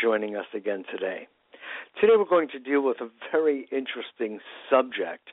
joining 0.00 0.36
us 0.36 0.46
again 0.54 0.84
today. 0.90 1.28
Today 2.00 2.14
we're 2.16 2.28
going 2.28 2.48
to 2.48 2.58
deal 2.58 2.82
with 2.82 3.00
a 3.00 3.10
very 3.32 3.68
interesting 3.72 4.40
subject, 4.70 5.28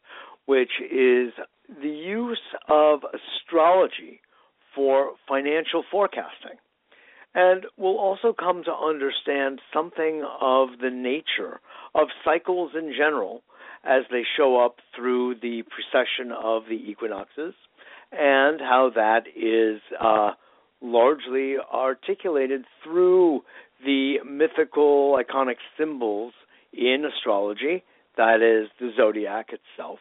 which 0.45 0.71
is 0.81 1.33
the 1.81 1.89
use 1.89 2.39
of 2.69 3.01
astrology 3.13 4.21
for 4.75 5.11
financial 5.27 5.83
forecasting. 5.91 6.57
And 7.33 7.65
we'll 7.77 7.97
also 7.99 8.33
come 8.33 8.63
to 8.63 8.73
understand 8.73 9.59
something 9.73 10.25
of 10.39 10.69
the 10.81 10.89
nature 10.89 11.59
of 11.93 12.07
cycles 12.23 12.71
in 12.77 12.93
general 12.97 13.43
as 13.83 14.03
they 14.09 14.23
show 14.37 14.63
up 14.63 14.77
through 14.95 15.35
the 15.41 15.63
precession 15.63 16.31
of 16.31 16.63
the 16.69 16.89
equinoxes 16.89 17.53
and 18.11 18.59
how 18.61 18.89
that 18.95 19.23
is 19.35 19.81
uh, 20.01 20.31
largely 20.81 21.55
articulated 21.73 22.63
through 22.83 23.41
the 23.83 24.19
mythical 24.25 25.17
iconic 25.21 25.57
symbols 25.77 26.33
in 26.73 27.05
astrology 27.05 27.83
that 28.17 28.41
is 28.41 28.69
the 28.79 28.91
zodiac 28.95 29.49
itself 29.49 29.99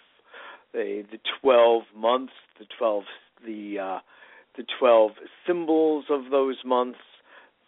the 0.73 1.05
the 1.11 1.19
12 1.43 1.83
months 1.97 2.33
the 2.59 2.67
12 2.79 3.05
the 3.47 3.79
uh, 3.79 3.99
the 4.57 4.65
12 4.79 5.13
symbols 5.47 6.05
of 6.11 6.31
those 6.31 6.57
months 6.65 6.99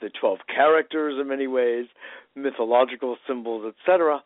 the 0.01 0.11
12 0.21 0.39
characters 0.55 1.15
in 1.21 1.29
many 1.29 1.47
ways 1.47 1.87
mythological 2.35 3.17
symbols 3.27 3.73
etc 3.81 4.23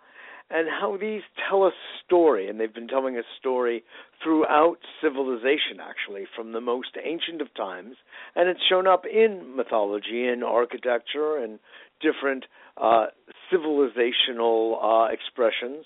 and 0.51 0.69
how 0.69 0.97
these 1.01 1.23
tell 1.49 1.65
a 1.65 1.71
story, 2.05 2.49
and 2.49 2.59
they've 2.59 2.75
been 2.75 2.89
telling 2.89 3.17
a 3.17 3.23
story 3.39 3.85
throughout 4.23 4.79
civilization, 5.01 5.79
actually, 5.81 6.25
from 6.35 6.53
the 6.53 6.61
most 6.61 6.97
ancient 7.03 7.41
of 7.41 7.53
times, 7.55 7.97
and 8.35 8.49
it's 8.49 8.61
shown 8.69 8.87
up 8.87 9.05
in 9.07 9.57
mythology, 9.57 10.27
in 10.29 10.43
architecture, 10.43 11.37
and 11.37 11.59
different 12.01 12.45
uh, 12.77 13.07
civilizational 13.53 14.83
uh, 14.83 15.13
expressions, 15.13 15.85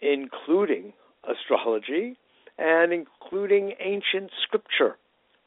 including 0.00 0.92
astrology 1.24 2.16
and 2.58 2.92
including 2.92 3.72
ancient 3.80 4.30
scripture 4.42 4.96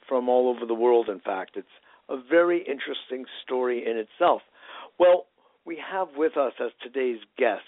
from 0.08 0.30
all 0.30 0.50
over 0.50 0.66
the 0.66 0.74
world. 0.74 1.10
In 1.10 1.20
fact, 1.20 1.52
it's 1.56 1.68
a 2.10 2.18
very 2.30 2.60
interesting 2.60 3.26
story 3.44 3.84
in 3.86 3.98
itself. 3.98 4.42
Well, 5.00 5.26
we 5.66 5.82
have 5.92 6.10
with 6.16 6.38
us 6.38 6.54
as 6.60 6.72
today's 6.82 7.20
guest 7.38 7.64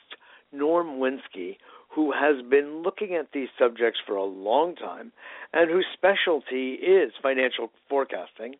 Norm 0.51 0.99
Winski, 0.99 1.57
who 1.89 2.11
has 2.11 2.43
been 2.49 2.83
looking 2.83 3.15
at 3.15 3.31
these 3.33 3.49
subjects 3.59 3.99
for 4.05 4.15
a 4.15 4.23
long 4.23 4.75
time 4.75 5.11
and 5.53 5.69
whose 5.69 5.85
specialty 5.93 6.73
is 6.73 7.11
financial 7.21 7.71
forecasting, 7.89 8.55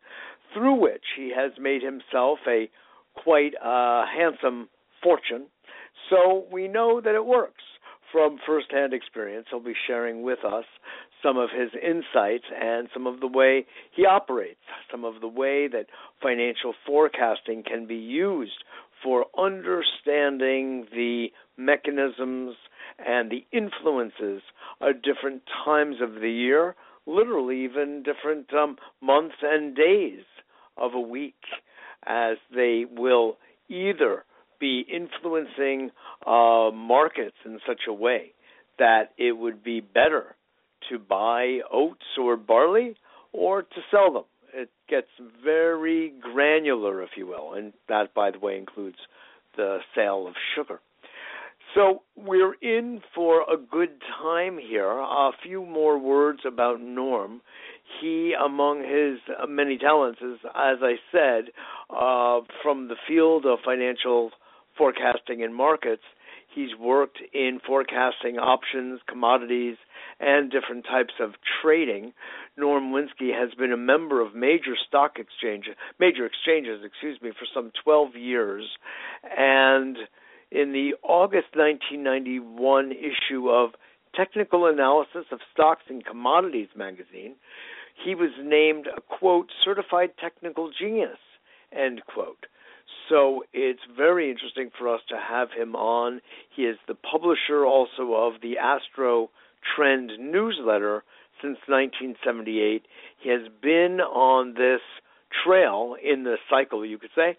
through 0.53 0.75
which 0.75 1.03
he 1.15 1.31
has 1.35 1.51
made 1.59 1.81
himself 1.83 2.39
a 2.47 2.69
quite 3.15 3.53
uh, 3.63 4.05
handsome 4.05 4.69
fortune. 5.03 5.47
So 6.09 6.45
we 6.51 6.67
know 6.67 7.01
that 7.01 7.15
it 7.15 7.25
works. 7.25 7.63
From 8.11 8.37
firsthand 8.45 8.93
experience, 8.93 9.47
he'll 9.49 9.59
be 9.59 9.73
sharing 9.85 10.23
with 10.23 10.39
us 10.45 10.63
some 11.21 11.37
of 11.37 11.49
his 11.49 11.69
insights 11.75 12.45
and 12.55 12.87
some 12.93 13.05
of 13.05 13.19
the 13.19 13.27
way 13.27 13.65
he 13.93 14.05
operates, 14.05 14.61
some 14.89 15.03
of 15.03 15.19
the 15.19 15.27
way 15.27 15.67
that 15.67 15.87
financial 16.21 16.73
forecasting 16.85 17.63
can 17.63 17.85
be 17.85 17.95
used 17.95 18.63
for 19.03 19.25
understanding 19.37 20.87
the 20.91 21.27
mechanisms 21.57 22.55
and 22.99 23.31
the 23.31 23.45
influences 23.51 24.41
at 24.81 25.01
different 25.01 25.43
times 25.65 25.97
of 26.01 26.21
the 26.21 26.31
year, 26.31 26.75
literally 27.05 27.63
even 27.63 28.03
different 28.03 28.53
um, 28.53 28.77
months 29.01 29.35
and 29.41 29.75
days 29.75 30.23
of 30.77 30.93
a 30.93 30.99
week, 30.99 31.35
as 32.05 32.37
they 32.53 32.85
will 32.89 33.37
either 33.69 34.23
be 34.59 34.85
influencing 34.91 35.91
uh, 36.25 36.71
markets 36.73 37.35
in 37.45 37.59
such 37.67 37.81
a 37.87 37.93
way 37.93 38.31
that 38.79 39.11
it 39.17 39.37
would 39.37 39.63
be 39.63 39.79
better 39.79 40.35
to 40.89 40.99
buy 40.99 41.59
oats 41.71 42.05
or 42.19 42.37
barley 42.37 42.95
or 43.33 43.61
to 43.61 43.81
sell 43.91 44.11
them 44.11 44.23
gets 44.89 45.07
very 45.43 46.13
granular, 46.21 47.01
if 47.03 47.11
you 47.15 47.27
will, 47.27 47.53
and 47.53 47.73
that, 47.89 48.13
by 48.13 48.31
the 48.31 48.39
way, 48.39 48.57
includes 48.57 48.97
the 49.55 49.79
sale 49.95 50.27
of 50.27 50.33
sugar. 50.55 50.79
So 51.75 52.01
we're 52.15 52.55
in 52.61 53.01
for 53.13 53.41
a 53.41 53.57
good 53.57 54.01
time 54.21 54.57
here. 54.57 54.89
A 54.89 55.31
few 55.43 55.65
more 55.65 55.99
words 55.99 56.39
about 56.47 56.81
Norm. 56.81 57.41
He, 58.01 58.33
among 58.33 58.79
his 58.79 59.19
many 59.47 59.77
talents, 59.77 60.19
is, 60.21 60.39
as 60.45 60.77
I 60.81 60.95
said, 61.11 61.51
uh, 61.89 62.41
from 62.63 62.87
the 62.87 62.95
field 63.07 63.45
of 63.45 63.59
financial 63.65 64.31
forecasting 64.77 65.43
and 65.43 65.53
markets. 65.53 66.03
He's 66.53 66.75
worked 66.79 67.19
in 67.33 67.59
forecasting 67.65 68.37
options, 68.37 69.01
commodities, 69.07 69.77
and 70.19 70.51
different 70.51 70.85
types 70.85 71.13
of 71.19 71.33
trading. 71.61 72.13
Norm 72.57 72.91
Winski 72.91 73.33
has 73.33 73.53
been 73.53 73.71
a 73.71 73.77
member 73.77 74.21
of 74.21 74.35
major 74.35 74.75
stock 74.87 75.17
exchanges, 75.17 75.75
major 75.99 76.25
exchanges, 76.25 76.81
excuse 76.83 77.21
me, 77.21 77.31
for 77.31 77.45
some 77.53 77.71
12 77.83 78.15
years, 78.15 78.65
and 79.37 79.97
in 80.51 80.71
the 80.71 80.93
August 81.03 81.55
1991 81.55 82.91
issue 82.91 83.49
of 83.49 83.71
Technical 84.15 84.65
Analysis 84.65 85.25
of 85.31 85.39
Stocks 85.53 85.83
and 85.89 86.03
Commodities 86.03 86.69
magazine, 86.75 87.35
he 88.03 88.15
was 88.15 88.31
named 88.41 88.87
a 88.87 89.01
quote 89.01 89.49
certified 89.63 90.11
technical 90.19 90.71
genius 90.71 91.17
end 91.71 92.01
quote. 92.07 92.45
So 93.09 93.43
it's 93.53 93.81
very 93.95 94.29
interesting 94.29 94.69
for 94.77 94.93
us 94.93 95.01
to 95.09 95.17
have 95.17 95.49
him 95.51 95.75
on. 95.75 96.21
He 96.55 96.63
is 96.63 96.77
the 96.87 96.95
publisher 96.95 97.65
also 97.65 98.13
of 98.13 98.41
the 98.41 98.57
Astro 98.57 99.29
Trend 99.75 100.11
newsletter 100.19 101.03
since 101.41 101.57
1978. 101.67 102.85
He 103.19 103.29
has 103.29 103.47
been 103.61 103.99
on 104.01 104.53
this 104.53 104.81
trail 105.43 105.95
in 106.01 106.23
the 106.23 106.37
cycle, 106.49 106.85
you 106.85 106.97
could 106.97 107.11
say, 107.15 107.37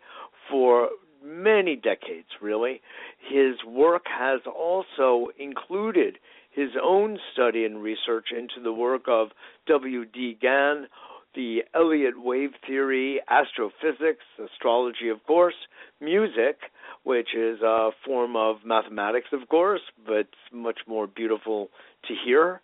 for 0.50 0.90
many 1.24 1.76
decades, 1.76 2.28
really. 2.40 2.80
His 3.28 3.56
work 3.66 4.04
has 4.06 4.40
also 4.46 5.28
included 5.38 6.18
his 6.50 6.70
own 6.82 7.18
study 7.32 7.64
and 7.64 7.82
research 7.82 8.28
into 8.36 8.60
the 8.62 8.72
work 8.72 9.02
of 9.06 9.28
W.D. 9.66 10.38
Gann, 10.40 10.86
the 11.34 11.60
Elliott 11.74 12.14
wave 12.16 12.50
theory, 12.66 13.20
astrophysics, 13.28 14.24
astrology, 14.42 15.08
of 15.08 15.24
course, 15.26 15.54
music, 16.00 16.58
which 17.04 17.28
is 17.34 17.60
a 17.62 17.90
form 18.04 18.36
of 18.36 18.56
mathematics, 18.64 19.28
of 19.32 19.48
course, 19.48 19.80
but 20.06 20.28
much 20.52 20.80
more 20.86 21.06
beautiful 21.06 21.68
to 22.06 22.14
hear, 22.24 22.60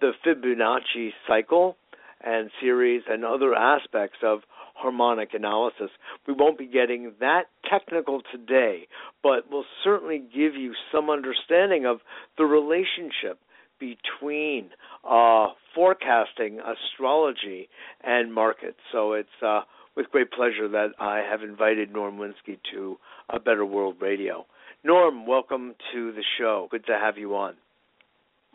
the 0.00 0.12
Fibonacci 0.24 1.10
cycle 1.26 1.76
and 2.20 2.50
series, 2.60 3.02
and 3.08 3.24
other 3.24 3.54
aspects 3.54 4.18
of 4.22 4.40
harmonic 4.74 5.34
analysis. 5.34 5.90
We 6.26 6.34
won't 6.34 6.58
be 6.58 6.66
getting 6.66 7.12
that 7.20 7.44
technical 7.68 8.22
today, 8.32 8.86
but 9.22 9.50
we'll 9.50 9.64
certainly 9.82 10.18
give 10.18 10.54
you 10.54 10.72
some 10.92 11.10
understanding 11.10 11.86
of 11.86 11.98
the 12.36 12.44
relationship 12.44 13.40
between 13.78 14.70
uh, 15.08 15.48
forecasting, 15.74 16.60
astrology, 16.60 17.68
and 18.02 18.32
markets. 18.32 18.78
So 18.92 19.12
it's 19.12 19.28
uh, 19.44 19.60
with 19.98 20.10
great 20.12 20.30
pleasure 20.30 20.68
that 20.68 20.90
I 21.00 21.24
have 21.28 21.42
invited 21.42 21.92
Norm 21.92 22.18
Winski 22.18 22.56
to 22.72 22.96
A 23.30 23.40
Better 23.40 23.66
World 23.66 23.96
Radio. 24.00 24.46
Norm, 24.84 25.26
welcome 25.26 25.74
to 25.92 26.12
the 26.12 26.22
show. 26.38 26.68
Good 26.70 26.86
to 26.86 26.92
have 26.92 27.18
you 27.18 27.34
on. 27.34 27.54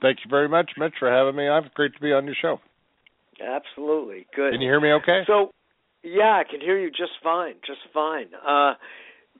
Thank 0.01 0.19
you 0.23 0.29
very 0.29 0.47
much, 0.47 0.71
Mitch, 0.77 0.93
for 0.97 1.11
having 1.11 1.35
me 1.35 1.49
on. 1.49 1.65
It's 1.65 1.73
great 1.75 1.93
to 1.95 1.99
be 1.99 2.13
on 2.13 2.23
your 2.25 2.35
show. 2.41 2.61
Absolutely. 3.45 4.25
Good. 4.33 4.53
Can 4.53 4.61
you 4.61 4.69
hear 4.69 4.79
me 4.79 4.93
okay? 4.93 5.23
So, 5.27 5.51
yeah, 6.01 6.41
I 6.41 6.43
can 6.49 6.61
hear 6.61 6.79
you 6.79 6.89
just 6.89 7.11
fine, 7.21 7.55
just 7.67 7.81
fine. 7.93 8.27
Uh, 8.47 8.75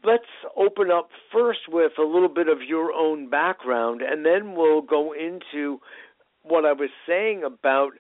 let's 0.04 0.24
open 0.58 0.92
up 0.92 1.08
first 1.32 1.60
with 1.70 1.94
a 1.98 2.04
little 2.04 2.28
bit 2.28 2.50
of 2.50 2.58
your 2.68 2.92
own 2.92 3.30
background, 3.30 4.02
and 4.02 4.26
then 4.26 4.56
we'll 4.56 4.82
go 4.82 5.14
into 5.14 5.80
what 6.42 6.66
I 6.66 6.74
was 6.74 6.90
saying 7.08 7.44
about 7.46 7.92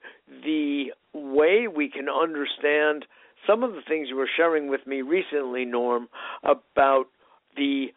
the 0.43 0.87
way 1.13 1.69
we 1.73 1.89
can 1.89 2.09
understand 2.09 3.05
some 3.47 3.63
of 3.63 3.73
the 3.73 3.81
things 3.87 4.07
you 4.09 4.15
were 4.15 4.29
sharing 4.37 4.69
with 4.69 4.85
me 4.87 5.01
recently, 5.01 5.65
Norm, 5.65 6.07
about 6.43 7.05
the 7.55 7.87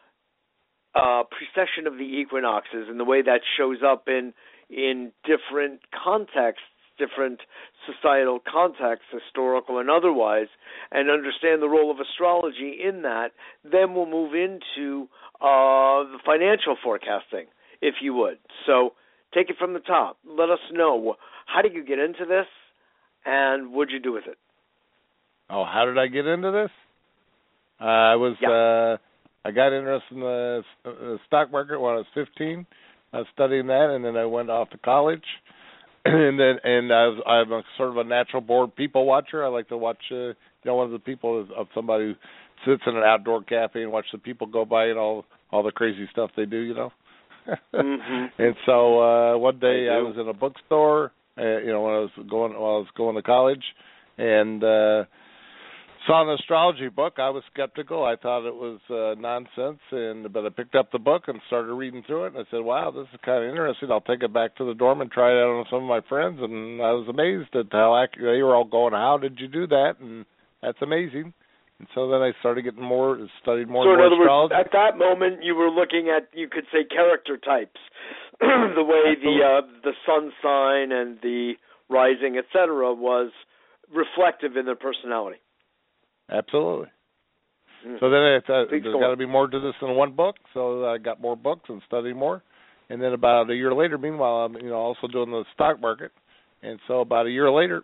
uh, 0.95 1.23
precession 1.31 1.87
of 1.87 1.95
the 1.95 2.05
equinoxes 2.05 2.87
and 2.89 2.99
the 2.99 3.05
way 3.05 3.23
that 3.23 3.41
shows 3.57 3.79
up 3.87 4.05
in 4.09 4.33
in 4.69 5.13
different 5.25 5.81
contexts 5.93 6.65
different 6.99 7.41
societal 7.87 8.41
contexts, 8.41 9.07
historical 9.13 9.79
and 9.79 9.91
otherwise, 9.91 10.49
and 10.91 11.11
understand 11.11 11.63
the 11.63 11.69
role 11.69 11.91
of 11.91 11.99
astrology 12.01 12.79
in 12.83 13.03
that, 13.03 13.29
then 13.65 13.95
we'll 13.95 14.07
move 14.07 14.33
into 14.35 15.09
uh, 15.41 16.05
the 16.05 16.19
financial 16.25 16.77
forecasting, 16.83 17.47
if 17.83 17.97
you 18.01 18.15
would. 18.15 18.39
So 18.67 18.95
take 19.35 19.51
it 19.51 19.57
from 19.59 19.75
the 19.75 19.81
top. 19.81 20.19
Let 20.27 20.51
us 20.51 20.59
know 20.73 21.17
how 21.47 21.63
did 21.63 21.75
you 21.75 21.85
get 21.85 21.99
into 21.99 22.25
this, 22.27 22.47
and 23.25 23.73
what'd 23.73 23.93
you 23.93 24.01
do 24.01 24.13
with 24.13 24.27
it? 24.27 24.39
Oh, 25.49 25.65
how 25.65 25.85
did 25.85 25.99
I 25.99 26.09
get 26.09 26.27
into 26.27 26.51
this? 26.51 26.71
Uh, 27.81 27.85
I 27.85 28.17
was 28.17 28.37
yeah. 28.41 28.51
uh 28.51 28.97
I 29.47 29.53
got 29.53 29.73
interested 29.73 30.15
in 30.15 30.21
the 30.21 30.63
uh, 30.85 31.17
stock 31.29 31.53
market 31.53 31.81
when 31.81 31.93
I 31.93 31.99
was 31.99 32.07
15. 32.15 32.67
I 33.13 33.19
was 33.19 33.27
studying 33.33 33.69
that, 33.69 33.91
and 33.95 34.05
then 34.05 34.17
I 34.17 34.25
went 34.25 34.51
off 34.51 34.71
to 34.71 34.79
college, 34.79 35.23
and 36.05 36.39
then 36.39 36.57
and 36.65 36.93
I 36.93 37.07
was 37.07 37.23
I'm 37.27 37.53
a 37.53 37.63
sort 37.77 37.91
of 37.91 37.97
a 37.99 38.05
natural 38.05 38.43
born 38.43 38.71
people 38.71 39.07
watcher. 39.07 39.45
I 39.45 39.49
like 39.49 39.69
to 39.69 39.77
watch, 39.77 40.03
uh, 40.11 40.17
you 40.17 40.35
know, 40.65 40.75
one 40.75 40.87
of 40.87 40.93
the 40.93 40.99
people 40.99 41.41
of, 41.41 41.51
of 41.53 41.67
somebody 41.75 42.07
who 42.07 42.15
sits 42.73 42.83
in 42.87 42.97
an 42.97 43.05
outdoor 43.05 43.45
cafe 43.45 43.83
and 43.83 43.93
watch 43.93 44.07
the 44.13 44.19
people 44.19 44.49
go 44.49 44.65
by 44.65 44.87
and 44.87 44.99
all 44.99 45.25
all 45.53 45.63
the 45.63 45.71
crazy 45.71 46.09
stuff 46.11 46.31
they 46.37 46.47
do, 46.47 46.59
you 46.59 46.75
know. 46.75 46.93
mm-hmm. 47.75 48.43
And 48.43 48.57
so 48.67 49.01
uh 49.01 49.39
one 49.39 49.61
day 49.61 49.89
I, 49.89 49.99
I 49.99 50.03
was 50.03 50.17
in 50.19 50.29
a 50.29 50.35
bookstore, 50.35 51.13
uh, 51.39 51.59
you 51.59 51.71
know, 51.71 51.83
when 51.83 51.95
I 51.95 51.99
was 51.99 52.11
going 52.29 52.53
while 52.53 52.77
I 52.77 52.79
was 52.79 52.89
going 52.97 53.15
to 53.15 53.23
college, 53.23 53.63
and 54.19 54.65
uh 54.65 55.05
saw 56.07 56.23
an 56.23 56.39
astrology 56.39 56.89
book. 56.89 57.15
I 57.19 57.31
was 57.31 57.43
skeptical. 57.53 58.05
I 58.05 58.17
thought 58.17 58.47
it 58.47 58.55
was 58.55 58.81
uh, 58.91 59.21
nonsense, 59.21 59.81
and 59.91 60.33
but 60.33 60.47
I 60.47 60.51
picked 60.51 60.75
up 60.75 60.93
the 60.93 60.99
book 60.99 61.25
and 61.27 61.41
started 61.47 61.73
reading 61.75 62.03
through 62.07 62.25
it. 62.25 62.35
And 62.35 62.47
I 62.47 62.51
said, 62.51 62.61
"Wow, 62.61 62.91
this 62.91 63.07
is 63.13 63.21
kind 63.25 63.45
of 63.45 63.51
interesting. 63.51 63.91
I'll 63.91 64.01
take 64.01 64.23
it 64.23 64.33
back 64.33 64.57
to 64.57 64.65
the 64.65 64.75
dorm 64.75 65.01
and 65.01 65.11
try 65.11 65.31
it 65.31 65.39
out 65.39 65.59
on 65.59 65.67
some 65.71 65.83
of 65.83 65.89
my 65.89 66.01
friends." 66.09 66.39
And 66.41 66.81
I 66.81 66.93
was 66.93 67.09
amazed 67.09 67.55
at 67.55 67.73
how 67.73 67.97
accurate 67.97 68.37
they 68.37 68.43
were 68.43 68.55
all 68.55 68.65
going. 68.65 68.93
How 68.95 69.19
did 69.19 69.39
you 69.39 69.49
do 69.49 69.67
that? 69.69 69.95
And 70.01 70.25
that's 70.63 70.81
amazing. 70.83 71.33
And 71.79 71.89
so 71.95 72.09
then 72.09 72.23
I 72.23 72.33
started 72.41 72.63
getting 72.63 72.83
more, 72.83 73.19
studied 73.43 73.69
more. 73.69 73.85
Astrology. 73.85 73.93
So 73.93 73.93
in 73.93 74.01
in 74.01 74.07
other 74.07 74.23
astrology. 74.23 74.55
words, 74.55 74.67
at 74.67 74.73
that 74.73 74.99
moment, 74.99 75.45
you 75.45 75.55
were 75.55 75.71
looking 75.71 76.09
at, 76.09 76.29
you 76.33 76.49
could 76.49 76.65
say, 76.73 76.85
character 76.85 77.37
types, 77.37 77.81
the 78.41 78.85
way 78.85 79.15
the 79.21 79.37
uh, 79.45 79.67
the 79.83 79.93
sun 80.07 80.33
sign 80.41 80.93
and 80.93 81.19
the 81.21 81.55
rising, 81.89 82.39
etc., 82.39 82.95
was 82.95 83.31
reflective 83.93 84.57
in 84.57 84.65
their 84.67 84.77
personality. 84.77 85.39
Absolutely. 86.31 86.89
Mm. 87.87 88.01
So 88.01 88.11
then 88.11 88.21
I 88.21 88.39
thought 88.47 88.69
Please 88.69 88.83
there's 88.83 88.95
go 88.95 89.01
got 89.01 89.11
to 89.11 89.17
be 89.17 89.27
more 89.27 89.49
to 89.49 89.61
this 89.61 89.75
than 89.81 89.95
one 89.95 90.13
book. 90.13 90.37
So 90.55 90.87
I 90.87 90.99
got 90.99 91.21
more 91.21 91.37
books 91.37 91.69
and 91.69 91.81
studied 91.87 92.17
more. 92.17 92.43
And 92.89 93.03
then 93.03 93.13
about 93.13 93.51
a 93.51 93.55
year 93.55 93.75
later, 93.75 93.99
meanwhile, 93.99 94.45
I'm 94.45 94.55
you 94.55 94.71
know 94.71 94.77
also 94.77 95.07
doing 95.09 95.31
the 95.31 95.45
stock 95.55 95.81
market. 95.81 96.13
And 96.63 96.79
so 96.89 97.01
about 97.01 97.27
a 97.27 97.31
year 97.31 97.51
later, 97.51 97.83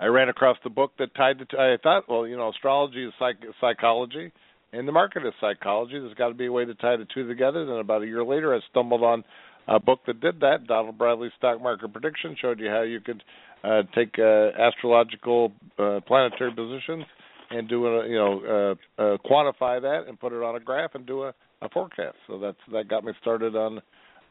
I 0.00 0.06
ran 0.06 0.28
across 0.28 0.56
the 0.64 0.70
book 0.70 0.92
that 0.98 1.14
tied 1.14 1.38
the. 1.38 1.44
T- 1.44 1.56
I 1.58 1.76
thought, 1.82 2.08
well, 2.08 2.26
you 2.26 2.36
know, 2.36 2.50
astrology 2.50 3.04
is 3.04 3.12
psych- 3.18 3.44
psychology, 3.60 4.32
and 4.72 4.86
the 4.86 4.92
market 4.92 5.26
is 5.26 5.32
psychology. 5.40 5.98
There's 5.98 6.14
got 6.14 6.28
to 6.28 6.34
be 6.34 6.46
a 6.46 6.52
way 6.52 6.64
to 6.64 6.74
tie 6.74 6.96
the 6.96 7.06
two 7.12 7.26
together. 7.26 7.64
Then 7.66 7.76
about 7.76 8.02
a 8.02 8.06
year 8.06 8.24
later, 8.24 8.54
I 8.54 8.60
stumbled 8.70 9.02
on 9.02 9.24
a 9.66 9.80
book 9.80 10.00
that 10.06 10.20
did 10.20 10.40
that. 10.40 10.66
Donald 10.66 10.96
Bradley's 10.96 11.32
Stock 11.36 11.60
Market 11.60 11.92
Prediction 11.92 12.36
showed 12.40 12.60
you 12.60 12.68
how 12.68 12.82
you 12.82 13.00
could 13.00 13.22
uh, 13.64 13.82
take 13.94 14.18
uh, 14.18 14.50
astrological 14.58 15.52
uh, 15.78 16.00
planetary 16.06 16.52
positions 16.54 17.04
and 17.50 17.68
do 17.68 17.86
a 17.86 18.08
you 18.08 18.16
know 18.16 18.76
uh, 18.98 19.02
uh, 19.02 19.16
quantify 19.24 19.80
that 19.80 20.04
and 20.08 20.18
put 20.18 20.32
it 20.32 20.42
on 20.42 20.56
a 20.56 20.60
graph 20.60 20.94
and 20.94 21.06
do 21.06 21.22
a, 21.24 21.34
a 21.62 21.68
forecast. 21.68 22.16
So 22.26 22.38
that's 22.38 22.58
that 22.72 22.88
got 22.88 23.04
me 23.04 23.12
started 23.20 23.56
on 23.56 23.80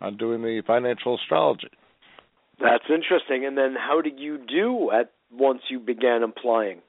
on 0.02 0.18
doing 0.18 0.42
the 0.42 0.62
financial 0.66 1.16
astrology. 1.16 1.70
That's 2.60 2.86
interesting. 2.90 3.46
And 3.46 3.58
then, 3.58 3.76
how 3.78 4.02
did 4.02 4.20
you 4.20 4.38
do 4.38 4.92
at 4.92 5.12
once 5.32 5.62
you 5.70 5.80
began 5.80 6.24
applying? 6.24 6.82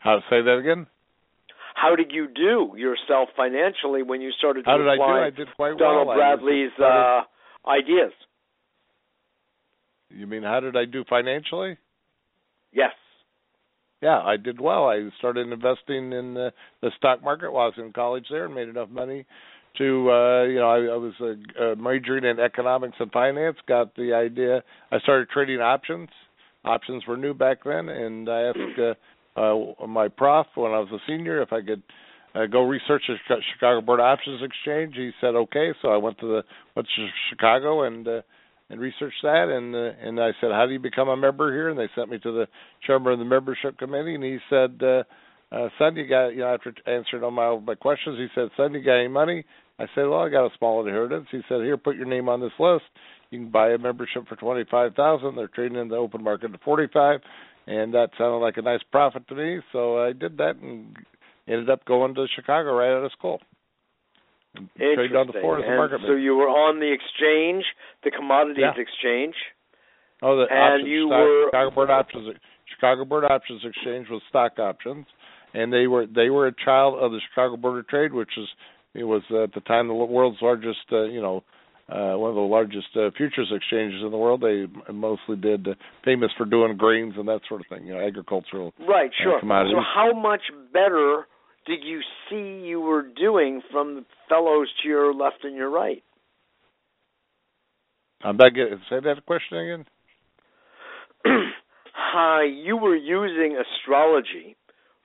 How 0.00 0.16
to 0.16 0.20
say 0.30 0.42
that 0.42 0.58
again? 0.58 0.86
How 1.74 1.96
did 1.96 2.12
you 2.12 2.28
do 2.28 2.78
yourself 2.78 3.30
financially 3.36 4.02
when 4.02 4.20
you 4.20 4.30
started 4.38 4.64
to 4.64 4.70
How 4.70 4.78
did 4.78 4.88
I 4.88 4.96
do? 4.96 5.02
I 5.02 5.30
did 5.30 5.48
quite 5.56 5.76
Donald 5.76 6.08
well. 6.08 6.16
Bradley's 6.16 6.70
started- 6.74 7.24
uh, 7.66 7.68
ideas? 7.68 8.12
You 10.14 10.26
mean 10.26 10.42
how 10.42 10.60
did 10.60 10.76
I 10.76 10.84
do 10.84 11.04
financially? 11.08 11.76
Yes. 12.72 12.92
Yeah, 14.02 14.20
I 14.20 14.36
did 14.36 14.60
well. 14.60 14.88
I 14.88 15.08
started 15.18 15.50
investing 15.50 16.12
in 16.12 16.34
the, 16.34 16.52
the 16.82 16.90
stock 16.96 17.22
market 17.22 17.52
while 17.52 17.64
I 17.64 17.68
was 17.68 17.74
in 17.78 17.92
college 17.92 18.26
there 18.30 18.46
and 18.46 18.54
made 18.54 18.68
enough 18.68 18.90
money 18.90 19.24
to 19.78 20.10
uh 20.10 20.44
you 20.44 20.60
know 20.60 20.70
I, 20.70 20.94
I 20.94 20.96
was 20.96 21.14
uh, 21.20 21.62
uh, 21.62 21.74
majoring 21.74 22.24
in 22.24 22.38
economics 22.38 22.96
and 23.00 23.10
finance. 23.10 23.56
Got 23.66 23.94
the 23.96 24.12
idea. 24.12 24.62
I 24.92 24.98
started 25.00 25.28
trading 25.30 25.60
options. 25.60 26.08
Options 26.64 27.04
were 27.06 27.16
new 27.16 27.34
back 27.34 27.64
then, 27.64 27.88
and 27.88 28.28
I 28.28 28.40
asked 28.42 28.78
uh, 28.78 29.40
uh 29.40 29.86
my 29.86 30.08
prof 30.08 30.46
when 30.54 30.72
I 30.72 30.78
was 30.78 30.88
a 30.92 30.98
senior 31.08 31.42
if 31.42 31.52
I 31.52 31.60
could 31.60 31.82
uh, 32.34 32.46
go 32.46 32.62
research 32.62 33.02
the 33.08 33.36
Chicago 33.52 33.80
Board 33.80 34.00
Options 34.00 34.42
Exchange. 34.42 34.94
He 34.96 35.10
said 35.20 35.34
okay, 35.34 35.72
so 35.82 35.88
I 35.88 35.96
went 35.96 36.18
to 36.20 36.26
the 36.26 36.42
went 36.76 36.88
to 36.96 37.06
Chicago 37.30 37.82
and 37.82 38.06
uh, 38.06 38.20
and 38.74 38.82
researched 38.82 39.22
that 39.22 39.48
and 39.48 39.74
uh, 39.74 39.92
and 40.02 40.20
I 40.20 40.32
said 40.40 40.50
how 40.50 40.66
do 40.66 40.72
you 40.72 40.80
become 40.80 41.08
a 41.08 41.16
member 41.16 41.52
here? 41.52 41.68
And 41.68 41.78
they 41.78 41.88
sent 41.94 42.10
me 42.10 42.18
to 42.18 42.32
the 42.32 42.48
chairman 42.84 43.12
of 43.12 43.18
the 43.20 43.24
membership 43.24 43.78
committee 43.78 44.16
and 44.16 44.24
he 44.24 44.38
said 44.50 44.80
uh 44.82 45.04
uh 45.54 45.68
son 45.78 45.94
you 45.94 46.08
got 46.08 46.30
you 46.30 46.40
know 46.40 46.52
after 46.52 46.74
answering 46.86 47.22
all 47.22 47.30
my 47.30 47.56
my 47.60 47.76
questions 47.76 48.18
he 48.18 48.26
said 48.34 48.48
son 48.56 48.74
you 48.74 48.82
got 48.82 48.98
any 48.98 49.08
money 49.08 49.44
I 49.78 49.86
said 49.94 50.06
well 50.06 50.22
I 50.22 50.28
got 50.28 50.46
a 50.46 50.58
small 50.58 50.84
inheritance 50.84 51.28
he 51.30 51.40
said 51.48 51.60
here 51.60 51.76
put 51.76 51.94
your 51.94 52.06
name 52.06 52.28
on 52.28 52.40
this 52.40 52.50
list. 52.58 52.84
You 53.30 53.38
can 53.38 53.50
buy 53.50 53.70
a 53.70 53.78
membership 53.78 54.26
for 54.28 54.36
twenty 54.36 54.64
five 54.68 54.94
thousand. 54.94 55.36
They're 55.36 55.48
trading 55.48 55.78
in 55.78 55.88
the 55.88 55.96
open 55.96 56.22
market 56.24 56.52
at 56.52 56.62
forty 56.62 56.88
five 56.92 57.20
and 57.68 57.94
that 57.94 58.08
sounded 58.18 58.38
like 58.38 58.56
a 58.56 58.62
nice 58.62 58.82
profit 58.90 59.28
to 59.28 59.36
me 59.36 59.60
so 59.72 60.02
I 60.02 60.12
did 60.12 60.36
that 60.38 60.56
and 60.56 60.96
ended 61.46 61.70
up 61.70 61.84
going 61.84 62.14
to 62.16 62.26
Chicago 62.34 62.74
right 62.74 62.90
out 62.92 63.04
of 63.04 63.12
school 63.12 63.40
and 64.54 64.68
traded 64.76 65.16
on 65.16 65.26
the 65.26 65.32
Interesting. 65.34 65.40
floor 65.42 65.58
as 65.58 65.64
a 65.64 65.68
And 65.68 65.76
market 65.76 66.00
so 66.06 66.12
you 66.14 66.36
were 66.36 66.48
on 66.48 66.78
the 66.80 66.90
exchange, 66.92 67.64
the 68.02 68.10
commodities 68.10 68.62
Yeah. 68.62 68.80
exchange. 68.80 69.34
Oh, 70.22 70.36
the 70.36 70.46
And 70.50 70.74
options, 70.82 70.88
you 70.88 71.06
stock, 71.08 71.18
were- 71.20 71.44
Chicago 71.50 71.70
Board 71.70 71.90
Options. 71.90 72.36
Chicago 72.66 73.04
Board 73.04 73.24
Options 73.24 73.64
Exchange 73.64 74.08
with 74.08 74.22
stock 74.28 74.58
options, 74.58 75.06
and 75.52 75.72
they 75.72 75.86
were 75.86 76.06
they 76.06 76.30
were 76.30 76.46
a 76.46 76.52
child 76.52 76.94
of 76.98 77.12
the 77.12 77.20
Chicago 77.28 77.56
Board 77.56 77.78
of 77.78 77.86
Trade, 77.88 78.12
which 78.12 78.36
is 78.38 78.48
it 78.94 79.04
was 79.04 79.22
at 79.30 79.52
the 79.52 79.60
time 79.60 79.88
the 79.88 79.94
world's 79.94 80.40
largest, 80.40 80.80
uh, 80.92 81.02
you 81.02 81.20
know, 81.20 81.42
uh, 81.90 82.14
one 82.16 82.30
of 82.30 82.36
the 82.36 82.40
largest 82.40 82.96
uh, 82.96 83.10
futures 83.16 83.50
exchanges 83.52 84.02
in 84.02 84.10
the 84.10 84.16
world. 84.16 84.40
They 84.40 84.66
mostly 84.92 85.36
did 85.36 85.68
uh, 85.68 85.74
famous 86.04 86.30
for 86.38 86.46
doing 86.46 86.76
grains 86.76 87.14
and 87.18 87.28
that 87.28 87.40
sort 87.48 87.60
of 87.60 87.66
thing, 87.66 87.86
you 87.86 87.92
know, 87.94 88.00
agricultural. 88.00 88.72
Right, 88.88 89.10
sure. 89.22 89.38
commodities. 89.40 89.76
So 89.76 89.82
how 89.82 90.12
much 90.14 90.42
better 90.72 91.26
did 91.66 91.80
you 91.82 92.00
see 92.28 92.66
you 92.66 92.80
were 92.80 93.02
doing 93.02 93.62
from 93.70 93.94
the 93.96 94.04
fellows 94.28 94.68
to 94.82 94.88
your 94.88 95.14
left 95.14 95.44
and 95.44 95.56
your 95.56 95.70
right? 95.70 96.02
I'm 98.22 98.36
back. 98.36 98.52
Say 98.54 99.00
that 99.00 99.26
question 99.26 99.58
again. 99.58 99.84
Hi, 101.94 102.44
you 102.44 102.76
were 102.76 102.96
using 102.96 103.56
astrology 103.56 104.56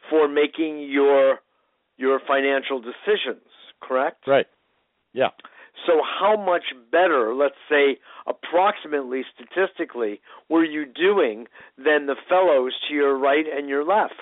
for 0.10 0.28
making 0.28 0.90
your 0.90 1.40
your 1.98 2.20
financial 2.26 2.80
decisions, 2.80 3.46
correct? 3.82 4.26
Right. 4.26 4.46
Yeah. 5.14 5.30
So 5.86 6.02
how 6.04 6.38
much 6.38 6.64
better, 6.92 7.34
let's 7.36 7.56
say 7.70 7.98
approximately 8.28 9.24
statistically, 9.34 10.22
were 10.50 10.64
you 10.64 10.86
doing 10.86 11.48
than 11.78 12.06
the 12.06 12.16
fellows 12.28 12.74
to 12.88 12.94
your 12.94 13.18
right 13.18 13.46
and 13.52 13.68
your 13.68 13.84
left? 13.84 14.14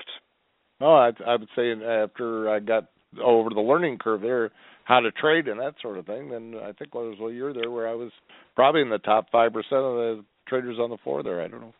Oh, 0.79 0.93
I, 0.93 1.11
I 1.25 1.35
would 1.35 1.49
say 1.55 1.71
after 1.71 2.49
I 2.49 2.59
got 2.59 2.85
over 3.23 3.49
the 3.49 3.61
learning 3.61 3.97
curve 3.97 4.21
there, 4.21 4.51
how 4.83 4.99
to 4.99 5.11
trade 5.11 5.47
and 5.47 5.59
that 5.59 5.75
sort 5.81 5.97
of 5.97 6.05
thing, 6.05 6.29
then 6.29 6.55
I 6.61 6.71
think 6.73 6.91
there 6.93 7.01
was 7.01 7.17
a 7.19 7.33
year 7.33 7.53
there 7.53 7.71
where 7.71 7.87
I 7.87 7.93
was 7.93 8.11
probably 8.55 8.81
in 8.81 8.89
the 8.89 8.99
top 8.99 9.27
five 9.31 9.53
percent 9.53 9.81
of 9.81 9.95
the 9.95 10.25
traders 10.47 10.77
on 10.79 10.89
the 10.89 10.97
floor 10.97 11.23
there. 11.23 11.41
I 11.41 11.47
don't 11.47 11.61
know. 11.61 11.73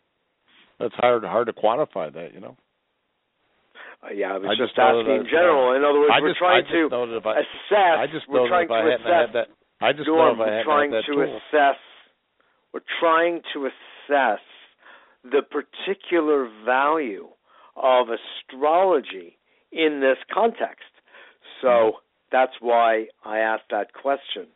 That's 0.79 0.95
hard 0.95 1.23
hard 1.23 1.47
to 1.47 1.53
quantify 1.53 2.13
that, 2.13 2.33
you 2.33 2.39
know. 2.39 2.55
Uh, 4.03 4.13
yeah, 4.13 4.33
I 4.33 4.37
was 4.37 4.49
I 4.49 4.53
just, 4.53 4.75
just 4.75 4.79
asking 4.79 5.09
in 5.09 5.25
general. 5.25 5.73
In 5.73 5.83
other 5.83 5.99
words, 5.99 6.13
I 6.13 6.21
we're 6.21 6.29
just, 6.29 6.39
trying 6.39 6.65
to 6.69 6.89
I, 6.93 7.41
assess. 7.41 7.95
I 7.97 8.05
just 8.11 8.29
we're 8.29 8.45
know 8.45 8.45
that 8.45 8.67
trying 8.67 8.69
if 8.69 8.71
I 8.71 8.81
to 8.81 8.93
assess. 8.93 9.07
had 9.09 9.29
that, 9.33 9.47
I 9.81 9.93
just 9.93 10.07
know 10.07 10.31
if 10.33 10.39
I 10.39 10.45
we're 10.45 10.63
trying 10.63 10.91
to 10.91 11.01
tool. 11.05 11.39
assess. 11.49 11.79
We're 12.73 12.85
trying 12.99 13.41
to 13.53 13.65
assess 13.65 14.43
the 15.23 15.41
particular 15.41 16.49
value 16.65 17.29
of 17.81 18.07
astrology 18.10 19.38
in 19.72 20.00
this 20.01 20.17
context. 20.34 20.91
So 21.62 21.67
Mm-hmm. 21.69 21.98
that's 22.31 22.53
why 22.60 23.07
I 23.25 23.39
asked 23.39 23.69
that 23.72 23.93
question, 23.93 24.48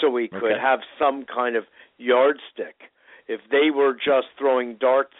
so 0.00 0.10
we 0.10 0.28
could 0.28 0.56
Okay. 0.56 0.60
have 0.60 0.80
some 0.98 1.24
kind 1.24 1.56
of 1.56 1.64
yardstick. 1.98 2.76
If 3.28 3.40
they 3.50 3.70
were 3.70 3.94
just 3.94 4.28
throwing 4.38 4.76
darts 4.76 5.14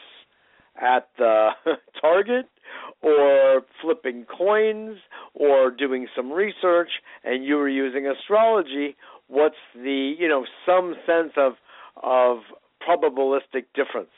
at 0.80 1.08
the 1.18 1.50
target, 2.00 2.46
or 3.02 3.62
flipping 3.82 4.24
coins, 4.26 4.98
or 5.34 5.70
doing 5.70 6.06
some 6.14 6.30
research, 6.32 6.90
and 7.24 7.44
you 7.44 7.56
were 7.56 7.68
using 7.68 8.06
astrology, 8.06 8.96
what's 9.28 9.56
the 9.74 10.14
you 10.18 10.28
know 10.28 10.44
some 10.66 10.94
sense 11.06 11.32
of 11.36 11.54
of 12.02 12.38
probabilistic 12.86 13.66
difference? 13.74 14.10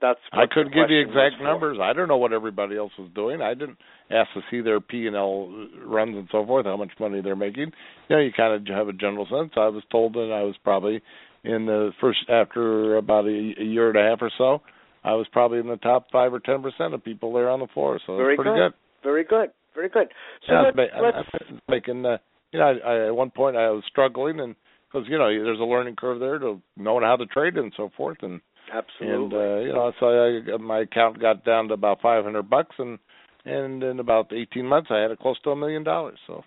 That's 0.00 0.20
I 0.30 0.44
couldn't 0.46 0.74
give 0.74 0.90
you 0.90 1.00
exact 1.00 1.42
numbers. 1.42 1.78
I 1.80 1.94
don't 1.94 2.08
know 2.08 2.18
what 2.18 2.34
everybody 2.34 2.76
else 2.76 2.92
was 2.98 3.08
doing. 3.14 3.40
I 3.40 3.54
didn't 3.54 3.78
ask 4.10 4.28
to 4.34 4.42
see 4.50 4.60
their 4.60 4.78
P 4.78 5.06
and 5.06 5.16
L 5.16 5.68
runs 5.84 6.16
and 6.16 6.28
so 6.30 6.44
forth, 6.44 6.66
how 6.66 6.76
much 6.76 6.90
money 7.00 7.22
they're 7.22 7.34
making. 7.34 7.72
You 8.08 8.16
know, 8.16 8.20
you 8.20 8.30
kind 8.36 8.52
of 8.52 8.74
have 8.74 8.88
a 8.88 8.92
general 8.92 9.24
sense. 9.24 9.52
I 9.56 9.68
was 9.68 9.82
told 9.90 10.12
that 10.12 10.30
I 10.34 10.42
was 10.42 10.54
probably 10.62 11.00
in 11.44 11.64
the 11.66 11.92
first 12.00 12.18
after 12.28 12.96
about 12.96 13.24
a, 13.24 13.54
a 13.58 13.64
year 13.64 13.88
and 13.88 13.96
a 13.98 14.10
half 14.10 14.18
or 14.20 14.30
so, 14.36 14.60
I 15.04 15.14
was 15.14 15.26
probably 15.32 15.60
in 15.60 15.68
the 15.68 15.76
top 15.76 16.08
five 16.10 16.34
or 16.34 16.40
ten 16.40 16.62
percent 16.62 16.92
of 16.92 17.04
people 17.04 17.32
there 17.32 17.48
on 17.48 17.60
the 17.60 17.68
floor. 17.68 18.00
So 18.06 18.16
very 18.16 18.36
pretty 18.36 18.50
good. 18.50 18.72
good. 18.72 18.74
Very 19.02 19.24
good. 19.24 19.50
Very 19.74 19.88
good. 19.88 20.08
So 20.46 20.52
yeah, 20.52 20.62
let's, 20.74 20.92
I 20.94 21.00
was 21.00 21.26
let's, 21.32 21.62
making. 21.68 22.04
Uh, 22.04 22.18
you 22.52 22.58
know, 22.58 22.66
I, 22.84 22.88
I, 22.88 23.06
at 23.06 23.14
one 23.14 23.30
point 23.30 23.56
I 23.56 23.70
was 23.70 23.84
struggling, 23.88 24.40
and 24.40 24.56
because 24.90 25.06
you 25.08 25.16
know 25.16 25.28
there's 25.28 25.60
a 25.60 25.64
learning 25.64 25.96
curve 25.96 26.18
there 26.18 26.38
to 26.38 26.60
knowing 26.76 27.04
how 27.04 27.16
to 27.16 27.26
trade 27.26 27.56
and 27.56 27.72
so 27.76 27.90
forth, 27.96 28.18
and 28.22 28.40
absolutely, 28.72 29.14
and 29.14 29.32
uh, 29.32 29.58
you 29.60 29.72
know, 29.72 29.92
so 30.00 30.06
I, 30.06 30.56
my 30.58 30.80
account 30.80 31.20
got 31.20 31.44
down 31.44 31.68
to 31.68 31.74
about 31.74 32.00
500 32.00 32.48
bucks, 32.48 32.76
and 32.78 32.98
and 33.44 33.82
in 33.82 34.00
about 34.00 34.32
18 34.32 34.66
months 34.66 34.88
I 34.90 34.98
had 34.98 35.10
it 35.10 35.20
close 35.20 35.40
to 35.42 35.50
a 35.50 35.56
million 35.56 35.84
dollars. 35.84 36.18
So, 36.26 36.42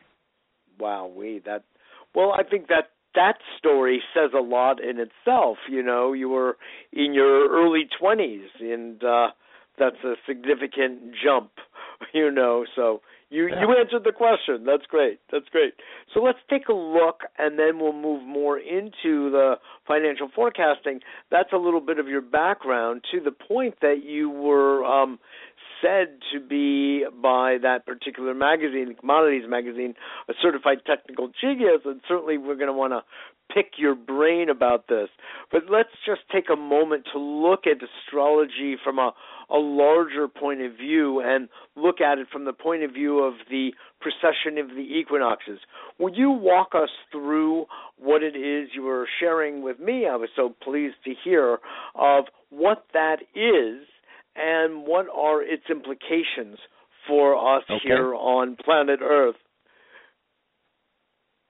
wow, 0.80 1.12
we 1.14 1.42
that. 1.46 1.64
Well, 2.16 2.34
I 2.34 2.44
think 2.44 2.68
that 2.68 2.90
that 3.16 3.36
story 3.58 4.02
says 4.14 4.32
a 4.38 4.42
lot 4.42 4.84
in 4.84 4.98
itself. 5.00 5.58
You 5.70 5.84
know, 5.84 6.14
you 6.14 6.30
were 6.30 6.58
in 6.92 7.14
your 7.14 7.50
early 7.50 7.88
20s, 8.02 8.48
and 8.60 9.04
uh, 9.04 9.28
that's 9.78 10.04
a 10.04 10.16
significant 10.28 11.14
jump. 11.24 11.52
You 12.14 12.32
know, 12.32 12.66
so 12.78 13.02
you 13.30 13.48
yeah. 13.48 13.62
you 13.62 13.76
answered 13.78 14.04
the 14.04 14.12
question. 14.12 14.64
That's 14.66 14.86
great. 14.88 15.20
That's 15.32 15.48
great. 15.50 15.74
So 16.14 16.22
let's 16.22 16.40
take 16.50 16.68
a 16.68 16.74
look, 16.74 17.22
and 17.38 17.60
then 17.60 17.80
we'll 17.80 17.94
move 17.94 18.24
more 18.24 18.58
into 18.58 19.30
the 19.30 19.56
financial 19.88 20.30
forecasting. 20.34 21.00
That's 21.30 21.54
a 21.54 21.58
little 21.58 21.82
bit 21.82 22.00
of 22.00 22.08
your 22.08 22.22
background 22.22 23.04
to 23.12 23.20
the 23.20 23.32
point 23.32 23.76
that 23.82 24.04
you 24.04 24.30
were 24.30 24.84
um, 24.84 25.20
said 25.82 26.20
to 26.34 26.40
be 26.40 27.06
by 27.22 27.58
that 27.62 27.86
particular 27.86 28.34
magazine, 28.34 28.96
Commodities 29.00 29.46
Magazine, 29.48 29.94
a 30.30 30.34
certified 30.42 30.80
technical 30.86 31.32
genius, 31.42 31.82
and 31.86 32.02
certainly 32.08 32.38
we're 32.38 32.56
going 32.56 32.68
to 32.68 32.74
want 32.74 32.94
to 32.94 33.04
pick 33.54 33.74
your 33.78 33.96
brain 33.96 34.50
about 34.50 34.88
this. 34.88 35.10
But 35.52 35.64
let's 35.70 35.90
just 36.06 36.22
take 36.32 36.46
a 36.52 36.56
moment 36.56 37.08
to 37.14 37.20
look 37.20 37.62
at 37.66 37.78
astrology 37.82 38.76
from 38.84 39.00
a, 39.00 39.12
a 39.50 39.58
larger 39.58 40.28
point 40.28 40.62
of 40.62 40.74
view 40.74 41.22
and 41.22 41.50
look 41.76 42.00
at 42.00 42.20
it 42.20 42.28
from 42.32 42.46
the 42.46 42.54
point 42.54 42.84
of 42.84 42.92
view 42.92 43.24
of 43.24 43.34
the 43.50 43.72
precession 44.00 44.58
of 44.60 44.70
the 44.70 44.86
equinoxes. 45.00 45.60
Will 45.98 46.14
you 46.14 46.30
walk 46.30 46.70
us 46.76 46.90
through 47.12 47.66
what 47.98 48.22
it 48.22 48.36
is 48.36 48.70
you 48.76 48.84
were 48.84 49.08
sharing 49.20 49.64
with 49.64 49.80
me? 49.80 50.08
I 50.08 50.16
was 50.16 50.30
so 50.36 50.56
pleased 50.62 50.96
to 51.06 51.14
hear 51.24 51.58
of 51.96 52.26
what 52.50 52.86
that 52.94 53.18
is 53.36 53.86
and 54.36 54.86
what 54.86 55.08
are 55.14 55.42
its 55.42 55.64
implications 55.70 56.58
for 57.08 57.58
us 57.58 57.64
okay. 57.70 57.80
here 57.84 58.14
on 58.14 58.56
planet 58.64 59.00
Earth. 59.02 59.36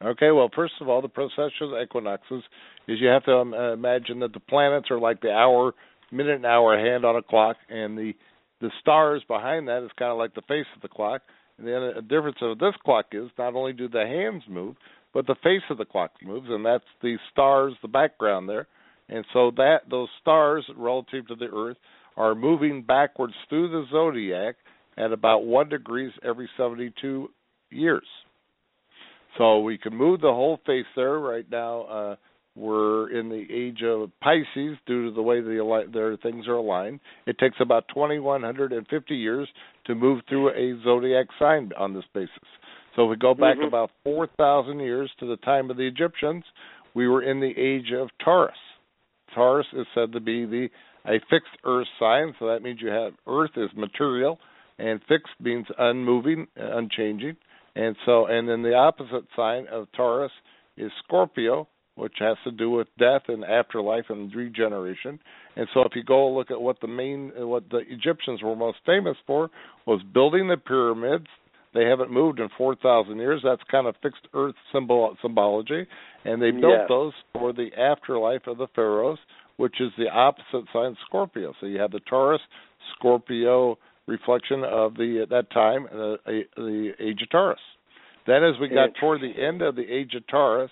Okay, 0.04 0.32
well, 0.32 0.50
first 0.56 0.74
of 0.80 0.88
all, 0.88 1.02
the 1.02 1.10
precession 1.10 1.74
equinoxes 1.84 2.44
is 2.88 3.00
you 3.02 3.08
have 3.08 3.26
to 3.26 3.34
um, 3.34 3.54
uh, 3.54 3.74
imagine 3.74 4.20
that 4.20 4.32
the 4.32 4.40
planets 4.40 4.90
are 4.90 5.00
like 5.00 5.20
the 5.22 5.32
hour, 5.32 5.74
minute 6.10 6.36
and 6.36 6.46
hour 6.46 6.80
hand 6.80 7.04
on 7.04 7.18
a 7.18 7.22
clock, 7.22 7.58
and 7.70 7.98
the 7.98 8.14
the 8.62 8.72
stars 8.82 9.24
behind 9.28 9.68
that 9.68 9.84
is 9.84 9.92
kind 9.98 10.12
of 10.12 10.18
like 10.18 10.36
the 10.36 10.42
face 10.42 10.66
of 10.76 10.82
the 10.82 10.90
clock. 10.90 11.22
And 11.58 11.68
the, 11.68 11.92
the 11.96 12.02
difference 12.02 12.38
of 12.42 12.60
this 12.60 12.74
clock 12.84 13.08
is 13.14 13.30
not 13.38 13.56
only 13.56 13.72
do 13.74 13.88
the 13.88 14.06
hands 14.06 14.44
move, 14.50 14.76
but 15.14 15.28
the 15.28 15.36
face 15.44 15.62
of 15.70 15.78
the 15.78 15.86
clock 15.86 16.12
moves, 16.22 16.48
and 16.50 16.66
that's 16.66 16.84
the 17.02 17.18
stars, 17.32 17.74
the 17.82 17.88
background 17.88 18.50
there. 18.50 18.68
And 19.08 19.26
so 19.34 19.52
that 19.58 19.82
those 19.90 20.10
stars 20.22 20.66
relative 20.76 21.28
to 21.28 21.36
the 21.36 21.48
Earth 21.54 21.78
are 22.20 22.36
moving 22.36 22.84
backwards 22.84 23.34
through 23.48 23.70
the 23.70 23.86
zodiac 23.92 24.56
at 24.98 25.14
about 25.14 25.46
one 25.46 25.70
degrees 25.70 26.12
every 26.24 26.50
72 26.58 27.30
years. 27.72 28.04
So 29.38 29.62
we 29.62 29.78
can 29.78 29.96
move 29.96 30.20
the 30.20 30.28
whole 30.28 30.60
face 30.66 30.86
there. 30.96 31.18
Right 31.18 31.46
now, 31.50 31.82
uh, 31.84 32.16
we're 32.56 33.18
in 33.18 33.30
the 33.30 33.46
age 33.50 33.82
of 33.84 34.12
Pisces 34.22 34.78
due 34.86 35.10
to 35.10 35.12
the 35.16 35.22
way 35.22 35.40
the 35.40 35.88
their 35.94 36.18
things 36.18 36.46
are 36.48 36.56
aligned. 36.56 37.00
It 37.26 37.38
takes 37.38 37.56
about 37.62 37.86
2,150 37.94 39.16
years 39.16 39.48
to 39.86 39.96
move 39.96 40.22
through 40.28 40.50
a 40.50 40.84
zodiac 40.84 41.28
sign 41.40 41.72
on 41.78 41.94
this 41.94 42.04
basis. 42.14 42.30
So 42.96 43.06
if 43.06 43.12
we 43.12 43.16
go 43.16 43.34
back 43.34 43.56
mm-hmm. 43.56 43.68
about 43.68 43.92
4,000 44.04 44.80
years 44.82 45.10
to 45.22 45.26
the 45.26 45.38
time 45.38 45.70
of 45.70 45.78
the 45.78 45.88
Egyptians, 45.88 46.44
we 46.94 47.08
were 47.08 47.22
in 47.22 47.40
the 47.40 47.54
age 47.58 47.94
of 47.98 48.10
Taurus. 48.22 48.58
Taurus 49.34 49.68
is 49.74 49.86
said 49.96 50.12
to 50.12 50.20
be 50.20 50.46
the 50.46 50.70
a 51.10 51.20
fixed 51.30 51.58
earth 51.66 51.88
sign, 52.00 52.34
so 52.40 52.48
that 52.48 52.62
means 52.62 52.80
you 52.82 52.90
have 52.90 53.14
earth 53.28 53.52
is 53.58 53.70
material, 53.76 54.40
and 54.78 55.02
fixed 55.08 55.34
means 55.42 55.66
unmoving, 55.78 56.48
uh, 56.60 56.78
unchanging. 56.78 57.36
And 57.76 57.96
so, 58.06 58.28
and 58.28 58.48
then 58.48 58.62
the 58.62 58.76
opposite 58.76 59.26
sign 59.36 59.68
of 59.72 59.88
Taurus 59.96 60.32
is 60.78 60.92
Scorpio, 61.04 61.68
which 61.96 62.14
has 62.20 62.38
to 62.46 62.52
do 62.52 62.70
with 62.70 62.88
death 62.98 63.24
and 63.28 63.44
afterlife 63.44 64.06
and 64.10 64.34
regeneration. 64.34 65.20
And 65.56 65.68
so, 65.74 65.82
if 65.82 65.96
you 65.96 66.04
go 66.04 66.30
look 66.30 66.52
at 66.52 66.62
what 66.62 66.80
the 66.82 66.88
main, 66.88 67.32
uh, 67.40 67.48
what 67.48 67.70
the 67.70 67.82
Egyptians 67.90 68.42
were 68.42 68.56
most 68.56 68.78
famous 68.86 69.18
for, 69.28 69.50
was 69.86 70.02
building 70.14 70.48
the 70.48 70.58
pyramids. 70.58 71.28
They 71.74 71.86
haven't 71.86 72.12
moved 72.12 72.40
in 72.40 72.50
4,000 72.58 73.18
years. 73.18 73.42
That's 73.44 73.62
kind 73.70 73.86
of 73.86 73.96
fixed 74.02 74.28
Earth 74.34 74.56
symbol 74.74 75.16
symbology, 75.22 75.86
and 76.26 76.42
they 76.42 76.50
built 76.52 76.80
yes. 76.80 76.86
those 76.88 77.14
for 77.34 77.54
the 77.54 77.70
afterlife 77.78 78.48
of 78.48 78.58
the 78.58 78.68
pharaohs, 78.74 79.20
which 79.60 79.82
is 79.82 79.92
the 79.98 80.08
opposite 80.08 80.64
sign, 80.72 80.96
Scorpio. 81.06 81.54
So 81.60 81.66
you 81.68 81.82
have 81.82 81.92
the 81.92 82.00
Taurus, 82.10 82.40
Scorpio 82.96 83.78
reflection 84.08 84.64
of 84.64 84.96
the 84.96 85.20
at 85.22 85.30
that 85.30 85.52
time 85.52 85.86
uh, 85.92 86.16
the 86.56 86.94
age 86.98 87.22
of 87.22 87.30
Taurus. 87.30 87.60
Then, 88.26 88.46
as 88.46 88.54
we 88.62 88.70
got 88.70 88.92
toward 89.02 89.20
the 89.20 89.34
end 89.38 89.62
of 89.62 89.76
the 89.76 89.84
age 89.84 90.14
of 90.16 90.26
Taurus, 90.28 90.72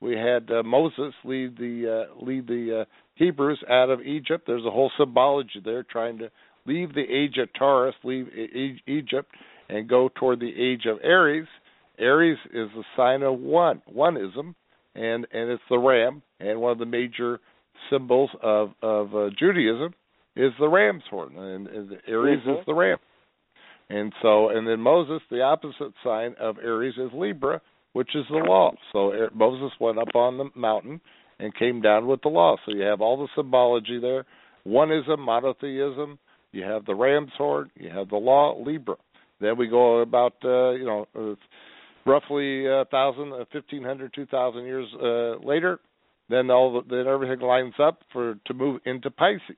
we 0.00 0.14
had 0.16 0.48
uh, 0.52 0.62
Moses 0.62 1.14
lead 1.24 1.58
the 1.58 2.06
uh, 2.06 2.24
lead 2.24 2.46
the 2.46 2.82
uh, 2.82 2.84
Hebrews 3.16 3.58
out 3.68 3.90
of 3.90 4.02
Egypt. 4.02 4.44
There's 4.46 4.64
a 4.64 4.70
whole 4.70 4.92
symbology 4.96 5.60
there, 5.64 5.82
trying 5.82 6.18
to 6.18 6.30
leave 6.64 6.94
the 6.94 7.02
age 7.10 7.38
of 7.38 7.48
Taurus, 7.58 7.96
leave 8.04 8.28
e- 8.28 8.80
Egypt, 8.86 9.34
and 9.68 9.88
go 9.88 10.10
toward 10.14 10.38
the 10.38 10.54
age 10.56 10.86
of 10.86 10.98
Aries. 11.02 11.48
Aries 11.98 12.38
is 12.54 12.68
the 12.76 12.84
sign 12.96 13.22
of 13.24 13.40
one, 13.40 13.82
oneism, 13.92 14.54
and 14.94 15.26
and 15.32 15.50
it's 15.50 15.62
the 15.68 15.78
ram, 15.78 16.22
and 16.38 16.60
one 16.60 16.70
of 16.70 16.78
the 16.78 16.86
major 16.86 17.40
symbols 17.90 18.30
of 18.42 18.70
of 18.82 19.14
uh, 19.14 19.30
Judaism 19.38 19.94
is 20.36 20.52
the 20.60 20.68
ram's 20.68 21.02
horn, 21.10 21.36
and, 21.36 21.66
and 21.66 21.92
Aries 22.06 22.40
mm-hmm. 22.40 22.50
is 22.50 22.66
the 22.66 22.74
ram. 22.74 22.98
And 23.90 24.12
so, 24.22 24.50
and 24.50 24.68
then 24.68 24.80
Moses, 24.80 25.22
the 25.30 25.40
opposite 25.40 25.94
sign 26.04 26.34
of 26.38 26.58
Aries 26.58 26.94
is 26.98 27.10
Libra, 27.14 27.60
which 27.94 28.14
is 28.14 28.24
the 28.30 28.36
law. 28.36 28.72
So 28.92 29.12
Moses 29.34 29.72
went 29.80 29.98
up 29.98 30.14
on 30.14 30.38
the 30.38 30.50
mountain 30.54 31.00
and 31.38 31.54
came 31.54 31.80
down 31.80 32.06
with 32.06 32.20
the 32.22 32.28
law. 32.28 32.56
So 32.64 32.74
you 32.74 32.82
have 32.82 33.00
all 33.00 33.16
the 33.16 33.28
symbology 33.34 33.98
there: 33.98 34.26
oneism, 34.66 35.18
monotheism. 35.18 36.18
You 36.52 36.64
have 36.64 36.84
the 36.84 36.94
ram's 36.94 37.32
horn. 37.36 37.70
You 37.76 37.90
have 37.90 38.08
the 38.08 38.16
law, 38.16 38.62
Libra. 38.62 38.96
Then 39.40 39.56
we 39.56 39.68
go 39.68 40.00
about, 40.00 40.34
uh, 40.44 40.70
you 40.70 40.84
know, 40.84 41.06
uh, 41.14 41.34
roughly 42.10 42.66
uh, 42.68 42.84
fifteen 43.52 43.84
hundred, 43.84 44.12
two 44.14 44.26
thousand 44.26 44.64
years 44.64 44.86
uh, 44.94 45.46
later. 45.46 45.78
Then 46.28 46.50
all 46.50 46.72
the, 46.72 46.96
then 46.96 47.06
everything 47.06 47.40
lines 47.40 47.74
up 47.82 48.00
for 48.12 48.36
to 48.46 48.54
move 48.54 48.80
into 48.84 49.10
Pisces 49.10 49.56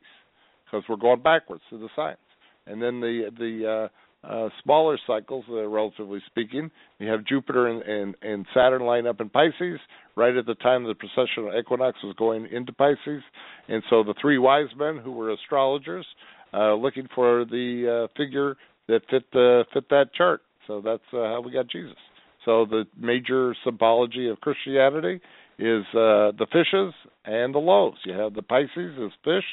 because 0.65 0.85
we're 0.89 0.97
going 0.97 1.23
backwards 1.23 1.63
to 1.71 1.79
the 1.79 1.89
signs. 1.97 2.19
And 2.67 2.81
then 2.81 3.01
the 3.01 3.31
the 3.37 3.89
uh, 4.25 4.27
uh, 4.27 4.49
smaller 4.63 4.99
cycles, 5.07 5.45
uh, 5.49 5.67
relatively 5.67 6.21
speaking, 6.27 6.71
you 6.99 7.09
have 7.09 7.25
Jupiter 7.25 7.69
and, 7.69 7.83
and, 7.83 8.15
and 8.23 8.47
Saturn 8.55 8.83
line 8.83 9.07
up 9.07 9.21
in 9.21 9.31
Pisces 9.31 9.81
right 10.15 10.37
at 10.37 10.45
the 10.47 10.55
time 10.57 10.85
the 10.85 10.95
precessional 10.95 11.59
equinox 11.59 11.97
was 12.05 12.15
going 12.19 12.47
into 12.53 12.73
Pisces, 12.73 13.23
and 13.69 13.83
so 13.89 14.03
the 14.03 14.15
three 14.21 14.39
wise 14.39 14.69
men 14.77 14.99
who 14.99 15.13
were 15.13 15.33
astrologers 15.33 16.07
uh, 16.53 16.75
looking 16.75 17.09
for 17.15 17.45
the 17.47 18.09
uh, 18.11 18.13
figure 18.17 18.57
that 18.89 19.01
fit 19.11 19.25
the 19.33 19.65
fit 19.73 19.89
that 19.89 20.13
chart. 20.15 20.43
So 20.67 20.81
that's 20.81 21.03
uh, 21.13 21.17
how 21.17 21.43
we 21.45 21.53
got 21.53 21.69
Jesus. 21.69 21.97
So 22.45 22.67
the 22.67 22.85
major 22.99 23.55
symbology 23.65 24.29
of 24.29 24.41
Christianity 24.41 25.21
is 25.61 25.85
uh, 25.93 26.33
the 26.39 26.47
fishes 26.51 26.95
and 27.27 27.55
the 27.55 27.59
loaves. 27.59 27.99
You 28.05 28.15
have 28.15 28.35
the 28.35 28.43
Pisces 28.43 28.99
as 28.99 29.11
fish, 29.23 29.45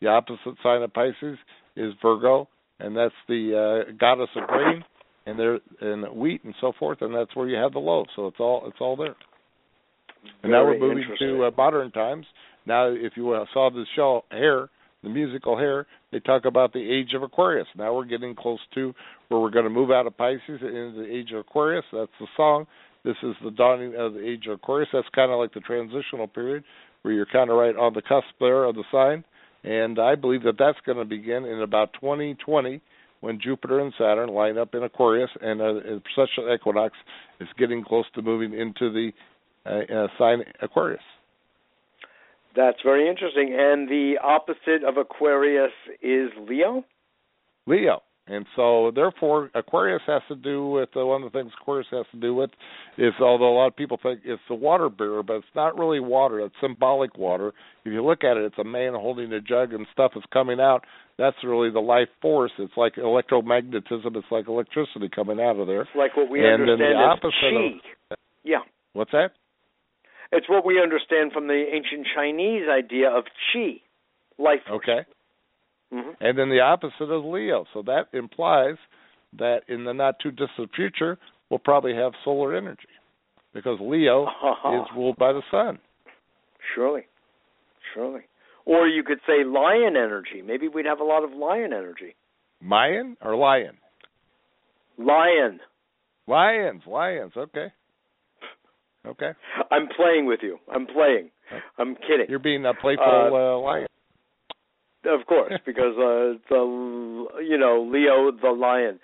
the 0.00 0.06
opposite 0.06 0.54
sign 0.62 0.82
of 0.82 0.94
Pisces 0.94 1.38
is 1.74 1.92
Virgo, 2.00 2.48
and 2.78 2.96
that's 2.96 3.14
the 3.28 3.84
uh, 3.88 3.92
goddess 3.98 4.28
of 4.36 4.46
grain 4.46 4.84
and 5.26 5.38
there 5.38 5.58
and 5.80 6.16
wheat 6.16 6.44
and 6.44 6.54
so 6.60 6.72
forth, 6.78 6.98
and 7.02 7.14
that's 7.14 7.34
where 7.34 7.48
you 7.48 7.56
have 7.56 7.72
the 7.72 7.80
loaf. 7.80 8.06
So 8.14 8.28
it's 8.28 8.38
all 8.38 8.64
it's 8.66 8.78
all 8.80 8.96
there. 8.96 9.16
And 10.42 10.52
now 10.52 10.64
we're 10.64 10.78
moving 10.78 11.04
to 11.18 11.44
uh, 11.44 11.50
modern 11.56 11.90
times. 11.90 12.26
Now, 12.64 12.88
if 12.88 13.12
you 13.16 13.32
uh, 13.32 13.44
saw 13.52 13.70
the 13.70 13.84
show 13.94 14.24
Hair, 14.30 14.68
the 15.02 15.08
musical 15.08 15.56
Hair, 15.56 15.86
they 16.12 16.20
talk 16.20 16.44
about 16.44 16.72
the 16.72 16.80
age 16.80 17.12
of 17.14 17.22
Aquarius. 17.22 17.66
Now 17.76 17.94
we're 17.94 18.06
getting 18.06 18.34
close 18.34 18.58
to 18.74 18.94
where 19.28 19.40
we're 19.40 19.50
going 19.50 19.64
to 19.64 19.70
move 19.70 19.90
out 19.90 20.06
of 20.06 20.16
Pisces 20.16 20.60
into 20.62 20.94
the 20.96 21.08
age 21.08 21.32
of 21.32 21.38
Aquarius. 21.38 21.84
That's 21.92 22.10
the 22.20 22.26
song. 22.36 22.66
This 23.06 23.16
is 23.22 23.34
the 23.42 23.50
dawning 23.50 23.94
of 23.96 24.12
the 24.12 24.28
age 24.28 24.46
of 24.46 24.54
Aquarius. 24.54 24.90
That's 24.92 25.08
kind 25.14 25.32
of 25.32 25.38
like 25.38 25.54
the 25.54 25.60
transitional 25.60 26.28
period 26.28 26.64
where 27.00 27.14
you're 27.14 27.24
kind 27.24 27.48
of 27.48 27.56
right 27.56 27.74
on 27.74 27.94
the 27.94 28.02
cusp 28.02 28.26
there 28.38 28.64
of 28.64 28.74
the 28.74 28.84
sign 28.92 29.24
and 29.66 29.98
I 29.98 30.14
believe 30.14 30.44
that 30.44 30.58
that's 30.58 30.78
going 30.86 30.98
to 30.98 31.04
begin 31.04 31.44
in 31.44 31.60
about 31.60 31.92
2020 31.94 32.80
when 33.20 33.40
Jupiter 33.42 33.80
and 33.80 33.92
Saturn 33.98 34.28
line 34.28 34.56
up 34.56 34.74
in 34.74 34.84
Aquarius, 34.84 35.30
and 35.40 35.60
uh, 35.60 35.72
the 35.72 36.02
precessional 36.16 36.54
equinox 36.54 36.94
is 37.40 37.48
getting 37.58 37.82
close 37.82 38.04
to 38.14 38.22
moving 38.22 38.52
into 38.58 38.92
the 38.92 39.10
uh, 39.66 40.04
uh, 40.04 40.06
sign 40.18 40.44
Aquarius. 40.62 41.02
That's 42.54 42.78
very 42.84 43.08
interesting. 43.08 43.54
And 43.58 43.88
the 43.88 44.14
opposite 44.22 44.84
of 44.86 44.96
Aquarius 44.96 45.72
is 46.00 46.30
Leo? 46.48 46.84
Leo. 47.66 48.02
And 48.28 48.44
so, 48.56 48.90
therefore, 48.92 49.50
Aquarius 49.54 50.02
has 50.08 50.22
to 50.28 50.34
do 50.34 50.68
with 50.68 50.88
uh, 50.96 51.06
one 51.06 51.22
of 51.22 51.32
the 51.32 51.38
things 51.38 51.52
Aquarius 51.60 51.86
has 51.92 52.06
to 52.10 52.18
do 52.18 52.34
with 52.34 52.50
is, 52.98 53.12
although 53.20 53.52
a 53.52 53.56
lot 53.56 53.68
of 53.68 53.76
people 53.76 54.00
think 54.02 54.20
it's 54.24 54.42
the 54.48 54.54
water 54.56 54.88
bearer, 54.88 55.22
but 55.22 55.34
it's 55.34 55.46
not 55.54 55.78
really 55.78 56.00
water. 56.00 56.40
It's 56.40 56.54
symbolic 56.60 57.16
water. 57.16 57.52
If 57.84 57.92
you 57.92 58.04
look 58.04 58.24
at 58.24 58.36
it, 58.36 58.44
it's 58.44 58.58
a 58.58 58.64
man 58.64 58.94
holding 58.94 59.32
a 59.32 59.40
jug 59.40 59.72
and 59.72 59.86
stuff 59.92 60.12
is 60.16 60.24
coming 60.32 60.58
out. 60.58 60.82
That's 61.18 61.36
really 61.44 61.70
the 61.70 61.80
life 61.80 62.08
force. 62.20 62.50
It's 62.58 62.76
like 62.76 62.96
electromagnetism. 62.96 64.16
It's 64.16 64.26
like 64.32 64.48
electricity 64.48 65.08
coming 65.14 65.40
out 65.40 65.60
of 65.60 65.68
there. 65.68 65.82
It's 65.82 65.90
like 65.96 66.16
what 66.16 66.28
we 66.28 66.40
and 66.40 66.62
understand 66.62 66.80
the 66.80 66.98
as 66.98 67.18
opposite 67.18 67.82
chi. 68.10 68.16
yeah. 68.42 68.58
What's 68.92 69.12
that? 69.12 69.30
It's 70.32 70.48
what 70.48 70.66
we 70.66 70.82
understand 70.82 71.30
from 71.32 71.46
the 71.46 71.64
ancient 71.72 72.08
Chinese 72.12 72.64
idea 72.68 73.08
of 73.08 73.24
chi, 73.52 73.80
life 74.36 74.60
force. 74.66 74.82
Okay. 74.82 75.06
Mm-hmm. 75.92 76.10
And 76.20 76.38
then 76.38 76.48
the 76.50 76.60
opposite 76.60 77.04
is 77.04 77.24
Leo. 77.24 77.64
So 77.72 77.82
that 77.82 78.08
implies 78.12 78.76
that 79.38 79.60
in 79.68 79.84
the 79.84 79.92
not 79.92 80.16
too 80.20 80.30
distant 80.30 80.70
future, 80.74 81.18
we'll 81.50 81.58
probably 81.58 81.94
have 81.94 82.12
solar 82.24 82.56
energy 82.56 82.88
because 83.54 83.78
Leo 83.80 84.24
is 84.74 84.86
ruled 84.96 85.16
by 85.16 85.32
the 85.32 85.42
sun. 85.50 85.78
Surely. 86.74 87.02
Surely. 87.94 88.22
Or 88.64 88.88
you 88.88 89.04
could 89.04 89.20
say 89.26 89.44
lion 89.44 89.96
energy. 89.96 90.42
Maybe 90.44 90.68
we'd 90.68 90.86
have 90.86 91.00
a 91.00 91.04
lot 91.04 91.22
of 91.22 91.30
lion 91.32 91.72
energy. 91.72 92.16
Mayan 92.60 93.16
or 93.22 93.36
lion? 93.36 93.76
Lion. 94.98 95.60
Lions, 96.26 96.82
lions. 96.86 97.32
Okay. 97.36 97.68
Okay. 99.06 99.30
I'm 99.70 99.88
playing 99.96 100.26
with 100.26 100.40
you. 100.42 100.58
I'm 100.72 100.86
playing. 100.86 101.30
I'm 101.78 101.94
kidding. 101.94 102.26
You're 102.28 102.40
being 102.40 102.66
a 102.66 102.74
playful 102.74 103.04
Uh, 103.04 103.56
uh, 103.56 103.58
lion. 103.60 103.86
Of 105.06 105.26
course, 105.26 105.52
because 105.66 105.96
uh, 105.96 106.38
the 106.48 107.26
you 107.44 107.58
know 107.58 107.88
Leo 107.90 108.30
the 108.30 108.50
lion. 108.50 108.98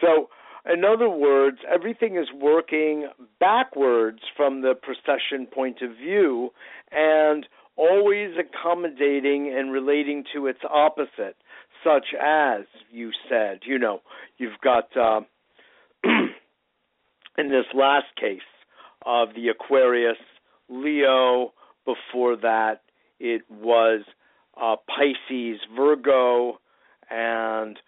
So, 0.00 0.28
in 0.70 0.84
other 0.84 1.08
words, 1.08 1.58
everything 1.72 2.16
is 2.16 2.28
working 2.34 3.08
backwards 3.40 4.20
from 4.36 4.62
the 4.62 4.74
procession 4.74 5.46
point 5.46 5.78
of 5.82 5.96
view, 5.96 6.50
and 6.90 7.46
always 7.76 8.30
accommodating 8.38 9.54
and 9.56 9.72
relating 9.72 10.24
to 10.34 10.46
its 10.46 10.60
opposite, 10.68 11.36
such 11.84 12.06
as 12.20 12.62
you 12.90 13.10
said. 13.28 13.60
You 13.64 13.78
know, 13.78 14.00
you've 14.38 14.60
got 14.62 14.88
uh, 14.96 15.20
in 17.38 17.48
this 17.48 17.66
last 17.74 18.06
case 18.20 18.40
of 19.04 19.28
the 19.34 19.48
Aquarius, 19.48 20.18
Leo. 20.68 21.52
Before 21.84 22.34
that, 22.38 22.80
it 23.20 23.42
was 23.48 24.00
uh, 24.60 24.76
Pisces, 24.88 25.58
Virgo, 25.76 26.58
and 27.10 27.78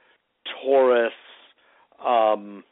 Taurus, 0.63 1.13
um, 2.05 2.65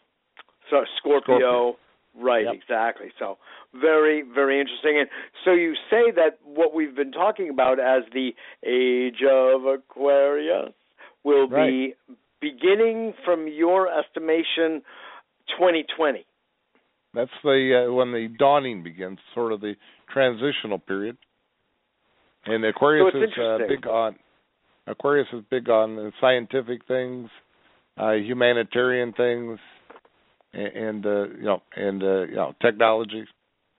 so 0.71 0.85
Scorpio. 0.99 1.38
Scorpio. 1.38 1.76
Right, 2.19 2.45
Yep. 2.47 2.54
exactly. 2.54 3.13
So 3.19 3.37
very, 3.75 4.23
very 4.23 4.59
interesting. 4.59 4.99
And 4.99 5.09
so 5.45 5.52
you 5.52 5.75
say 5.91 6.11
that 6.17 6.39
what 6.45 6.73
we've 6.73 6.97
been 6.97 7.13
talking 7.13 7.50
about 7.50 7.78
as 7.78 8.04
the 8.13 8.30
age 8.67 9.23
of 9.23 9.67
Aquarius 9.67 10.73
will 11.25 11.47
be 11.47 11.95
beginning 12.41 13.13
from 13.25 13.49
your 13.49 13.89
estimation 13.93 14.82
2020. 15.59 16.25
That's 17.13 17.30
the 17.43 17.87
uh, 17.89 17.93
when 17.93 18.13
the 18.13 18.28
dawning 18.39 18.82
begins, 18.82 19.19
sort 19.35 19.52
of 19.52 19.61
the 19.61 19.75
transitional 20.13 20.78
period. 20.78 21.17
And 22.47 22.65
Aquarius 22.65 23.13
So 23.13 23.23
is 23.23 23.30
uh, 23.39 23.59
big 23.69 23.87
on 23.87 24.17
Aquarius 24.87 25.26
is 25.32 25.43
big 25.50 25.69
on 25.69 26.13
scientific 26.21 26.87
things, 26.87 27.28
uh, 27.99 28.13
humanitarian 28.13 29.13
things, 29.13 29.59
and, 30.52 30.67
and 30.67 31.06
uh, 31.06 31.25
you 31.28 31.43
know, 31.43 31.63
and 31.75 32.02
uh, 32.02 32.23
you 32.23 32.37
know, 32.37 32.54
technology, 32.63 33.25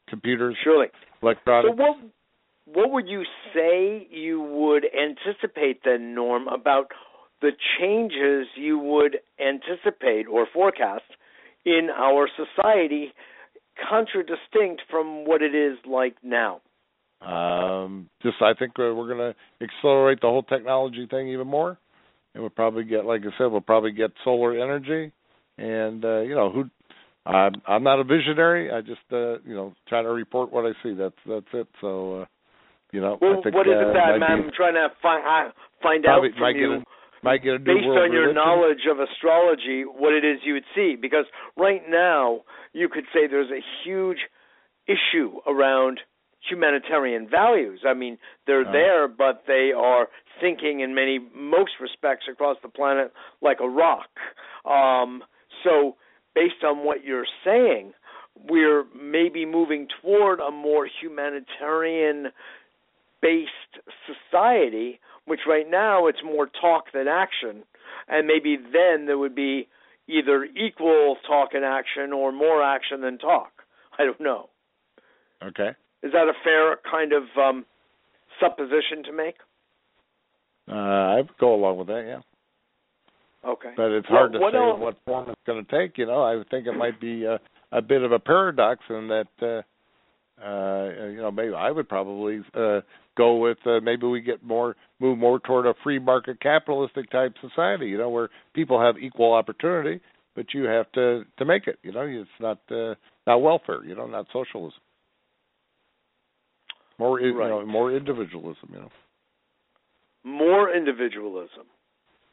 computers, 0.10 0.56
Surely. 0.64 0.88
electronics. 1.22 1.76
So 1.78 1.82
what 1.82 1.98
what 2.66 2.92
would 2.92 3.08
you 3.08 3.24
say 3.56 4.06
you 4.12 4.42
would 4.42 4.86
anticipate 4.86 5.82
then, 5.86 6.14
Norm, 6.14 6.48
about 6.50 6.88
the 7.42 7.52
changes 7.80 8.48
you 8.58 8.78
would 8.78 9.20
anticipate 9.40 10.28
or 10.28 10.48
forecast 10.54 11.06
in 11.66 11.88
our 11.96 12.28
society, 12.36 13.14
contradistinct 13.90 14.82
from 14.90 15.26
what 15.26 15.42
it 15.42 15.56
is 15.56 15.78
like 15.90 16.16
now? 16.22 16.60
Um, 17.22 18.10
just 18.22 18.36
I 18.42 18.54
think 18.54 18.74
uh, 18.78 18.94
we're 18.94 19.14
going 19.14 19.34
to 19.34 19.36
accelerate 19.66 20.22
the 20.22 20.28
whole 20.28 20.44
technology 20.44 21.08
thing 21.10 21.30
even 21.30 21.48
more, 21.48 21.78
and 22.34 22.44
we'll 22.44 22.50
probably 22.52 22.84
get, 22.84 23.06
like 23.06 23.22
I 23.22 23.36
said, 23.38 23.48
we'll 23.48 23.62
probably 23.62 23.92
get 23.92 24.12
solar 24.24 24.54
energy, 24.54 25.12
and 25.58 26.06
uh, 26.06 26.20
you 26.22 26.36
know 26.36 26.52
who. 26.52 26.66
I'm 27.26 27.62
I'm 27.68 27.84
not 27.84 28.00
a 28.00 28.06
visionary. 28.06 28.72
I 28.72 28.80
just 28.82 29.02
uh, 29.12 29.40
you 29.40 29.54
know 29.54 29.74
try 29.90 30.02
to 30.02 30.10
report 30.10 30.54
what 30.54 30.66
I 30.66 30.72
see. 30.82 30.94
That's 30.94 31.16
that's 31.28 31.46
it. 31.54 31.68
So 31.82 32.22
uh, 32.22 32.26
you 32.94 33.02
know 33.02 33.18
Well, 33.20 33.40
I 33.40 33.44
think 33.44 33.56
what 33.56 33.68
is 33.68 33.74
uh, 33.76 33.90
it 33.90 33.94
that 33.94 34.20
might 34.20 34.26
I'm 34.26 34.50
trying 34.56 34.76
to 34.76 34.88
find 35.02 35.24
uh, 35.26 35.52
find 35.84 36.06
out 36.06 36.22
from 36.22 36.40
might 36.42 36.56
you? 36.56 36.70
get 36.70 36.80
a, 36.80 36.84
might 37.24 37.44
get 37.44 37.56
a 37.56 37.60
based 37.60 37.84
on 37.86 38.14
your 38.14 38.32
religion. 38.32 38.36
knowledge 38.36 38.86
of 38.90 39.00
astrology, 39.00 39.84
what 39.84 40.14
it 40.14 40.24
is 40.24 40.40
you 40.46 40.54
would 40.54 40.64
see. 40.74 40.96
Because 40.96 41.26
right 41.58 41.82
now, 41.90 42.42
you 42.72 42.88
could 42.88 43.06
say 43.14 43.28
there's 43.30 43.52
a 43.52 43.60
huge 43.84 44.20
issue 44.88 45.40
around 45.46 46.00
humanitarian 46.50 47.28
values. 47.28 47.82
I 47.86 47.94
mean, 47.94 48.18
they're 48.46 48.68
Uh. 48.68 48.72
there, 48.72 49.08
but 49.08 49.46
they 49.46 49.72
are 49.72 50.10
sinking 50.42 50.82
in 50.82 50.94
many, 50.94 51.20
most 51.34 51.80
respects 51.80 52.28
across 52.28 52.58
the 52.62 52.70
planet 52.70 53.12
like 53.42 53.60
a 53.60 53.68
rock. 53.68 54.10
Um, 54.66 55.24
so, 55.64 55.96
based 56.34 56.64
on 56.64 56.84
what 56.84 57.04
you're 57.04 57.28
saying, 57.44 57.94
we're 58.36 58.86
maybe 58.94 59.46
moving 59.46 59.88
toward 60.02 60.40
a 60.40 60.52
more 60.52 60.86
humanitarian 60.86 62.32
based 63.22 63.80
society, 64.06 65.00
which 65.26 65.42
right 65.48 65.68
now 65.70 66.06
it's 66.08 66.22
more 66.24 66.48
talk 66.48 66.92
than 66.92 67.08
action. 67.08 67.64
And 68.08 68.28
maybe 68.28 68.58
then 68.58 69.06
there 69.08 69.18
would 69.18 69.36
be 69.36 69.68
either 70.08 70.46
equal 70.46 71.18
talk 71.28 71.54
and 71.54 71.66
action 71.66 72.14
or 72.14 72.32
more 72.32 72.62
action 72.62 73.02
than 73.02 73.18
talk. 73.18 73.52
I 73.98 74.06
don't 74.06 74.22
know. 74.22 74.50
Okay. 75.44 75.76
Is 76.08 76.14
that 76.14 76.28
a 76.30 76.34
fair 76.44 76.78
kind 76.90 77.12
of 77.12 77.24
um, 77.38 77.66
supposition 78.40 79.04
to 79.06 79.12
make? 79.14 79.36
Uh, 80.70 80.74
I 80.74 81.16
would 81.18 81.38
go 81.40 81.54
along 81.54 81.78
with 81.80 81.88
that. 81.88 82.04
Yeah. 82.08 83.50
Okay. 83.50 83.74
But 83.76 83.92
it's 83.92 84.10
Well, 84.10 84.20
hard 84.20 84.34
to 84.34 84.40
what 84.40 84.54
say 84.54 84.58
else- 84.58 84.80
what 84.80 84.98
form 85.06 85.30
it's 85.30 85.42
going 85.46 85.64
to 85.66 85.72
take. 85.80 85.98
You 85.98 86.06
know, 86.06 86.22
I 86.24 86.42
think 86.50 86.68
it 86.68 86.74
might 86.74 87.00
be 87.00 87.24
a, 87.26 87.40
a 87.72 87.82
bit 87.82 88.02
of 88.04 88.12
a 88.12 88.20
paradox 88.20 88.82
in 88.90 89.08
that, 89.10 89.28
uh, 89.42 89.62
uh, 90.46 90.90
you 91.10 91.18
know, 91.18 91.32
maybe 91.32 91.54
I 91.54 91.72
would 91.72 91.88
probably 91.90 92.42
uh, 92.54 92.82
go 93.18 93.36
with 93.38 93.58
uh, 93.66 93.80
maybe 93.82 94.06
we 94.08 94.22
get 94.22 94.44
more 94.44 94.76
move 95.00 95.18
more 95.18 95.40
toward 95.40 95.66
a 95.66 95.74
free 95.84 96.00
market 96.00 96.40
capitalistic 96.42 97.10
type 97.10 97.34
society. 97.42 97.88
You 97.88 97.98
know, 97.98 98.10
where 98.10 98.30
people 98.54 98.80
have 98.82 98.98
equal 98.98 99.34
opportunity, 99.34 100.00
but 100.36 100.54
you 100.54 100.64
have 100.64 100.92
to 100.94 101.24
to 101.38 101.46
make 101.46 101.68
it. 101.68 101.80
You 101.84 101.92
know, 101.94 102.02
it's 102.02 102.30
not 102.40 102.60
uh, 102.72 102.96
not 103.26 103.42
welfare. 103.42 103.84
You 103.86 103.96
know, 103.96 104.08
not 104.08 104.28
socialism. 104.34 104.80
More, 107.00 107.20
you 107.22 107.38
know, 107.38 107.66
more 107.66 107.92
individualism. 107.96 108.70
You 108.74 108.80
know. 108.80 108.92
More 110.24 110.76
individualism. 110.76 111.66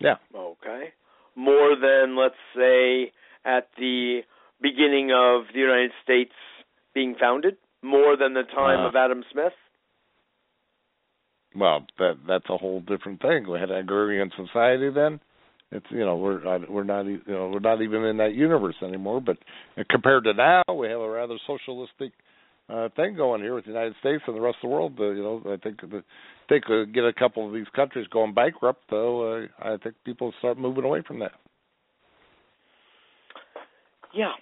Yeah. 0.01 0.17
Okay. 0.35 0.93
More 1.37 1.77
than, 1.81 2.17
let's 2.17 2.35
say, 2.57 3.13
at 3.45 3.69
the 3.79 4.21
beginning 4.61 5.11
of 5.13 5.43
the 5.53 5.61
United 5.61 5.91
States 6.03 6.33
being 6.95 7.15
founded? 7.21 7.57
More 7.83 8.17
than 8.17 8.33
the 8.33 8.45
time 8.45 8.81
Uh, 8.81 8.89
of 8.89 8.97
Adam 8.97 9.23
Smith? 9.31 9.53
Well, 11.55 11.87
that 11.99 12.19
that's 12.27 12.49
a 12.49 12.57
whole 12.57 12.81
different 12.81 13.21
thing. 13.21 13.49
We 13.49 13.61
had 13.61 13.71
an 13.71 13.77
agrarian 13.79 14.31
society 14.37 14.91
then. 14.91 15.21
It's 15.71 15.87
you 15.91 16.05
know 16.05 16.17
we're 16.17 16.41
we're 16.69 16.85
not 16.85 17.05
you 17.07 17.21
know 17.27 17.49
we're 17.49 17.61
not 17.61 17.83
even 17.83 18.05
in 18.05 18.17
that 18.17 18.35
universe 18.35 18.77
anymore. 18.83 19.21
But 19.21 19.39
compared 19.91 20.25
to 20.25 20.35
now, 20.35 20.63
we 20.75 20.89
have 20.89 21.01
a 21.01 21.09
rather 21.09 21.39
socialistic 21.47 22.13
uh, 22.69 22.89
thing 22.97 23.17
going 23.17 23.43
here 23.43 23.55
with 23.55 23.65
the 23.65 23.71
United 23.71 23.95
States 24.01 24.23
and 24.27 24.37
the 24.37 24.41
rest 24.41 24.57
of 24.63 24.69
the 24.71 24.75
world. 24.75 24.95
Uh, 24.99 25.11
you 25.11 25.23
know, 25.23 25.43
I 25.47 25.57
think 25.57 25.81
the, 25.81 26.03
think 26.49 26.65
uh, 26.71 26.85
get 26.85 27.05
a 27.05 27.13
couple 27.13 27.47
of 27.47 27.53
these 27.53 27.67
countries 27.75 28.07
going 28.09 28.35
bankrupt, 28.35 28.85
though. 28.91 29.45
Uh, 29.45 29.47
I 29.61 29.77
think 29.77 29.97
people 30.05 30.33
start 30.39 30.59
moving 30.59 30.85
away 30.85 31.03
from 31.07 31.19
that. 31.21 31.33
Yeah. 34.15 34.33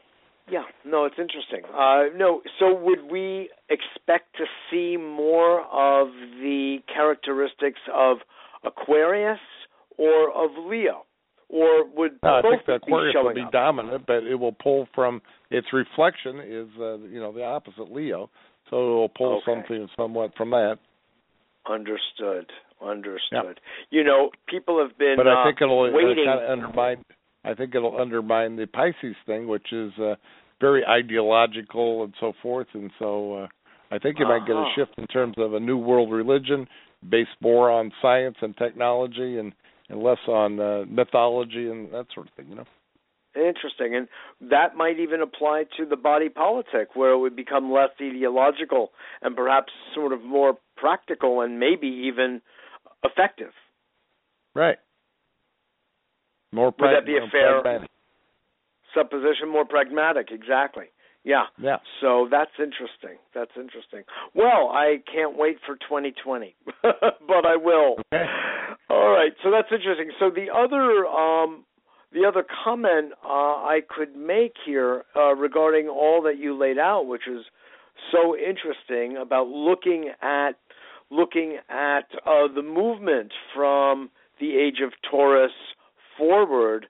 Yeah. 0.51 0.65
No, 0.85 1.05
it's 1.05 1.17
interesting. 1.19 1.63
Uh, 1.75 2.17
no, 2.17 2.43
so 2.59 2.75
would 2.75 3.11
we 3.11 3.49
expect 3.71 4.37
to 4.37 4.45
see 4.71 4.97
more 4.97 5.63
of 5.63 6.09
the 6.41 6.79
characteristics 6.93 7.81
of 7.93 8.19
Aquarius 8.65 9.39
or 9.99 10.31
of 10.31 10.51
Leo? 10.67 11.05
Or 11.53 11.85
would 11.97 12.13
No, 12.25 12.37
I 12.37 12.43
think 12.43 12.65
the 12.67 12.75
Aquarius 12.77 13.15
will 13.15 13.35
be 13.35 13.43
up? 13.43 13.53
dominant, 13.53 14.05
but 14.07 14.25
it 14.25 14.35
will 14.35 14.53
pull 14.55 14.89
from 14.95 15.21
its 15.51 15.67
reflection 15.73 16.41
is 16.41 16.69
uh, 16.81 16.97
you 16.99 17.21
know 17.21 17.31
the 17.31 17.45
opposite 17.45 17.93
Leo, 17.93 18.31
so 18.71 18.77
it 18.77 18.95
will 18.95 19.09
pull 19.11 19.37
Okay. 19.37 19.45
something 19.53 19.89
somewhat 19.97 20.33
from 20.35 20.51
that. 20.51 20.79
Understood. 21.69 22.47
Understood. 22.83 23.61
You 23.91 24.03
know, 24.03 24.31
people 24.49 24.81
have 24.83 24.97
been. 24.99 25.15
But 25.17 25.29
I 25.29 25.45
think 25.45 25.61
uh, 25.63 25.67
it'll, 25.67 25.85
it'll 25.85 25.97
waiting. 25.97 26.25
kind 26.27 26.41
of 26.43 26.51
undermine. 26.51 27.05
I 27.45 27.55
think 27.55 27.75
it'll 27.75 28.01
undermine 28.01 28.57
the 28.57 28.67
Pisces 28.67 29.15
thing, 29.27 29.47
which 29.47 29.73
is 29.73 29.93
uh, 30.01 30.15
very 30.61 30.85
ideological 30.87 32.05
and 32.05 32.15
so 32.19 32.33
forth. 32.43 32.69
And 32.73 32.91
so 32.99 33.35
uh, 33.35 33.47
I 33.91 33.99
think 33.99 34.19
you 34.19 34.27
might 34.27 34.47
get 34.47 34.57
a 34.57 34.61
Uh-huh. 34.61 34.71
shift 34.87 34.99
in 34.99 35.07
terms 35.09 35.35
of 35.39 35.55
a 35.55 35.61
new 35.61 35.77
world 35.77 36.11
religion 36.11 36.67
based 37.09 37.37
more 37.41 37.71
on 37.71 37.93
science 38.01 38.37
and 38.43 38.57
technology 38.57 39.39
and, 39.39 39.53
and 39.89 40.03
less 40.03 40.19
on 40.29 40.59
uh, 40.61 40.85
mythology 40.89 41.69
and 41.71 41.93
that 41.93 42.07
sort 42.15 42.29
of 42.29 42.35
thing. 42.35 42.47
You 42.49 42.57
know. 42.57 42.67
Interesting. 43.35 43.95
And 43.97 44.09
that 44.51 44.77
might 44.77 44.99
even 45.01 45.23
apply 45.23 45.65
to 45.79 45.87
the 45.87 45.97
body 45.97 46.29
politic, 46.29 46.89
where 46.95 47.13
it 47.13 47.19
would 47.19 47.35
become 47.35 47.73
less 47.73 47.89
ideological 48.01 48.91
and 49.23 49.35
perhaps 49.35 49.73
sort 49.95 50.13
of 50.13 50.23
more 50.23 50.59
practical 50.77 51.41
and 51.41 51.59
maybe 51.59 51.87
even 51.87 52.43
effective. 53.05 53.53
Right. 54.55 54.77
More 56.53 56.67
Would 56.67 56.77
pra- 56.77 56.93
that 56.95 57.07
be 57.07 57.17
a 57.17 57.27
fair- 57.31 57.63
pragmatic. 57.63 57.89
Supposition 58.95 59.49
more 59.49 59.65
pragmatic, 59.65 60.29
exactly. 60.31 60.87
Yeah. 61.25 61.45
Yeah. 61.59 61.77
So 62.03 62.29
that's 62.31 62.51
interesting. 62.59 63.17
That's 63.35 63.53
interesting. 63.57 64.03
Well, 64.35 64.69
I 64.71 64.97
can't 65.11 65.39
wait 65.39 65.57
for 65.65 65.77
2020, 65.77 66.55
but 66.83 67.47
I 67.47 67.57
will. 67.57 67.97
Okay. 68.13 68.27
All 68.91 69.11
right. 69.11 69.33
So 69.43 69.51
that's 69.51 69.69
interesting. 69.73 70.11
So 70.19 70.31
the 70.31 70.47
other 70.53 71.07
um, 71.07 71.65
the 72.13 72.27
other 72.27 72.45
comment 72.65 73.13
uh, 73.25 73.29
I 73.29 73.81
could 73.89 74.15
make 74.17 74.55
here 74.67 75.05
uh, 75.17 75.35
regarding 75.35 75.89
all 75.89 76.23
that 76.23 76.39
you 76.39 76.57
laid 76.59 76.79
out, 76.79 77.07
which 77.07 77.27
is 77.27 77.45
so 78.11 78.37
interesting 78.37 79.17
about 79.17 79.49
looking 79.49 80.11
at 80.21 80.53
looking 81.11 81.59
at 81.69 82.07
uh, 82.27 82.49
the 82.55 82.63
movement 82.63 83.33
from 83.55 84.11
the 84.41 84.57
age 84.57 84.81
of 84.85 84.93
Taurus 85.11 85.53
forward 86.19 86.87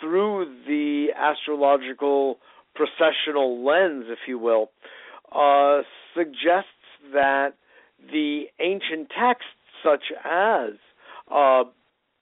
through 0.00 0.46
the 0.66 1.08
astrological 1.16 2.38
processional 2.74 3.64
lens, 3.64 4.06
if 4.08 4.18
you 4.26 4.38
will, 4.38 4.70
uh, 5.32 5.82
suggests 6.14 6.68
that 7.12 7.50
the 8.12 8.44
ancient 8.60 9.08
texts, 9.08 9.46
such 9.82 10.04
as 10.24 10.70
uh, 11.30 11.64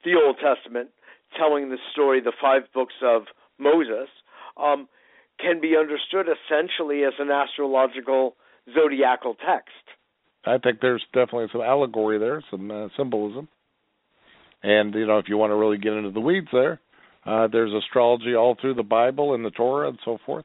the 0.05 0.15
Old 0.23 0.37
Testament, 0.43 0.91
telling 1.39 1.71
the 1.71 1.79
story, 1.93 2.21
the 2.21 2.33
five 2.41 2.63
books 2.75 2.95
of 3.03 3.23
Moses, 3.59 4.09
um, 4.57 4.89
can 5.41 5.61
be 5.61 5.77
understood 5.77 6.27
essentially 6.27 7.05
as 7.05 7.15
an 7.19 7.31
astrological 7.31 8.37
zodiacal 8.75 9.35
text. 9.35 9.73
I 10.45 10.59
think 10.59 10.81
there's 10.81 11.05
definitely 11.13 11.47
some 11.53 11.61
allegory 11.61 12.19
there, 12.19 12.43
some 12.51 12.71
uh, 12.71 12.89
symbolism. 12.97 13.49
And 14.63 14.95
you 14.95 15.07
know, 15.07 15.19
if 15.19 15.27
you 15.29 15.37
want 15.37 15.51
to 15.51 15.57
really 15.57 15.79
get 15.79 15.93
into 15.93 16.11
the 16.11 16.21
weeds 16.21 16.49
there, 16.53 16.81
uh, 17.25 17.49
there's 17.51 17.73
astrology 17.73 18.35
all 18.35 18.57
through 18.61 18.75
the 18.75 18.83
Bible 18.83 19.35
and 19.35 19.45
the 19.45 19.51
Torah 19.51 19.89
and 19.89 19.99
so 20.05 20.19
forth. 20.25 20.45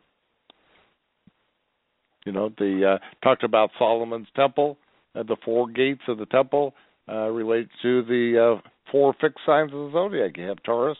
You 2.25 2.31
know, 2.31 2.49
the 2.57 2.95
uh, 2.95 3.05
talked 3.23 3.43
about 3.43 3.71
Solomon's 3.79 4.27
temple, 4.35 4.77
uh, 5.15 5.23
the 5.23 5.37
four 5.45 5.69
gates 5.69 6.01
of 6.07 6.17
the 6.17 6.25
temple 6.25 6.73
uh, 7.09 7.29
relate 7.29 7.67
to 7.81 8.03
the 8.03 8.57
uh, 8.57 8.69
four 8.91 9.13
fixed 9.19 9.39
signs 9.45 9.73
of 9.73 9.79
the 9.79 9.91
zodiac. 9.93 10.37
You 10.37 10.47
have 10.47 10.61
Taurus, 10.63 10.97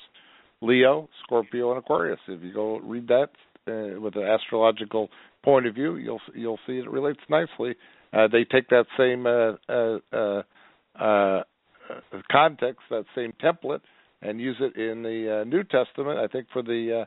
Leo, 0.62 1.10
Scorpio, 1.24 1.72
and 1.72 1.80
Aquarius. 1.80 2.20
If 2.28 2.44
you 2.44 2.54
go 2.54 2.80
read 2.80 3.08
that 3.08 3.30
uh, 3.68 4.00
with 4.00 4.16
an 4.16 4.24
astrological 4.24 5.10
point 5.44 5.68
of 5.68 5.76
view, 5.76 5.98
you'll 5.98 6.22
you'll 6.34 6.60
see 6.66 6.74
it 6.74 6.90
relates 6.90 7.20
nicely. 7.30 7.76
Uh, 8.14 8.28
they 8.32 8.44
take 8.46 8.70
that 8.70 8.86
same 8.98 9.26
uh, 9.26 9.54
uh, 9.72 10.00
uh, 10.16 10.44
uh, 11.00 11.44
context, 12.32 12.82
that 12.90 13.06
same 13.16 13.34
template, 13.44 13.82
and 14.22 14.40
use 14.40 14.58
it 14.60 14.76
in 14.80 15.04
the 15.04 15.42
uh, 15.42 15.44
New 15.44 15.64
Testament. 15.64 16.20
I 16.20 16.28
think 16.28 16.48
for 16.52 16.62
the 16.62 17.06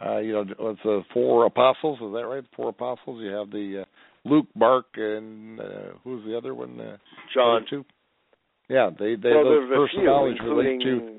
uh, 0.00 0.06
uh, 0.06 0.18
you 0.18 0.32
know 0.32 0.44
it's 0.70 0.80
the 0.84 1.02
four 1.12 1.46
apostles. 1.46 1.98
Is 2.00 2.12
that 2.12 2.26
right? 2.26 2.44
Four 2.56 2.70
apostles. 2.70 3.20
You 3.22 3.30
have 3.30 3.50
the 3.50 3.82
uh, 3.82 4.28
Luke, 4.28 4.46
Mark, 4.54 4.86
and 4.96 5.60
uh, 5.60 5.64
who's 6.02 6.24
the 6.24 6.36
other 6.36 6.54
one? 6.54 6.80
Uh, 6.80 6.96
John. 7.34 7.56
other 7.56 7.66
two. 7.68 7.84
Yeah, 8.74 8.90
they 8.98 9.14
they 9.14 9.30
well, 9.30 9.44
those 9.44 9.64
a 9.64 9.68
few, 9.68 9.86
personalities 9.86 10.40
relate 10.42 10.80
to 10.82 11.14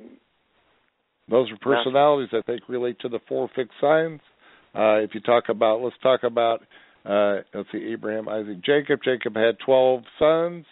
those 1.30 1.50
are 1.50 1.58
personalities 1.62 2.30
I 2.34 2.42
think 2.42 2.64
relate 2.68 3.00
to 3.00 3.08
the 3.08 3.20
four 3.30 3.50
fixed 3.56 3.76
signs. 3.80 4.20
Uh, 4.76 5.00
if 5.00 5.12
you 5.14 5.22
talk 5.22 5.46
about, 5.48 5.82
let's 5.82 5.96
talk 6.04 6.24
about, 6.24 6.64
uh, 7.06 7.38
let's 7.54 7.70
see, 7.72 7.92
Abraham, 7.94 8.28
Isaac, 8.28 8.62
Jacob. 8.62 9.00
Jacob 9.06 9.38
had 9.38 9.58
12 9.66 10.04
sons, 10.20 10.66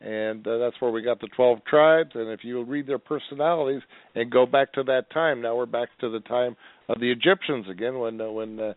and 0.00 0.44
uh, 0.44 0.58
that's 0.58 0.74
where 0.80 0.90
we 0.90 1.02
got 1.02 1.20
the 1.20 1.28
12 1.36 1.64
tribes. 1.64 2.10
And 2.14 2.30
if 2.30 2.40
you 2.42 2.64
read 2.64 2.88
their 2.88 2.98
personalities 2.98 3.82
and 4.16 4.28
go 4.28 4.44
back 4.44 4.72
to 4.72 4.82
that 4.82 5.08
time, 5.12 5.40
now 5.40 5.54
we're 5.54 5.66
back 5.66 5.88
to 6.00 6.10
the 6.10 6.18
time 6.20 6.56
of 6.88 6.98
the 6.98 7.12
Egyptians 7.12 7.66
again, 7.70 7.96
when 8.00 8.20
uh, 8.20 8.28
when 8.28 8.58
uh, 8.58 8.72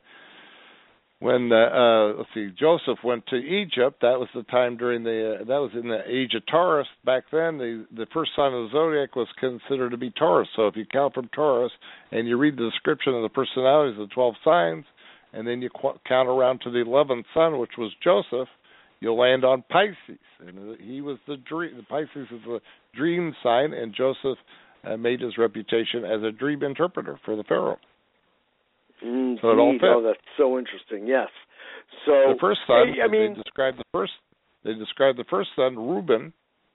when 1.19 1.51
uh, 1.51 1.55
uh, 1.55 2.13
let's 2.17 2.29
see, 2.33 2.49
Joseph 2.59 2.99
went 3.03 3.25
to 3.27 3.35
Egypt. 3.37 4.01
That 4.01 4.19
was 4.19 4.29
the 4.35 4.43
time 4.43 4.77
during 4.77 5.03
the 5.03 5.39
uh, 5.41 5.45
that 5.45 5.57
was 5.57 5.71
in 5.73 5.87
the 5.87 6.01
age 6.07 6.33
of 6.35 6.45
Taurus. 6.45 6.87
Back 7.05 7.23
then, 7.31 7.57
the 7.57 7.85
the 7.95 8.05
first 8.13 8.31
sign 8.35 8.53
of 8.53 8.65
the 8.65 8.69
zodiac 8.71 9.15
was 9.15 9.27
considered 9.39 9.91
to 9.91 9.97
be 9.97 10.11
Taurus. 10.11 10.47
So 10.55 10.67
if 10.67 10.75
you 10.75 10.85
count 10.85 11.15
from 11.15 11.29
Taurus 11.29 11.71
and 12.11 12.27
you 12.27 12.37
read 12.37 12.55
the 12.55 12.69
description 12.69 13.13
of 13.15 13.23
the 13.23 13.29
personalities 13.29 13.99
of 13.99 14.09
the 14.09 14.13
twelve 14.13 14.35
signs, 14.43 14.85
and 15.33 15.47
then 15.47 15.61
you 15.61 15.69
qu- 15.69 15.99
count 16.07 16.29
around 16.29 16.61
to 16.61 16.71
the 16.71 16.81
eleventh 16.81 17.25
sign, 17.33 17.57
which 17.57 17.77
was 17.79 17.91
Joseph, 18.03 18.49
you'll 18.99 19.19
land 19.19 19.43
on 19.43 19.63
Pisces. 19.69 20.21
And 20.39 20.79
he 20.79 21.01
was 21.01 21.17
the 21.27 21.37
dream. 21.37 21.83
Pisces 21.89 22.27
is 22.31 22.41
the 22.45 22.59
dream 22.95 23.33
sign, 23.41 23.73
and 23.73 23.91
Joseph 23.95 24.37
uh, 24.83 24.97
made 24.97 25.21
his 25.21 25.37
reputation 25.39 26.05
as 26.05 26.21
a 26.21 26.31
dream 26.31 26.61
interpreter 26.61 27.19
for 27.25 27.35
the 27.35 27.43
Pharaoh. 27.43 27.79
So 29.01 29.51
it 29.51 29.59
all 29.59 29.73
fits. 29.73 29.83
Oh, 29.85 30.01
that's 30.01 30.19
so 30.37 30.57
interesting. 30.57 31.07
Yes. 31.07 31.29
So 32.05 32.33
the 32.33 32.39
first 32.39 32.61
son, 32.67 32.93
I 33.03 33.07
mean, 33.07 33.33
they 33.33 33.43
described 33.43 33.77
the 33.77 33.85
first 33.91 34.13
they 34.63 34.73
described 34.73 35.17
the 35.17 35.23
first 35.29 35.49
son, 35.55 35.77
Reuben, 35.77 36.33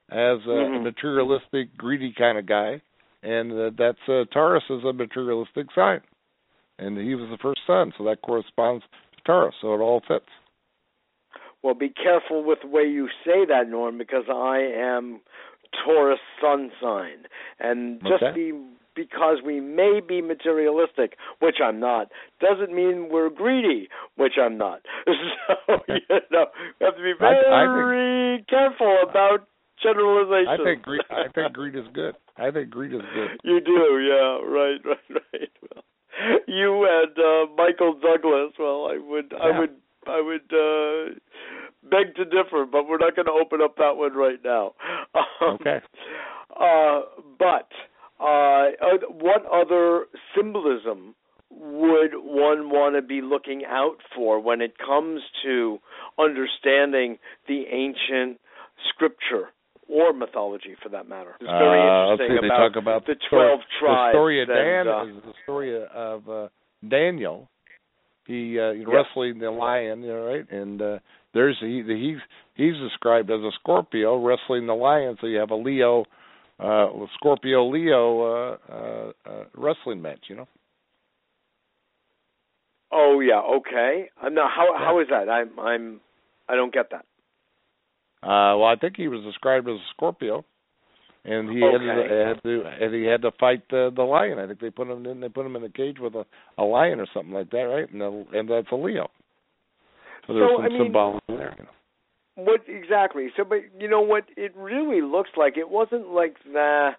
as 0.08 0.38
a, 0.46 0.68
Mhm. 0.70 0.82
materialistic, 0.84 1.76
greedy 1.76 2.12
kind 2.12 2.38
of 2.38 2.46
guy, 2.46 2.80
and 3.22 3.52
uh, 3.52 3.70
that's 3.76 4.08
uh, 4.08 4.24
Taurus 4.32 4.64
is 4.70 4.84
a 4.84 4.92
materialistic 4.92 5.66
sign, 5.74 6.00
and 6.78 6.96
he 6.96 7.14
was 7.14 7.28
the 7.30 7.38
first 7.38 7.60
son, 7.66 7.92
so 7.98 8.04
that 8.04 8.22
corresponds 8.22 8.84
to 9.16 9.22
Taurus, 9.24 9.54
so 9.60 9.74
it 9.74 9.78
all 9.80 10.00
fits. 10.00 10.28
well, 11.62 11.74
be 11.74 11.90
careful 11.90 12.42
with 12.42 12.60
the 12.62 12.68
way 12.68 12.82
you 12.84 13.08
say 13.24 13.44
that, 13.46 13.68
Norm, 13.68 13.96
because 13.98 14.24
I 14.28 14.58
am 14.58 15.20
Taurus 15.84 16.20
sun 16.40 16.72
sign, 16.80 17.26
and 17.60 18.00
just 18.02 18.22
Okay. 18.22 18.32
be 18.32 18.52
because 18.94 19.38
we 19.44 19.60
may 19.60 20.00
be 20.06 20.20
materialistic, 20.20 21.16
which 21.40 21.56
I'm 21.64 21.80
not, 21.80 22.08
doesn't 22.40 22.74
mean 22.74 23.08
we're 23.10 23.30
greedy, 23.30 23.88
which 24.16 24.34
I'm 24.40 24.56
not. 24.58 24.80
So 25.66 25.78
you 25.88 26.18
know, 26.30 26.46
we 26.80 26.86
have 26.86 26.96
to 26.96 27.02
be 27.02 27.12
I- 27.20 27.28
I 27.28 27.32
think- 27.34 27.72
very 27.74 28.44
careful 28.48 28.98
about 29.08 29.46
generalizations. 29.82 30.60
I 30.60 30.64
think 30.64 30.82
greed, 30.82 31.00
I 31.10 31.24
think 31.34 31.52
greed 31.52 31.74
is 31.76 31.86
good. 31.92 32.14
I 32.36 32.50
think 32.50 32.70
greed 32.70 32.92
is 32.94 33.00
good. 33.14 33.30
You 33.44 33.60
do, 33.60 33.98
yeah, 34.00 34.38
right, 34.46 34.80
right, 34.84 35.10
right. 35.32 35.50
Well, 35.74 35.84
you 36.46 36.86
and 36.88 37.18
uh, 37.18 37.52
Michael 37.56 37.94
Douglas. 38.00 38.52
Well, 38.58 38.86
I 38.86 38.98
would, 38.98 39.32
I 39.40 39.58
would, 39.58 39.70
I 40.06 40.20
would 40.20 40.52
uh, 40.52 41.14
beg 41.90 42.14
to 42.16 42.24
differ, 42.24 42.64
but 42.70 42.86
we're 42.88 42.98
not 42.98 43.16
going 43.16 43.26
to 43.26 43.32
open 43.32 43.60
up 43.62 43.76
that 43.76 43.96
one 43.96 44.14
right 44.14 44.38
now. 44.44 44.74
Um, 45.14 45.58
Okay. 45.60 45.80
Uh, 46.58 47.00
but 47.38 47.68
uh, 48.22 48.98
what 49.10 49.44
other 49.52 50.06
symbolism 50.36 51.14
would 51.50 52.12
one 52.14 52.70
want 52.70 52.94
to 52.96 53.02
be 53.02 53.20
looking 53.20 53.62
out 53.66 53.96
for 54.14 54.40
when 54.40 54.60
it 54.60 54.74
comes 54.78 55.20
to 55.44 55.78
understanding 56.18 57.18
the 57.48 57.64
ancient 57.70 58.38
scripture 58.88 59.48
or 59.88 60.12
mythology, 60.12 60.76
for 60.82 60.88
that 60.88 61.08
matter? 61.08 61.34
It's 61.40 61.50
very 61.50 61.80
Uh, 61.80 62.12
interesting 62.14 62.36
see, 62.36 62.40
they 62.40 62.46
about 62.46 62.68
talk 62.68 62.76
about 62.76 63.06
the 63.06 63.14
the 63.14 63.20
twelve 63.28 63.60
tribes. 63.78 64.12
The 64.12 64.16
story 64.16 64.42
of 64.42 64.48
and, 64.48 64.86
Dan 64.86 64.88
uh, 64.88 65.04
is 65.04 65.22
the 65.24 65.34
story 65.42 65.84
of 65.84 66.28
uh, 66.28 66.48
Daniel. 66.88 67.48
He 68.26 68.58
uh, 68.58 68.70
Yes. 68.70 68.86
wrestling 68.86 69.38
the 69.40 69.50
lion, 69.50 70.02
you 70.02 70.08
know, 70.08 70.24
right? 70.24 70.50
And 70.50 70.80
uh, 70.80 70.98
there's 71.34 71.56
he 71.60 71.82
he's 71.86 72.18
he's 72.54 72.76
described 72.88 73.30
as 73.30 73.40
a 73.40 73.50
Scorpio 73.60 74.16
wrestling 74.24 74.66
the 74.66 74.74
lion. 74.74 75.18
So 75.20 75.26
you 75.26 75.38
have 75.38 75.50
a 75.50 75.56
Leo, 75.56 76.04
uh, 76.62 77.06
Scorpio 77.14 77.68
Leo 77.70 78.22
uh, 78.22 78.56
uh, 78.70 79.12
uh, 79.26 79.44
wrestling 79.54 80.00
match. 80.02 80.24
You 80.28 80.36
know. 80.36 80.48
Oh 82.90 83.20
yeah, 83.20 83.40
okay. 83.40 84.08
Uh, 84.22 84.28
now, 84.28 84.48
how 84.54 84.72
Yeah. 84.72 84.78
how 84.84 85.00
is 85.00 85.08
that? 85.08 85.28
I'm 85.28 85.58
I'm 85.58 86.00
I 86.48 86.54
don't 86.54 86.72
get 86.72 86.90
that. 86.90 87.04
Uh, 88.22 88.56
well, 88.56 88.66
I 88.66 88.76
think 88.76 88.96
he 88.96 89.08
was 89.08 89.22
described 89.24 89.68
as 89.68 89.76
a 89.76 89.86
Scorpio, 89.94 90.44
and 91.24 91.50
he 91.50 91.60
had, 91.60 91.80
Okay. 91.82 92.24
had 92.28 92.42
to 92.44 92.62
and 92.80 92.94
he 92.94 93.04
had 93.04 93.22
to 93.22 93.30
fight 93.40 93.62
the 93.70 93.90
the 93.94 94.02
lion. 94.02 94.38
I 94.38 94.46
think 94.46 94.60
they 94.60 94.70
put 94.70 94.88
him 94.88 95.04
in 95.06 95.20
they 95.20 95.28
put 95.28 95.46
him 95.46 95.56
in 95.56 95.64
a 95.64 95.70
cage 95.70 95.98
with 95.98 96.14
a 96.14 96.24
a 96.58 96.62
lion 96.64 97.00
or 97.00 97.06
something 97.14 97.32
like 97.34 97.50
that, 97.50 97.62
right? 97.62 97.90
And 97.90 98.00
the, 98.00 98.26
and 98.34 98.48
that's 98.48 98.70
a 98.70 98.76
Leo. 98.76 99.10
So 100.26 100.34
there's 100.34 100.50
So, 100.50 100.56
some 100.56 100.64
I 100.64 100.68
mean- 100.68 100.78
symbolism 100.82 101.20
there. 101.28 101.54
You 101.58 101.64
know. 101.64 101.70
What 102.34 102.62
exactly? 102.66 103.28
So, 103.36 103.44
but 103.44 103.58
you 103.78 103.88
know 103.88 104.00
what? 104.00 104.24
It 104.36 104.52
really 104.56 105.02
looks 105.02 105.30
like 105.36 105.56
it 105.56 105.68
wasn't 105.68 106.08
like 106.08 106.36
the 106.44 106.90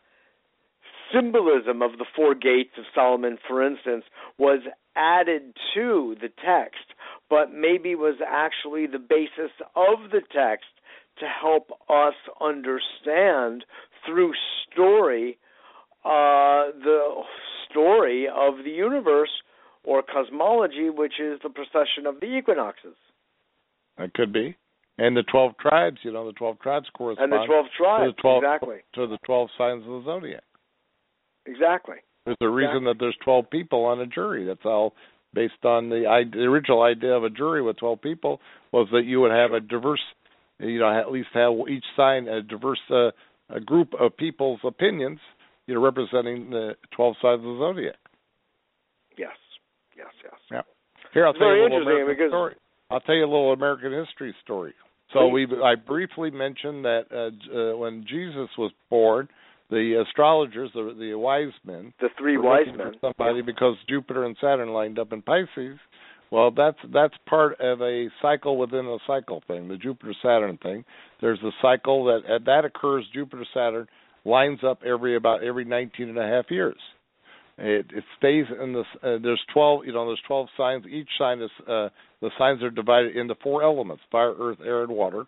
symbolism 1.13 1.81
of 1.81 1.97
the 1.97 2.05
four 2.15 2.35
gates 2.35 2.71
of 2.77 2.85
Solomon, 2.93 3.37
for 3.47 3.65
instance, 3.65 4.03
was 4.37 4.61
added 4.95 5.55
to 5.73 6.15
the 6.21 6.29
text, 6.29 6.93
but 7.29 7.53
maybe 7.53 7.95
was 7.95 8.15
actually 8.25 8.87
the 8.87 8.99
basis 8.99 9.51
of 9.75 10.11
the 10.11 10.21
text 10.35 10.65
to 11.19 11.25
help 11.25 11.69
us 11.89 12.15
understand 12.41 13.65
through 14.05 14.33
story 14.71 15.37
uh, 16.05 16.75
the 16.83 17.23
story 17.69 18.27
of 18.27 18.55
the 18.65 18.71
universe 18.71 19.29
or 19.83 20.03
cosmology, 20.03 20.89
which 20.89 21.13
is 21.19 21.39
the 21.43 21.49
procession 21.49 22.05
of 22.05 22.19
the 22.19 22.25
equinoxes. 22.25 22.95
That 23.97 24.13
could 24.13 24.33
be. 24.33 24.57
And 24.97 25.17
the 25.17 25.23
12 25.23 25.57
tribes, 25.57 25.97
you 26.03 26.11
know, 26.11 26.27
the 26.27 26.33
12 26.33 26.59
tribes 26.59 26.85
correspond 26.95 27.33
and 27.33 27.41
the 27.41 27.45
12 27.45 27.65
tribes, 27.75 28.03
to 28.03 28.15
the 28.15 28.21
12, 28.21 28.43
exactly. 28.43 28.75
To 28.95 29.07
the 29.07 29.17
12 29.25 29.49
signs 29.57 29.83
of 29.83 29.89
the 29.89 30.03
zodiac. 30.05 30.43
Exactly. 31.45 31.97
There's 32.25 32.37
a 32.41 32.47
reason 32.47 32.77
exactly. 32.77 32.93
that 32.93 32.99
there's 32.99 33.17
12 33.23 33.49
people 33.49 33.85
on 33.85 33.99
a 33.99 34.05
jury. 34.05 34.45
That's 34.45 34.65
all 34.65 34.93
based 35.33 35.65
on 35.65 35.89
the, 35.89 36.25
the 36.31 36.43
original 36.43 36.83
idea 36.83 37.11
of 37.11 37.23
a 37.23 37.29
jury 37.29 37.61
with 37.61 37.77
12 37.77 38.01
people 38.01 38.39
was 38.71 38.87
that 38.91 39.05
you 39.05 39.19
would 39.21 39.31
have 39.31 39.51
a 39.51 39.59
diverse, 39.59 40.01
you 40.59 40.79
know, 40.79 40.89
at 40.89 41.11
least 41.11 41.29
have 41.33 41.53
each 41.69 41.85
sign 41.97 42.27
a 42.27 42.41
diverse 42.41 42.79
uh, 42.91 43.09
a 43.49 43.59
group 43.59 43.93
of 43.99 44.15
people's 44.15 44.59
opinions, 44.63 45.19
you 45.67 45.73
know, 45.73 45.81
representing 45.81 46.49
the 46.49 46.75
12 46.95 47.15
signs 47.21 47.39
of 47.39 47.43
the 47.43 47.57
zodiac. 47.59 47.95
Yes. 49.17 49.31
Yes. 49.97 50.07
Yes. 50.23 50.33
Yeah. 50.51 50.61
Here, 51.13 51.25
I'll 51.25 51.31
it's 51.31 51.39
tell 51.39 51.55
you 51.55 51.61
a 51.61 51.63
little 51.63 51.79
interesting 51.79 52.01
American 52.03 52.15
because 52.15 52.31
story. 52.31 52.55
I'll 52.93 53.01
tell 53.01 53.15
you 53.15 53.25
a 53.25 53.25
little 53.25 53.53
American 53.53 53.91
history 53.91 54.35
story. 54.43 54.73
So 55.13 55.27
we, 55.27 55.45
I 55.63 55.75
briefly 55.75 56.31
mentioned 56.31 56.85
that 56.85 57.03
uh, 57.11 57.55
uh, 57.55 57.77
when 57.77 58.05
Jesus 58.07 58.49
was 58.57 58.71
born, 58.89 59.27
the 59.69 60.03
astrologers, 60.07 60.71
the 60.73 60.95
the 60.97 61.13
wise 61.15 61.53
men, 61.65 61.93
the 61.99 62.09
three 62.17 62.37
wise 62.37 62.67
men, 62.75 62.93
somebody 63.01 63.41
because 63.41 63.75
Jupiter 63.87 64.25
and 64.25 64.35
Saturn 64.41 64.69
lined 64.69 64.99
up 64.99 65.13
in 65.13 65.21
Pisces. 65.21 65.77
Well, 66.31 66.51
that's 66.51 66.77
that's 66.91 67.13
part 67.27 67.59
of 67.61 67.81
a 67.81 68.07
cycle 68.21 68.57
within 68.57 68.85
a 68.85 68.97
cycle 69.05 69.43
thing, 69.47 69.67
the 69.67 69.77
Jupiter 69.77 70.13
Saturn 70.21 70.57
thing. 70.61 70.83
There's 71.21 71.39
a 71.43 71.51
cycle 71.61 72.05
that 72.05 72.21
uh, 72.27 72.39
that 72.45 72.65
occurs. 72.65 73.05
Jupiter 73.13 73.45
Saturn 73.53 73.87
lines 74.25 74.59
up 74.67 74.81
every 74.85 75.15
about 75.15 75.43
every 75.43 75.65
19 75.65 76.09
and 76.09 76.17
a 76.17 76.27
half 76.27 76.45
years. 76.49 76.77
It, 77.57 77.85
it 77.93 78.03
stays 78.17 78.45
in 78.61 78.73
this. 78.73 78.85
Uh, 79.03 79.17
there's 79.21 79.41
12. 79.53 79.85
You 79.85 79.93
know, 79.93 80.07
there's 80.07 80.21
12 80.27 80.47
signs. 80.57 80.85
Each 80.89 81.09
sign 81.17 81.41
is 81.41 81.51
uh, 81.61 81.89
the 82.21 82.29
signs 82.37 82.63
are 82.63 82.71
divided 82.71 83.15
into 83.15 83.35
four 83.43 83.63
elements: 83.63 84.03
fire, 84.11 84.33
earth, 84.39 84.57
air, 84.65 84.83
and 84.83 84.91
water. 84.91 85.25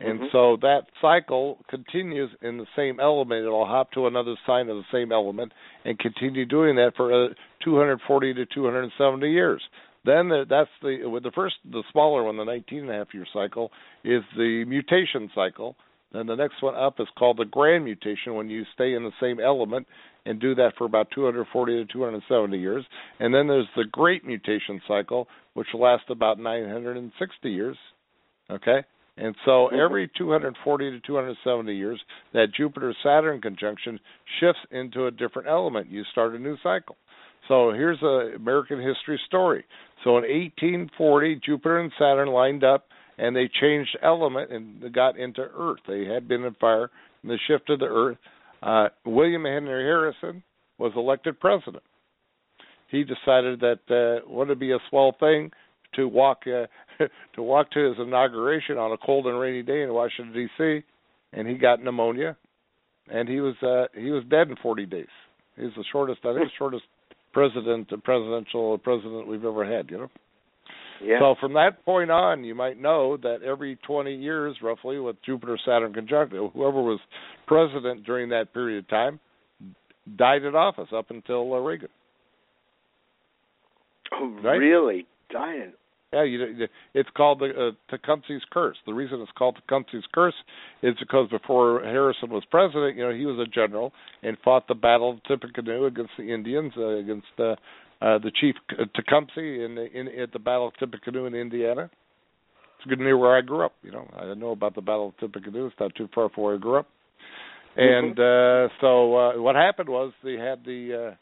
And 0.00 0.18
mm-hmm. 0.18 0.26
so 0.32 0.56
that 0.62 0.82
cycle 1.00 1.58
continues 1.68 2.30
in 2.42 2.58
the 2.58 2.66
same 2.76 2.98
element. 2.98 3.44
It'll 3.44 3.66
hop 3.66 3.92
to 3.92 4.06
another 4.06 4.34
sign 4.46 4.68
of 4.68 4.76
the 4.76 4.84
same 4.92 5.12
element 5.12 5.52
and 5.84 5.98
continue 5.98 6.44
doing 6.44 6.76
that 6.76 6.92
for 6.96 7.26
uh, 7.26 7.28
240 7.64 8.34
to 8.34 8.46
270 8.46 9.30
years. 9.30 9.62
Then 10.04 10.28
the, 10.28 10.44
that's 10.48 10.70
the 10.82 11.06
with 11.06 11.22
the 11.22 11.30
first 11.30 11.56
the 11.70 11.84
smaller 11.92 12.24
one, 12.24 12.36
the 12.36 12.44
19 12.44 12.80
and 12.80 12.90
a 12.90 12.94
half 12.94 13.14
year 13.14 13.26
cycle 13.32 13.70
is 14.04 14.22
the 14.36 14.64
mutation 14.66 15.30
cycle. 15.34 15.76
Then 16.12 16.26
the 16.26 16.34
next 16.34 16.62
one 16.62 16.74
up 16.74 17.00
is 17.00 17.08
called 17.18 17.38
the 17.38 17.44
grand 17.44 17.84
mutation 17.84 18.34
when 18.34 18.50
you 18.50 18.64
stay 18.74 18.94
in 18.94 19.02
the 19.02 19.12
same 19.20 19.40
element 19.40 19.86
and 20.26 20.40
do 20.40 20.54
that 20.54 20.72
for 20.76 20.84
about 20.84 21.08
240 21.14 21.84
to 21.84 21.92
270 21.92 22.58
years. 22.58 22.84
And 23.18 23.34
then 23.34 23.48
there's 23.48 23.68
the 23.76 23.84
great 23.90 24.24
mutation 24.24 24.80
cycle, 24.86 25.26
which 25.54 25.68
lasts 25.74 26.06
about 26.10 26.38
960 26.38 27.50
years. 27.50 27.76
Okay? 28.50 28.84
And 29.16 29.34
so 29.44 29.50
mm-hmm. 29.68 29.76
every 29.80 30.10
240 30.16 30.90
to 30.90 31.00
270 31.00 31.74
years, 31.74 32.00
that 32.32 32.54
Jupiter 32.56 32.94
Saturn 33.02 33.40
conjunction 33.40 33.98
shifts 34.40 34.60
into 34.70 35.06
a 35.06 35.10
different 35.10 35.48
element. 35.48 35.90
You 35.90 36.02
start 36.12 36.34
a 36.34 36.38
new 36.38 36.56
cycle. 36.62 36.96
So 37.48 37.72
here's 37.72 37.98
an 38.02 38.34
American 38.36 38.80
history 38.80 39.20
story. 39.26 39.64
So 40.04 40.10
in 40.10 40.24
1840, 40.24 41.40
Jupiter 41.44 41.80
and 41.80 41.92
Saturn 41.98 42.28
lined 42.28 42.64
up, 42.64 42.86
and 43.18 43.34
they 43.36 43.50
changed 43.60 43.96
element 44.02 44.50
and 44.52 44.92
got 44.92 45.18
into 45.18 45.42
Earth. 45.42 45.80
They 45.86 46.04
had 46.04 46.28
been 46.28 46.44
in 46.44 46.54
fire, 46.54 46.90
and 47.22 47.30
they 47.30 47.40
shifted 47.46 47.80
to 47.80 47.86
Earth. 47.86 48.18
Uh, 48.62 48.88
William 49.04 49.44
Henry 49.44 49.84
Harrison 49.84 50.42
was 50.78 50.92
elected 50.96 51.40
president. 51.40 51.82
He 52.90 53.04
decided 53.04 53.60
that 53.60 53.80
uh, 53.90 54.28
wouldn't 54.30 54.56
it 54.56 54.60
be 54.60 54.72
a 54.72 54.78
swell 54.90 55.14
thing 55.18 55.50
to 55.94 56.08
walk 56.08 56.42
uh, 56.46 56.66
to 57.34 57.42
walk 57.42 57.70
to 57.72 57.88
his 57.88 57.96
inauguration 57.98 58.78
on 58.78 58.92
a 58.92 58.98
cold 58.98 59.26
and 59.26 59.38
rainy 59.38 59.62
day 59.62 59.82
in 59.82 59.92
Washington 59.92 60.34
D.C. 60.34 60.82
and 61.32 61.48
he 61.48 61.54
got 61.54 61.82
pneumonia, 61.82 62.36
and 63.10 63.28
he 63.28 63.40
was 63.40 63.54
uh, 63.62 63.86
he 63.98 64.10
was 64.10 64.24
dead 64.30 64.48
in 64.48 64.56
40 64.62 64.86
days. 64.86 65.06
He's 65.56 65.74
the 65.76 65.84
shortest, 65.90 66.20
I 66.24 66.34
think, 66.34 66.46
the 66.46 66.58
shortest 66.58 66.84
president, 67.32 67.88
presidential 68.04 68.78
president 68.78 69.26
we've 69.26 69.44
ever 69.44 69.64
had. 69.64 69.90
You 69.90 69.98
know. 69.98 70.10
Yeah. 71.02 71.18
So 71.20 71.34
from 71.40 71.52
that 71.54 71.84
point 71.84 72.10
on, 72.10 72.44
you 72.44 72.54
might 72.54 72.80
know 72.80 73.16
that 73.18 73.42
every 73.42 73.76
20 73.86 74.14
years, 74.14 74.56
roughly, 74.62 74.98
with 74.98 75.16
Jupiter 75.24 75.58
Saturn 75.64 75.92
conjunct, 75.92 76.32
whoever 76.32 76.82
was 76.82 77.00
president 77.46 78.04
during 78.04 78.28
that 78.30 78.52
period 78.52 78.84
of 78.84 78.88
time 78.88 79.20
died 80.16 80.42
in 80.42 80.54
office 80.54 80.88
up 80.94 81.10
until 81.10 81.54
uh, 81.54 81.58
Reagan. 81.58 81.88
Oh, 84.12 84.36
right? 84.42 84.56
really? 84.56 85.06
Dying? 85.30 85.72
Yeah, 86.12 86.24
you, 86.24 86.66
it's 86.92 87.08
called 87.16 87.40
the 87.40 87.46
uh, 87.70 87.70
Tecumseh's 87.90 88.42
curse. 88.50 88.76
The 88.84 88.92
reason 88.92 89.20
it's 89.22 89.32
called 89.36 89.56
Tecumseh's 89.56 90.04
curse 90.12 90.34
is 90.82 90.94
because 91.00 91.30
before 91.30 91.80
Harrison 91.82 92.28
was 92.28 92.44
president, 92.50 92.96
you 92.96 93.02
know, 93.02 93.14
he 93.14 93.24
was 93.24 93.38
a 93.38 93.50
general 93.50 93.92
and 94.22 94.36
fought 94.44 94.68
the 94.68 94.74
Battle 94.74 95.12
of 95.12 95.24
Tippecanoe 95.24 95.86
against 95.86 96.12
the 96.18 96.30
Indians, 96.30 96.72
uh, 96.76 96.98
against 96.98 97.26
uh, 97.38 97.54
uh, 98.02 98.18
the 98.18 98.32
chief 98.40 98.56
uh, 98.78 98.84
Tecumseh 98.94 99.40
in, 99.40 99.78
in 99.78 100.08
at 100.20 100.32
the 100.32 100.38
Battle 100.38 100.68
of 100.68 100.74
Tippecanoe 100.78 101.26
in 101.26 101.34
Indiana. 101.34 101.90
It's 102.78 102.88
good 102.88 102.98
near 102.98 103.16
where 103.16 103.36
I 103.36 103.42
grew 103.42 103.64
up. 103.64 103.74
You 103.82 103.92
know, 103.92 104.08
I 104.16 104.34
know 104.34 104.50
about 104.50 104.74
the 104.74 104.80
Battle 104.80 105.08
of 105.08 105.18
Tippecanoe. 105.18 105.66
It's 105.66 105.76
not 105.78 105.94
too 105.94 106.08
far 106.12 106.28
from 106.30 106.42
where 106.42 106.54
I 106.56 106.58
grew 106.58 106.78
up. 106.78 106.88
And 107.76 108.18
uh, 108.18 108.68
so 108.80 109.16
uh, 109.16 109.40
what 109.40 109.54
happened 109.54 109.88
was 109.88 110.12
they 110.24 110.34
had 110.34 110.64
the 110.64 111.14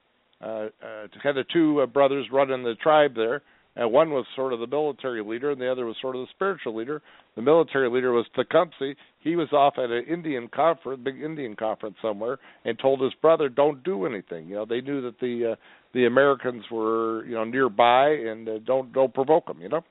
uh, 0.42 0.44
uh, 0.44 0.68
uh, 0.82 1.06
had 1.22 1.34
the 1.34 1.44
two 1.52 1.82
uh, 1.82 1.86
brothers 1.86 2.26
running 2.32 2.62
the 2.62 2.74
tribe 2.82 3.14
there 3.14 3.42
and 3.76 3.92
one 3.92 4.10
was 4.10 4.24
sort 4.34 4.52
of 4.52 4.60
the 4.60 4.66
military 4.66 5.22
leader, 5.22 5.50
and 5.50 5.60
the 5.60 5.70
other 5.70 5.86
was 5.86 5.96
sort 6.00 6.16
of 6.16 6.22
the 6.22 6.28
spiritual 6.34 6.74
leader. 6.74 7.02
The 7.36 7.42
military 7.42 7.88
leader 7.88 8.12
was 8.12 8.26
Tecumseh. 8.34 8.94
He 9.20 9.36
was 9.36 9.52
off 9.52 9.74
at 9.78 9.90
an 9.90 10.04
Indian 10.08 10.48
conference, 10.48 11.00
big 11.04 11.22
Indian 11.22 11.54
conference 11.54 11.96
somewhere, 12.02 12.38
and 12.64 12.78
told 12.78 13.00
his 13.00 13.14
brother, 13.22 13.48
"Don't 13.48 13.82
do 13.84 14.06
anything." 14.06 14.48
You 14.48 14.56
know, 14.56 14.64
they 14.64 14.80
knew 14.80 15.00
that 15.02 15.20
the 15.20 15.52
uh, 15.52 15.56
the 15.94 16.06
Americans 16.06 16.64
were 16.70 17.24
you 17.24 17.34
know 17.34 17.44
nearby, 17.44 18.10
and 18.10 18.48
uh, 18.48 18.58
don't 18.66 18.92
don't 18.92 19.14
provoke 19.14 19.46
them. 19.46 19.60
You 19.60 19.68
know. 19.68 19.84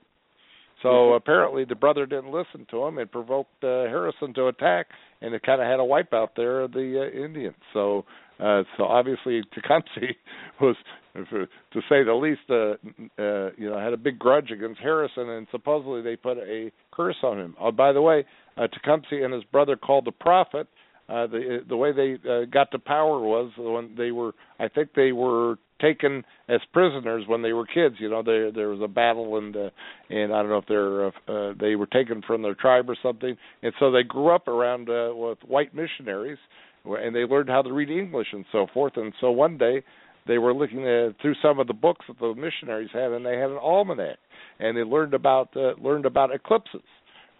So 0.82 1.12
apparently 1.12 1.64
the 1.64 1.74
brother 1.74 2.06
didn't 2.06 2.32
listen 2.32 2.66
to 2.70 2.84
him 2.84 2.98
and 2.98 3.10
provoked 3.10 3.62
uh, 3.62 3.84
Harrison 3.84 4.32
to 4.34 4.46
attack, 4.46 4.86
and 5.20 5.34
it 5.34 5.42
kind 5.42 5.60
of 5.60 5.66
had 5.66 5.78
a 5.78 5.82
wipeout 5.82 6.28
there 6.36 6.62
of 6.62 6.72
the 6.72 7.10
uh, 7.12 7.24
Indians. 7.24 7.56
So 7.74 8.06
uh, 8.40 8.62
so 8.76 8.84
obviously 8.84 9.42
Tecumseh 9.54 10.14
was, 10.60 10.76
to 11.14 11.80
say 11.88 12.02
the 12.04 12.14
least, 12.14 12.40
uh, 12.48 13.22
uh, 13.22 13.50
you 13.56 13.68
know, 13.68 13.78
had 13.78 13.92
a 13.92 13.98
big 13.98 14.18
grudge 14.18 14.50
against 14.50 14.80
Harrison, 14.80 15.28
and 15.28 15.46
supposedly 15.50 16.02
they 16.02 16.16
put 16.16 16.38
a 16.38 16.70
curse 16.92 17.16
on 17.22 17.38
him. 17.38 17.54
Oh, 17.60 17.72
by 17.72 17.92
the 17.92 18.02
way, 18.02 18.24
uh, 18.56 18.66
Tecumseh 18.68 19.22
and 19.24 19.34
his 19.34 19.44
brother 19.44 19.76
called 19.76 20.06
the 20.06 20.12
prophet. 20.12 20.66
Uh, 21.08 21.26
the 21.26 21.64
the 21.68 21.76
way 21.76 21.90
they 21.92 22.16
uh, 22.30 22.44
got 22.44 22.70
to 22.70 22.78
power 22.78 23.18
was 23.18 23.50
when 23.56 23.96
they 23.96 24.12
were, 24.12 24.32
I 24.60 24.68
think 24.68 24.90
they 24.94 25.10
were 25.10 25.56
taken 25.80 26.24
as 26.48 26.60
prisoners 26.72 27.24
when 27.26 27.42
they 27.42 27.52
were 27.52 27.66
kids. 27.66 27.96
You 27.98 28.10
know, 28.10 28.22
there 28.22 28.52
there 28.52 28.68
was 28.68 28.80
a 28.82 28.88
battle 28.88 29.38
and 29.38 29.56
uh, 29.56 29.70
and 30.08 30.32
I 30.32 30.42
don't 30.42 30.50
know 30.50 30.58
if 30.58 30.66
they're 30.66 31.06
uh, 31.06 31.10
uh, 31.28 31.54
they 31.58 31.76
were 31.76 31.86
taken 31.86 32.22
from 32.26 32.42
their 32.42 32.54
tribe 32.54 32.88
or 32.88 32.96
something, 33.02 33.36
and 33.62 33.72
so 33.78 33.90
they 33.90 34.02
grew 34.02 34.34
up 34.34 34.48
around 34.48 34.88
uh, 34.88 35.10
with 35.14 35.38
white 35.46 35.74
missionaries 35.74 36.38
and 36.84 37.14
they 37.14 37.20
learned 37.20 37.48
how 37.48 37.62
to 37.62 37.72
read 37.72 37.90
English 37.90 38.28
and 38.32 38.44
so 38.52 38.66
forth. 38.72 38.94
And 38.96 39.12
so 39.20 39.30
one 39.30 39.58
day 39.58 39.82
they 40.26 40.38
were 40.38 40.54
looking 40.54 40.86
at, 40.86 41.20
through 41.20 41.34
some 41.42 41.58
of 41.58 41.66
the 41.66 41.74
books 41.74 42.06
that 42.08 42.18
the 42.18 42.34
missionaries 42.34 42.90
had, 42.92 43.12
and 43.12 43.24
they 43.24 43.36
had 43.36 43.50
an 43.50 43.58
almanac, 43.58 44.18
and 44.58 44.76
they 44.76 44.82
learned 44.82 45.14
about 45.14 45.48
uh, 45.56 45.72
learned 45.82 46.06
about 46.06 46.34
eclipses. 46.34 46.82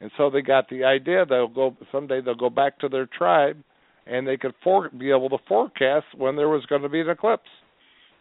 And 0.01 0.11
so 0.17 0.31
they 0.31 0.41
got 0.41 0.69
the 0.71 0.85
idea 0.85 1.27
they'll 1.27 1.49
go 1.49 1.77
someday 1.93 2.21
they'll 2.21 2.35
go 2.35 2.51
back 2.51 2.79
to 2.81 2.89
their 2.89 3.07
tribe, 3.07 3.63
and 4.07 4.27
they 4.27 4.37
could 4.37 4.55
for, 4.65 4.89
be 4.91 5.11
able 5.11 5.29
to 5.31 5.39
forecast 5.47 6.07
when 6.17 6.37
there 6.37 6.49
was 6.49 6.65
going 6.67 6.83
to 6.83 6.89
be 6.89 7.01
an 7.01 7.11
eclipse. 7.11 7.49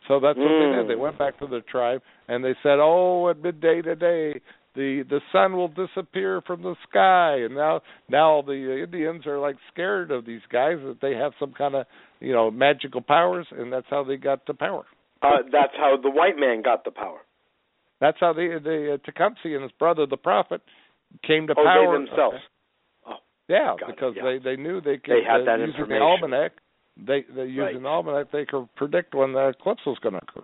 So 0.10 0.19
that's 0.19 0.38
what 0.38 0.48
mm. 0.48 0.60
they 0.60 0.78
did. 0.82 0.89
They 0.89 0.95
Hmm. 0.95 1.08
went 1.08 1.17
back 1.17 1.39
to 1.39 1.48
their 1.48 1.62
tribe 1.62 2.02
and 2.28 2.43
they 2.43 2.56
said, 2.62 2.80
"Oh, 2.82 3.30
at 3.30 3.41
midday 3.41 3.82
today, 3.82 4.41
the 4.76 5.04
the 5.08 5.22
sun 5.32 5.56
will 5.56 5.69
disappear 5.69 6.41
from 6.41 6.62
the 6.62 6.76
sky 6.89 7.38
and 7.45 7.56
now 7.56 7.82
now 8.10 8.41
the 8.41 8.84
indians 8.84 9.26
are 9.26 9.39
like 9.39 9.56
scared 9.74 10.12
of 10.12 10.26
these 10.26 10.45
guys 10.52 10.78
that 10.86 10.98
they 11.02 11.15
have 11.15 11.32
some 11.39 11.52
kind 11.54 11.74
of 11.74 11.88
you 12.19 12.32
know 12.32 12.52
magical 12.52 13.02
powers 13.02 13.48
and 13.52 13.74
that's 13.74 13.88
how 13.89 14.04
they 14.04 14.15
got 14.15 14.45
the 14.45 14.54
power 14.54 14.86
uh 15.24 15.38
that's 15.52 15.74
how 15.76 15.98
the 16.02 16.10
white 16.10 16.38
man 16.38 16.62
got 16.62 16.84
the 16.86 16.91
power 16.91 17.22
that's 18.00 18.17
how 18.19 18.32
the 18.32 18.60
the 18.63 18.93
uh, 18.93 18.98
tecumseh 19.06 19.56
and 19.56 19.63
his 19.63 19.72
brother 19.80 20.06
the 20.06 20.17
prophet 20.17 20.62
came 21.26 21.48
to 21.48 21.54
oh, 21.58 21.63
power. 21.63 21.98
they 21.98 22.06
themselves. 22.06 22.38
Uh, 23.08 23.15
yeah, 23.48 23.76
Got 23.80 23.89
it, 23.89 23.95
because 23.95 24.13
yeah. 24.15 24.24
they 24.24 24.38
they 24.38 24.62
knew 24.62 24.82
they 24.82 24.98
could 24.98 25.15
They 25.15 25.24
had 25.28 25.41
uh, 25.41 25.45
that 25.45 25.60
using 25.60 25.89
the 25.89 26.00
almanac. 26.00 26.54
They 27.06 27.22
they 27.24 27.46
using 27.46 27.60
Right. 27.60 27.82
the 27.82 27.88
almanac 27.88 28.32
they 28.32 28.46
could 28.46 28.68
predict 28.76 29.16
when 29.16 29.34
the 29.34 29.48
eclipse 29.50 29.86
was 29.86 29.98
going 30.00 30.14
to 30.14 30.22
occur. 30.22 30.44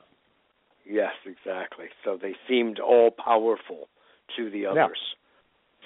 Yes, 0.85 1.13
exactly. 1.25 1.87
So 2.03 2.17
they 2.17 2.35
seemed 2.47 2.79
all 2.79 3.11
powerful 3.11 3.87
to 4.35 4.49
the 4.49 4.59
Yeah. 4.59 4.85
others. 4.85 5.15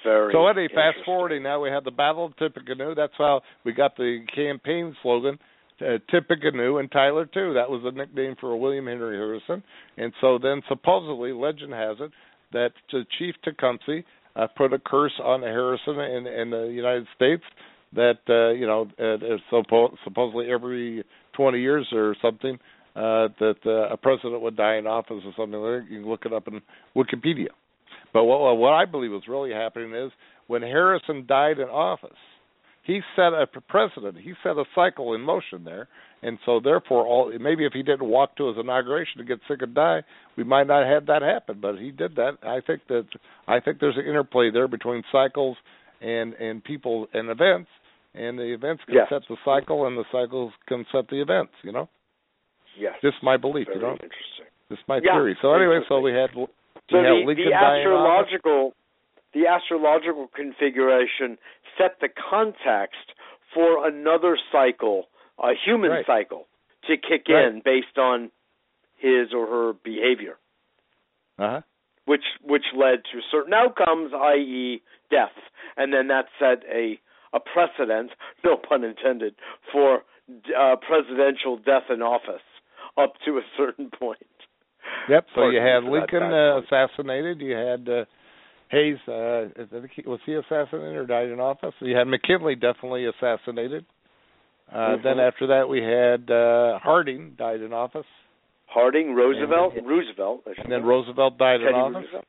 Very. 0.02 0.32
So 0.32 0.46
Eddie, 0.46 0.68
fast 0.68 0.98
forwarding 1.04 1.42
now, 1.42 1.60
we 1.60 1.70
had 1.70 1.84
the 1.84 1.90
Battle 1.90 2.24
of 2.24 2.36
Tippecanoe. 2.36 2.94
That's 2.94 3.16
how 3.16 3.42
we 3.64 3.72
got 3.72 3.96
the 3.96 4.24
campaign 4.34 4.96
slogan, 5.02 5.38
uh, 5.80 5.98
Tippecanoe 6.10 6.78
and 6.78 6.90
Tyler 6.90 7.26
too. 7.26 7.52
That 7.52 7.68
was 7.68 7.84
a 7.84 7.90
nickname 7.90 8.36
for 8.36 8.56
William 8.56 8.86
Henry 8.86 9.16
Harrison. 9.16 9.62
And 9.98 10.12
so 10.20 10.38
then 10.38 10.62
supposedly, 10.68 11.32
legend 11.32 11.74
has 11.74 12.00
it 12.00 12.12
that 12.52 12.72
Chief 13.18 13.34
Tecumseh 13.42 14.02
uh, 14.36 14.46
put 14.56 14.72
a 14.72 14.78
curse 14.78 15.18
on 15.22 15.42
Harrison 15.42 15.98
in, 16.00 16.26
in 16.26 16.50
the 16.50 16.64
United 16.64 17.06
States 17.14 17.42
that 17.94 18.18
uh, 18.28 18.50
you 18.50 18.66
know 18.66 18.88
uh, 18.98 19.14
uh, 19.14 19.38
suppo- 19.52 19.96
supposedly 20.04 20.50
every 20.50 21.04
20 21.34 21.60
years 21.60 21.86
or 21.92 22.16
something 22.22 22.58
uh, 22.96 23.28
that 23.38 23.56
uh, 23.66 23.92
a 23.92 23.96
president 23.96 24.40
would 24.40 24.56
die 24.56 24.76
in 24.76 24.86
office 24.86 25.22
or 25.24 25.32
something 25.36 25.60
like 25.60 25.82
that. 25.82 25.90
You 25.90 26.00
can 26.00 26.08
look 26.08 26.24
it 26.24 26.32
up 26.32 26.48
in 26.48 26.60
Wikipedia. 26.96 27.48
But 28.12 28.24
what 28.24 28.56
what 28.56 28.72
I 28.72 28.84
believe 28.84 29.12
was 29.12 29.28
really 29.28 29.52
happening 29.52 29.94
is 29.94 30.10
when 30.46 30.62
Harrison 30.62 31.26
died 31.28 31.58
in 31.58 31.68
office, 31.68 32.10
he 32.82 33.00
set 33.14 33.32
a 33.32 33.46
precedent. 33.68 34.18
He 34.18 34.32
set 34.42 34.56
a 34.56 34.64
cycle 34.74 35.14
in 35.14 35.20
motion 35.20 35.64
there, 35.64 35.86
and 36.22 36.38
so 36.44 36.60
therefore, 36.62 37.06
all 37.06 37.32
maybe 37.38 37.64
if 37.64 37.72
he 37.72 37.82
didn't 37.82 38.08
walk 38.08 38.36
to 38.36 38.48
his 38.48 38.56
inauguration 38.58 39.18
to 39.18 39.24
get 39.24 39.38
sick 39.46 39.62
and 39.62 39.74
die, 39.74 40.02
we 40.36 40.44
might 40.44 40.66
not 40.66 40.86
have 40.86 41.06
that 41.06 41.22
happen. 41.22 41.58
But 41.60 41.76
he 41.76 41.92
did 41.92 42.16
that. 42.16 42.38
I 42.42 42.60
think 42.66 42.80
that 42.88 43.06
I 43.46 43.60
think 43.60 43.78
there's 43.78 43.96
an 43.96 44.06
interplay 44.06 44.50
there 44.50 44.66
between 44.66 45.04
cycles 45.12 45.56
and 46.00 46.34
and 46.34 46.64
people 46.64 47.06
and 47.12 47.28
events, 47.30 47.68
and 48.14 48.38
the 48.38 48.52
events 48.52 48.82
can 48.84 48.96
Yes. 48.96 49.08
set 49.08 49.22
the 49.28 49.36
cycle, 49.44 49.86
and 49.86 49.96
the 49.96 50.04
cycles 50.10 50.52
can 50.66 50.84
set 50.92 51.08
the 51.08 51.20
events. 51.20 51.52
You 51.62 51.72
know, 51.72 51.88
Yes. 52.76 52.94
just 53.02 53.22
my 53.22 53.36
belief. 53.36 53.66
Very 53.66 53.78
you 53.78 53.82
know, 53.82 53.92
interesting. 53.92 54.46
just 54.70 54.86
my 54.88 55.00
Yeah, 55.00 55.12
theory. 55.12 55.36
So 55.42 55.52
anyway, 55.52 55.80
so 55.88 56.00
we 56.00 56.12
had 56.12 56.30
So 56.32 56.48
had 56.96 57.04
the, 57.04 57.22
Lincoln 57.26 57.46
the 57.46 57.54
astrological 57.54 58.74
the 59.32 59.46
astrological 59.46 60.28
configuration 60.34 61.38
set 61.78 62.00
the 62.00 62.08
context 62.08 63.14
for 63.54 63.86
another 63.86 64.36
cycle, 64.50 65.08
a 65.38 65.54
human 65.54 65.90
Right. 65.90 66.06
cycle, 66.06 66.48
to 66.86 66.96
kick 66.96 67.28
Right. 67.28 67.46
in 67.46 67.60
based 67.60 67.96
on 67.98 68.30
his 68.96 69.32
or 69.32 69.46
her 69.46 69.72
behavior, 69.72 70.38
Uh-huh. 71.38 71.62
which 72.06 72.24
which 72.42 72.72
led 72.74 73.04
to 73.12 73.20
certain 73.30 73.54
outcomes, 73.54 74.12
i.e., 74.12 74.82
death, 75.10 75.36
and 75.76 75.92
then 75.92 76.08
that 76.08 76.28
set 76.38 76.64
a 76.64 77.00
a 77.32 77.40
precedent, 77.40 78.10
no 78.44 78.56
pun 78.56 78.84
intended, 78.84 79.34
for 79.72 80.02
uh, 80.58 80.76
presidential 80.86 81.56
death 81.58 81.84
in 81.90 82.02
office 82.02 82.42
up 82.96 83.14
to 83.24 83.38
a 83.38 83.42
certain 83.56 83.90
point. 83.90 84.18
Yep. 85.08 85.26
So 85.34 85.48
you 85.50 85.60
had 85.60 85.80
me 85.80 85.88
for 85.90 86.00
that 86.00 86.12
Lincoln 86.12 86.32
uh, 86.32 86.60
assassinated. 86.60 87.40
You 87.40 87.54
had 87.54 87.88
uh, 87.88 88.04
Hayes. 88.70 88.96
Uh, 89.06 89.12
I 89.62 89.64
think 89.70 89.90
he, 89.94 90.02
was 90.06 90.20
he 90.26 90.34
assassinated 90.34 90.96
or 90.96 91.06
died 91.06 91.28
in 91.28 91.40
office? 91.40 91.74
You 91.80 91.96
had 91.96 92.06
McKinley 92.06 92.54
definitely 92.54 93.06
assassinated. 93.06 93.84
Uh, 94.72 94.76
Mhm. 94.96 95.02
Then 95.02 95.18
after 95.20 95.46
that, 95.48 95.68
we 95.68 95.82
had 95.82 96.30
uh, 96.30 96.78
Harding 96.78 97.34
died 97.36 97.60
in 97.60 97.72
office, 97.72 98.06
Harding, 98.66 99.14
Roosevelt, 99.14 99.74
And- 99.76 99.86
Roosevelt, 99.88 100.42
I 100.46 100.60
and 100.62 100.70
then. 100.72 100.84
Roosevelt 100.84 101.38
died 101.38 101.58
Teddy 101.60 101.70
in 101.70 101.74
office. 101.74 101.94
Roosevelt. 101.96 102.24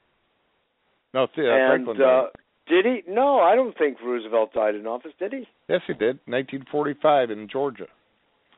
No, 1.13 1.27
Th- 1.35 1.47
uh, 1.47 1.51
and 1.51 1.69
Franklin 1.85 2.01
uh, 2.01 2.05
died. 2.21 2.29
Did 2.71 2.85
he? 2.85 3.03
No, 3.07 3.39
I 3.39 3.55
don't 3.55 3.77
think 3.77 3.97
Roosevelt 4.03 4.53
died 4.53 4.75
in 4.75 4.87
office. 4.87 5.11
Did 5.19 5.33
he? 5.33 5.43
Yes, 5.69 5.81
he 5.85 5.93
did. 5.93 6.17
1945 6.25 7.29
in 7.29 7.47
Georgia. 7.51 7.85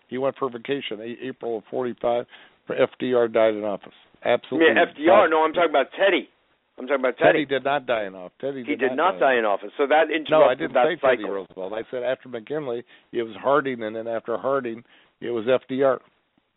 He 0.08 0.18
went 0.18 0.38
for 0.38 0.50
vacation. 0.50 1.02
April 1.22 1.58
of 1.58 1.64
45. 1.70 2.26
FDR 2.70 3.34
died 3.34 3.56
in 3.56 3.64
office. 3.64 3.94
I 4.24 4.30
Absolutely. 4.30 4.70
mean, 4.70 4.78
FDR. 4.78 5.30
No, 5.30 5.44
I'm 5.44 5.52
talking 5.54 5.70
about 5.72 5.88
Teddy. 6.00 6.30
I'm 6.78 6.88
talking 6.88 7.02
about 7.02 7.18
Teddy. 7.18 7.44
Teddy 7.44 7.46
did 7.46 7.64
not 7.66 7.86
die 7.86 8.06
in 8.06 8.16
office. 8.16 8.38
Teddy 8.40 8.60
he 8.64 8.76
did, 8.76 8.80
did 8.80 8.96
not 8.96 9.20
die 9.20 9.36
in 9.38 9.46
office. 9.46 9.72
So 9.78 9.86
that 9.88 10.10
interrupted 10.10 10.32
No, 10.32 10.44
I 10.44 10.56
didn't 10.56 10.74
say 10.74 10.96
Teddy. 11.18 11.24
Roosevelt. 11.30 11.74
I 11.74 11.82
said 11.92 12.04
after 12.04 12.30
McKinley, 12.30 12.84
it 13.12 13.24
was 13.24 13.36
Harding, 13.42 13.84
and 13.84 13.96
then 13.96 14.08
after 14.08 14.38
Harding, 14.38 14.84
it 15.22 15.30
was 15.32 15.46
FDR. 15.46 15.98
Oh, 16.00 16.00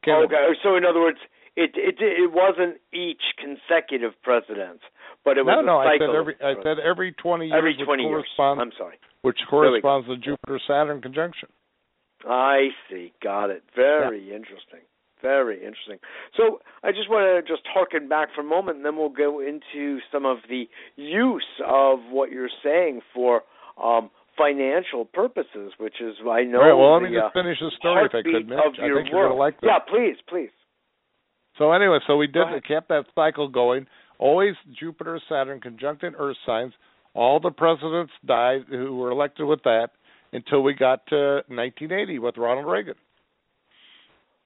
Kennedy. 0.05 0.27
okay, 0.27 0.59
so 0.63 0.77
in 0.77 0.85
other 0.85 1.01
words, 1.01 1.19
it 1.57 1.73
it 1.75 1.97
it 1.99 2.31
wasn't 2.33 2.77
each 2.93 3.23
consecutive 3.41 4.13
president, 4.23 4.81
but 5.25 5.39
it 5.39 5.45
was 5.45 5.57
No, 5.57 5.63
no, 5.63 5.79
I 5.79 5.97
said 5.99 6.15
every 6.15 6.35
I 6.45 6.55
said 6.63 6.79
every 6.79 7.13
20 7.13 7.47
years, 7.47 7.57
every 7.57 7.77
20 7.83 8.03
years. 8.03 8.25
I'm 8.39 8.73
sorry. 8.77 8.97
which 9.23 9.39
There 9.51 9.61
we 9.61 9.81
go. 9.81 9.81
corresponds 9.83 10.09
to 10.09 10.17
Jupiter 10.17 10.61
Saturn 10.67 11.01
conjunction. 11.01 11.49
I 12.29 12.69
see. 12.91 13.13
Got 13.23 13.51
it. 13.51 13.63
Very 13.75 14.35
interesting. 14.35 14.81
Very 15.23 15.57
interesting. 15.57 15.99
So 16.37 16.61
I 16.83 16.93
just 16.93 17.09
want 17.09 17.25
to 17.25 17.51
just 17.51 17.67
harken 17.73 18.09
back 18.09 18.29
for 18.35 18.43
a 18.43 18.45
moment, 18.45 18.77
and 18.77 18.85
then 18.85 18.97
we'll 18.97 19.09
go 19.09 19.41
into 19.41 19.99
some 20.13 20.27
of 20.27 20.39
the 20.49 20.69
use 20.97 21.47
of 21.67 22.01
what 22.11 22.31
you're 22.31 22.53
saying 22.63 23.01
for 23.15 23.43
um, 23.83 24.11
financial 24.37 25.07
purposes, 25.07 25.73
which 25.79 26.01
is 26.01 26.17
I 26.21 26.43
know. 26.45 26.61
All 26.61 26.69
right, 26.69 26.75
well, 26.75 26.93
let 26.95 27.03
me 27.03 27.09
the, 27.09 27.23
just 27.23 27.33
uh, 27.37 27.41
finish 27.43 27.59
the 27.61 27.71
story 27.79 28.05
if 28.05 28.15
I 28.15 28.23
could, 28.23 28.47
Mitch. 28.47 28.59
I 28.59 28.71
think 28.93 29.09
you're 29.11 29.29
gonna 29.29 29.35
like 29.35 29.61
this. 29.61 29.69
Yeah, 29.73 29.79
please, 29.79 30.17
please. 30.29 30.51
So 31.59 31.73
anyway, 31.73 31.99
so 32.07 32.17
we 32.17 32.27
did 32.27 32.43
ahead. 32.43 32.67
kept 32.67 32.89
that 32.89 33.05
cycle 33.15 33.49
going. 33.49 33.87
Always 34.19 34.55
Jupiter 34.79 35.21
Saturn 35.29 35.61
conjunct 35.61 36.03
in 36.03 36.15
Earth 36.15 36.37
signs. 36.45 36.73
All 37.15 37.41
the 37.41 37.51
presidents 37.51 38.13
died 38.27 38.63
who 38.69 38.97
were 38.97 39.11
elected 39.11 39.47
with 39.47 39.63
that 39.65 39.89
until 40.33 40.63
we 40.63 40.75
got 40.75 41.07
to 41.09 41.43
1980 41.49 42.19
with 42.19 42.37
Ronald 42.37 42.67
Reagan. 42.67 42.95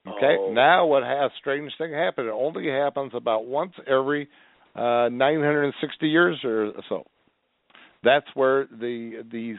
Okay. 0.06 0.36
Oh. 0.38 0.52
Now 0.52 0.86
what 0.86 1.02
has 1.02 1.30
strange 1.38 1.72
thing 1.78 1.92
happened? 1.92 2.28
It 2.28 2.34
only 2.34 2.68
happens 2.68 3.12
about 3.14 3.46
once 3.46 3.72
every 3.86 4.28
uh 4.74 5.08
960 5.10 6.08
years 6.08 6.38
or 6.44 6.72
so. 6.88 7.04
That's 8.02 8.26
where 8.34 8.66
the 8.66 9.24
the 9.30 9.56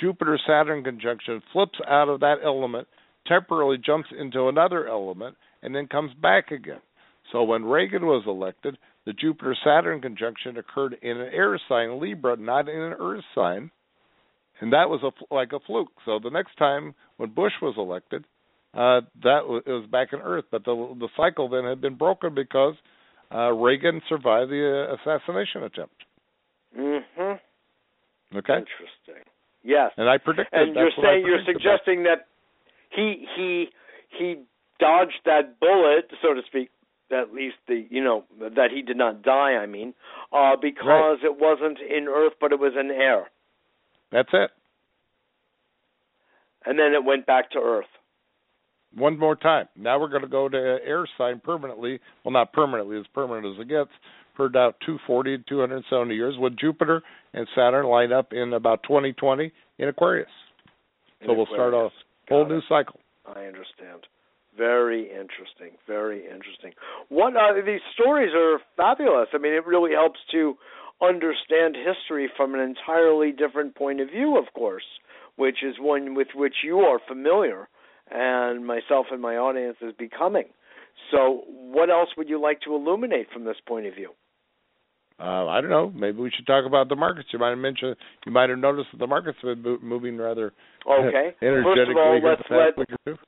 Jupiter 0.00 0.38
Saturn 0.46 0.84
conjunction 0.84 1.42
flips 1.52 1.78
out 1.88 2.08
of 2.08 2.20
that 2.20 2.36
element, 2.44 2.88
temporarily 3.26 3.78
jumps 3.78 4.08
into 4.18 4.48
another 4.48 4.88
element, 4.88 5.36
and 5.64 5.74
then 5.74 5.88
comes 5.88 6.12
back 6.22 6.52
again. 6.52 6.80
So 7.32 7.42
when 7.42 7.64
Reagan 7.64 8.06
was 8.06 8.22
elected, 8.26 8.76
the 9.06 9.14
Jupiter 9.14 9.56
Saturn 9.64 10.00
conjunction 10.00 10.58
occurred 10.58 10.96
in 11.02 11.16
an 11.16 11.30
air 11.32 11.58
sign 11.68 12.00
Libra, 12.00 12.36
not 12.36 12.68
in 12.68 12.78
an 12.78 12.94
Earth 13.00 13.24
sign, 13.34 13.70
and 14.60 14.72
that 14.72 14.88
was 14.88 15.00
a, 15.02 15.34
like 15.34 15.52
a 15.52 15.58
fluke. 15.66 15.90
So 16.04 16.20
the 16.22 16.30
next 16.30 16.56
time 16.56 16.94
when 17.16 17.30
Bush 17.34 17.52
was 17.60 17.74
elected, 17.76 18.24
uh, 18.74 19.00
that 19.22 19.40
w- 19.42 19.62
it 19.64 19.70
was 19.70 19.88
back 19.90 20.08
in 20.12 20.20
Earth, 20.20 20.44
but 20.50 20.64
the 20.64 20.74
the 21.00 21.08
cycle 21.16 21.48
then 21.48 21.64
had 21.64 21.80
been 21.80 21.96
broken 21.96 22.34
because 22.34 22.74
uh, 23.34 23.50
Reagan 23.52 24.00
survived 24.08 24.50
the 24.50 24.88
uh, 24.90 24.94
assassination 24.96 25.62
attempt. 25.64 25.94
Mhm. 26.76 27.40
Okay, 28.36 28.58
Interesting. 28.58 29.24
Yes. 29.62 29.92
and 29.96 30.08
I 30.08 30.18
predicted. 30.18 30.60
and 30.60 30.74
you're 30.74 30.84
that's 30.86 30.98
what 30.98 31.06
I 31.06 31.14
saying 31.14 31.26
you're 31.26 31.44
suggesting 31.46 32.02
that 32.04 32.26
he 32.90 33.26
he 33.36 33.68
he 34.18 34.36
dodged 34.80 35.20
that 35.24 35.58
bullet, 35.60 36.10
so 36.22 36.34
to 36.34 36.40
speak. 36.46 36.70
At 37.12 37.32
least 37.34 37.56
the 37.68 37.86
you 37.90 38.02
know 38.02 38.24
that 38.40 38.70
he 38.74 38.80
did 38.82 38.96
not 38.96 39.22
die. 39.22 39.52
I 39.56 39.66
mean, 39.66 39.94
uh, 40.32 40.56
because 40.60 41.18
it 41.22 41.38
wasn't 41.38 41.78
in 41.78 42.08
Earth, 42.08 42.32
but 42.40 42.50
it 42.50 42.58
was 42.58 42.72
in 42.78 42.90
air, 42.90 43.30
That's 44.10 44.30
it. 44.32 44.50
and 46.64 46.78
then 46.78 46.92
it 46.94 47.04
went 47.04 47.26
back 47.26 47.50
to 47.52 47.58
Earth. 47.58 47.86
One 48.96 49.18
more 49.18 49.36
time. 49.36 49.68
Now 49.76 50.00
we're 50.00 50.08
going 50.08 50.22
to 50.22 50.28
go 50.28 50.48
to 50.48 50.56
air 50.56 51.06
sign 51.18 51.40
permanently. 51.44 52.00
Well, 52.24 52.32
not 52.32 52.52
permanently, 52.52 52.98
as 52.98 53.06
permanent 53.12 53.46
as 53.54 53.60
it 53.60 53.68
gets. 53.68 53.90
For 54.36 54.46
about 54.46 54.76
240 54.80 55.38
to 55.38 55.44
270 55.48 56.14
years, 56.14 56.34
with 56.38 56.56
Jupiter 56.58 57.02
and 57.34 57.46
Saturn 57.54 57.86
line 57.86 58.12
up 58.12 58.32
in 58.32 58.52
about 58.54 58.82
2020 58.84 59.52
in 59.78 59.88
Aquarius. 59.88 60.28
So 61.24 61.30
In 61.32 61.36
we'll 61.36 61.46
start 61.46 61.68
Aquarius. 61.74 61.92
a 62.28 62.34
whole 62.34 62.44
Got 62.44 62.50
new 62.50 62.58
it. 62.58 62.64
cycle. 62.68 63.00
I 63.26 63.44
understand. 63.46 64.00
Very 64.56 65.04
interesting. 65.04 65.76
Very 65.86 66.24
interesting. 66.24 66.72
What 67.08 67.34
uh, 67.36 67.54
these 67.64 67.80
stories 67.94 68.32
are 68.34 68.58
fabulous. 68.76 69.28
I 69.32 69.38
mean, 69.38 69.52
it 69.52 69.66
really 69.66 69.92
helps 69.92 70.20
to 70.32 70.54
understand 71.02 71.76
history 71.76 72.30
from 72.36 72.54
an 72.54 72.60
entirely 72.60 73.32
different 73.32 73.74
point 73.74 74.00
of 74.00 74.08
view, 74.10 74.38
of 74.38 74.52
course, 74.54 74.84
which 75.36 75.56
is 75.62 75.74
one 75.80 76.14
with 76.14 76.28
which 76.34 76.54
you 76.62 76.78
are 76.78 77.00
familiar, 77.08 77.68
and 78.10 78.66
myself 78.66 79.06
and 79.10 79.20
my 79.20 79.36
audience 79.36 79.76
is 79.80 79.92
becoming. 79.98 80.46
So, 81.10 81.42
what 81.48 81.90
else 81.90 82.10
would 82.16 82.28
you 82.28 82.40
like 82.40 82.60
to 82.62 82.74
illuminate 82.74 83.26
from 83.32 83.44
this 83.44 83.56
point 83.66 83.86
of 83.86 83.94
view? 83.94 84.10
Uh, 85.18 85.46
I 85.46 85.60
don't 85.60 85.70
know. 85.70 85.92
Maybe 85.94 86.18
we 86.18 86.30
should 86.34 86.46
talk 86.46 86.64
about 86.66 86.88
the 86.88 86.96
markets. 86.96 87.28
You 87.32 87.38
might 87.38 87.50
have 87.50 87.58
mentioned. 87.58 87.96
You 88.26 88.32
might 88.32 88.50
have 88.50 88.58
noticed 88.58 88.88
that 88.92 88.98
the 88.98 89.06
markets 89.06 89.38
have 89.42 89.62
been 89.62 89.78
moving 89.82 90.16
rather 90.16 90.52
Okay. 90.86 91.34
energetically 91.42 91.84
First 91.84 91.90
of 91.90 91.96
all, 91.96 92.20
let's 92.30 92.42
let 92.50 92.78
week 92.78 92.88
or 92.90 93.14
two. 93.14 93.18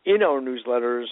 in 0.06 0.24
our 0.24 0.40
newsletters 0.40 1.08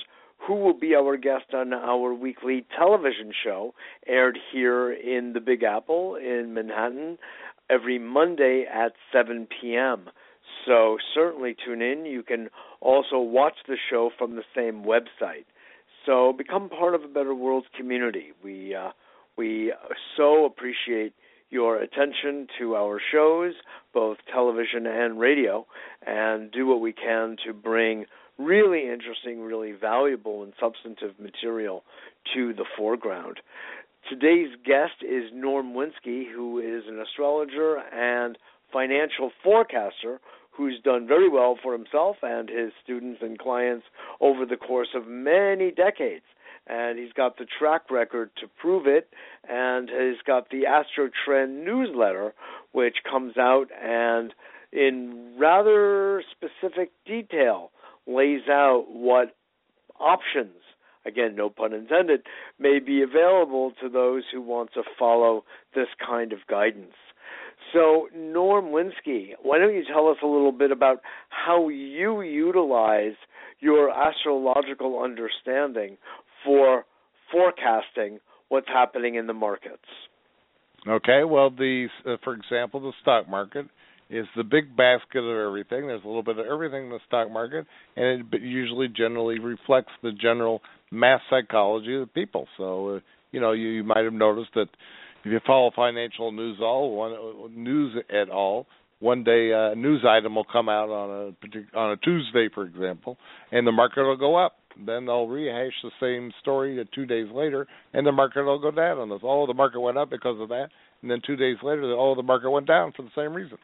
who 0.48 0.56
will 0.56 0.78
be 0.78 0.96
our 0.96 1.18
guest 1.18 1.54
on 1.54 1.74
our 1.74 2.14
weekly 2.14 2.66
television 2.78 3.32
show, 3.44 3.74
aired 4.08 4.38
here 4.52 4.92
in 4.92 5.34
the 5.34 5.40
Big 5.40 5.64
Apple 5.64 6.16
in 6.16 6.54
Manhattan 6.54 7.18
every 7.70 7.98
Monday 7.98 8.66
at 8.72 8.94
7 9.12 9.48
p.m. 9.62 10.10
So 10.66 10.98
certainly 11.14 11.56
tune 11.66 11.82
in. 11.82 12.06
You 12.06 12.24
can 12.24 12.50
also 12.82 13.20
watch 13.20 13.56
the 13.68 13.78
show 13.90 14.10
from 14.18 14.36
the 14.36 14.44
same 14.56 14.84
website. 14.84 15.46
So 16.06 16.34
become 16.34 16.70
part 16.70 16.96
of 16.96 17.04
a 17.04 17.08
Better 17.08 17.34
World 17.34 17.66
community. 17.78 18.34
We 18.44 18.76
uh, 18.76 18.92
we 19.38 19.74
so 20.18 20.46
appreciate 20.46 21.14
your 21.50 21.78
attention 21.78 22.48
to 22.60 22.76
our 22.76 23.00
shows, 23.12 23.54
both 23.94 24.18
television 24.32 24.86
and 24.88 25.20
radio, 25.20 25.66
and 26.06 26.52
do 26.52 26.66
what 26.66 26.82
we 26.82 26.92
can 26.92 27.38
to 27.46 27.54
bring 27.54 28.06
really 28.38 28.90
interesting, 28.90 29.42
really 29.42 29.72
valuable, 29.72 30.44
and 30.44 30.54
substantive 30.60 31.20
material 31.20 31.84
to 32.34 32.54
the 32.54 32.66
foreground. 32.78 33.40
Today's 34.10 34.50
guest 34.66 35.02
is 35.02 35.32
Norm 35.34 35.74
Winski, 35.74 36.26
who 36.32 36.60
is 36.60 36.84
an 36.88 37.00
astrologer 37.00 37.78
and 37.78 38.38
financial 38.72 39.32
forecaster 39.44 40.20
who's 40.52 40.80
done 40.84 41.08
very 41.08 41.30
well 41.30 41.58
for 41.62 41.74
himself 41.74 42.18
and 42.22 42.50
his 42.50 42.72
students 42.84 43.22
and 43.22 43.40
clients 43.40 43.86
over 44.20 44.46
the 44.46 44.58
course 44.58 44.90
of 44.96 45.08
many 45.08 45.72
decades. 45.72 46.26
And 46.68 46.98
he's 46.98 47.12
got 47.14 47.38
the 47.38 47.46
track 47.60 47.90
record 47.92 48.30
to 48.40 48.48
prove 48.48 48.88
it, 48.88 49.10
and 49.50 49.90
he's 49.90 50.22
got 50.26 50.50
the 50.50 50.66
Astro 50.66 51.10
Trend 51.26 51.66
newsletter, 51.66 52.34
which 52.72 52.98
comes 53.10 53.38
out 53.38 53.68
and 53.82 54.34
in 54.72 55.36
rather 55.38 56.24
specific 56.32 56.92
detail 57.06 57.72
lays 58.08 58.48
out 58.50 58.86
what 58.90 59.36
options, 60.00 60.56
again, 61.06 61.36
no 61.36 61.50
pun 61.50 61.74
intended, 61.74 62.22
may 62.60 62.80
be 62.80 63.02
available 63.02 63.74
to 63.82 63.90
those 63.90 64.24
who 64.32 64.42
want 64.42 64.72
to 64.74 64.84
follow 64.98 65.44
this 65.76 65.88
kind 66.06 66.34
of 66.34 66.40
guidance. 66.50 66.94
So, 67.72 68.08
Norm 68.16 68.66
Winski, 68.66 69.32
why 69.42 69.58
don't 69.58 69.74
you 69.74 69.84
tell 69.92 70.10
us 70.10 70.18
a 70.22 70.28
little 70.28 70.52
bit 70.52 70.72
about 70.72 70.98
how 71.30 71.70
you 71.70 72.22
utilize 72.22 73.16
your 73.60 73.90
astrological 73.90 75.02
understanding 75.02 75.98
for 76.44 76.86
forecasting 77.32 78.20
what's 78.50 78.68
happening 78.68 79.16
in 79.16 79.28
the 79.28 79.34
markets? 79.34 79.86
Okay, 80.88 81.24
well, 81.24 81.50
the 81.50 81.88
uh, 82.06 82.18
for 82.24 82.34
example, 82.34 82.82
the 82.82 82.92
stock 83.02 83.30
market 83.30 83.66
is 84.14 84.28
the 84.38 84.44
big 84.44 84.78
basket 84.78 85.20
of 85.20 85.48
everything. 85.48 85.88
There's 85.88 86.04
a 86.04 86.08
little 86.08 86.24
bit 86.24 86.38
of 86.38 86.46
everything 86.46 86.86
in 86.86 86.90
the 86.90 87.00
stock 87.08 87.32
market, 87.32 87.66
and 87.96 88.32
it 88.32 88.42
usually 88.42 88.88
generally 88.88 89.40
reflects 89.40 89.92
the 90.04 90.12
general 90.12 90.62
mass 90.92 91.20
psychology 91.30 91.96
of 91.96 92.02
the 92.02 92.08
people. 92.14 92.48
So, 92.58 92.90
uh, 92.90 93.00
you 93.32 93.40
know, 93.40 93.54
you, 93.54 93.70
you 93.70 93.84
might 93.84 94.04
have 94.04 94.14
noticed 94.14 94.52
that 94.54 94.68
if 95.26 95.32
you 95.32 95.40
follow 95.48 95.72
financial 95.76 96.32
news 96.32 96.58
all 96.62 96.96
one 96.96 97.64
news 97.64 97.96
at 98.10 98.30
all, 98.30 98.68
one 99.00 99.24
day 99.24 99.52
a 99.52 99.74
news 99.76 100.06
item 100.08 100.36
will 100.36 100.46
come 100.46 100.70
out 100.70 100.90
on 100.90 101.36
a 101.44 101.78
on 101.78 101.92
a 101.92 101.98
Tuesday, 101.98 102.50
for 102.54 102.64
example, 102.66 103.18
and 103.52 103.66
the 103.66 103.72
market 103.72 104.04
will 104.04 104.18
go 104.18 104.36
up. 104.36 104.54
Then 104.86 105.06
they'll 105.06 105.28
rehash 105.28 105.74
the 105.84 105.92
same 106.00 106.32
story 106.42 106.84
two 106.94 107.06
days 107.06 107.28
later, 107.34 107.68
and 107.94 108.06
the 108.06 108.12
market 108.12 108.44
will 108.44 108.60
go 108.60 108.72
down 108.72 109.00
on 109.00 109.10
this. 109.10 109.20
Oh, 109.24 109.46
the 109.48 109.54
market 109.54 109.80
went 109.80 109.98
up 109.98 110.10
because 110.10 110.40
of 110.40 110.50
that, 110.50 110.70
and 111.02 111.10
then 111.10 111.20
two 111.26 111.36
days 111.36 111.58
later, 111.64 111.84
oh, 111.94 112.16
the 112.16 112.24
market 112.24 112.50
went 112.50 112.68
down 112.68 112.92
for 112.96 113.04
the 113.04 113.12
same 113.16 113.34
reason. 113.34 113.58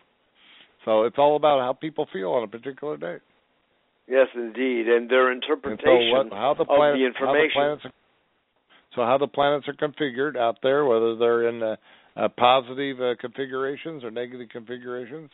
So 0.85 1.03
it's 1.03 1.17
all 1.17 1.35
about 1.35 1.59
how 1.59 1.73
people 1.73 2.07
feel 2.11 2.31
on 2.31 2.43
a 2.43 2.47
particular 2.47 2.97
day. 2.97 3.17
Yes, 4.07 4.27
indeed, 4.33 4.87
and 4.87 5.09
their 5.09 5.31
interpretation 5.31 5.87
and 5.87 6.31
so 6.31 6.35
what, 6.35 6.39
how 6.39 6.55
the 6.57 6.65
planet, 6.65 6.93
of 6.93 6.99
the 6.99 7.05
information. 7.05 7.21
How 7.25 7.33
the 7.33 7.49
planets 7.53 7.85
are, 7.85 7.91
so 8.95 9.01
how 9.03 9.17
the 9.19 9.27
planets 9.27 9.67
are 9.67 9.73
configured 9.73 10.35
out 10.35 10.57
there, 10.63 10.85
whether 10.85 11.15
they're 11.15 11.47
in 11.47 11.61
uh, 11.61 11.75
uh, 12.15 12.27
positive 12.29 12.99
uh, 12.99 13.13
configurations 13.21 14.03
or 14.03 14.09
negative 14.09 14.49
configurations, 14.49 15.29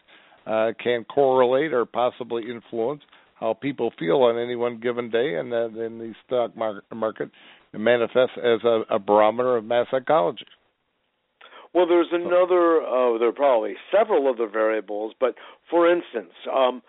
uh, 0.46 0.72
can 0.84 1.06
correlate 1.06 1.74
or 1.74 1.86
possibly 1.86 2.43
influence 2.50 3.02
how 3.36 3.54
people 3.54 3.91
feel 3.98 4.18
on 4.24 4.38
any 4.38 4.56
one 4.56 4.80
given 4.80 5.10
day, 5.10 5.36
and 5.36 5.52
then 5.52 5.98
the 5.98 6.14
stock 6.26 6.56
market, 6.56 6.84
market 6.93 7.30
manifests 7.74 8.38
as 8.38 8.60
a, 8.64 8.82
a 8.89 9.00
barometer 9.00 9.58
of 9.58 9.64
mass 9.66 9.88
psychology. 9.91 10.46
Well, 11.76 11.88
there's 11.88 12.08
another. 12.14 12.82
Uh, 12.82 13.18
there 13.18 13.28
are 13.28 13.34
probably 13.34 13.74
several 13.92 14.30
other 14.30 14.48
variables, 14.48 15.14
but 15.20 15.36
for 15.70 15.92
instance, 15.92 16.32
um, 16.50 16.82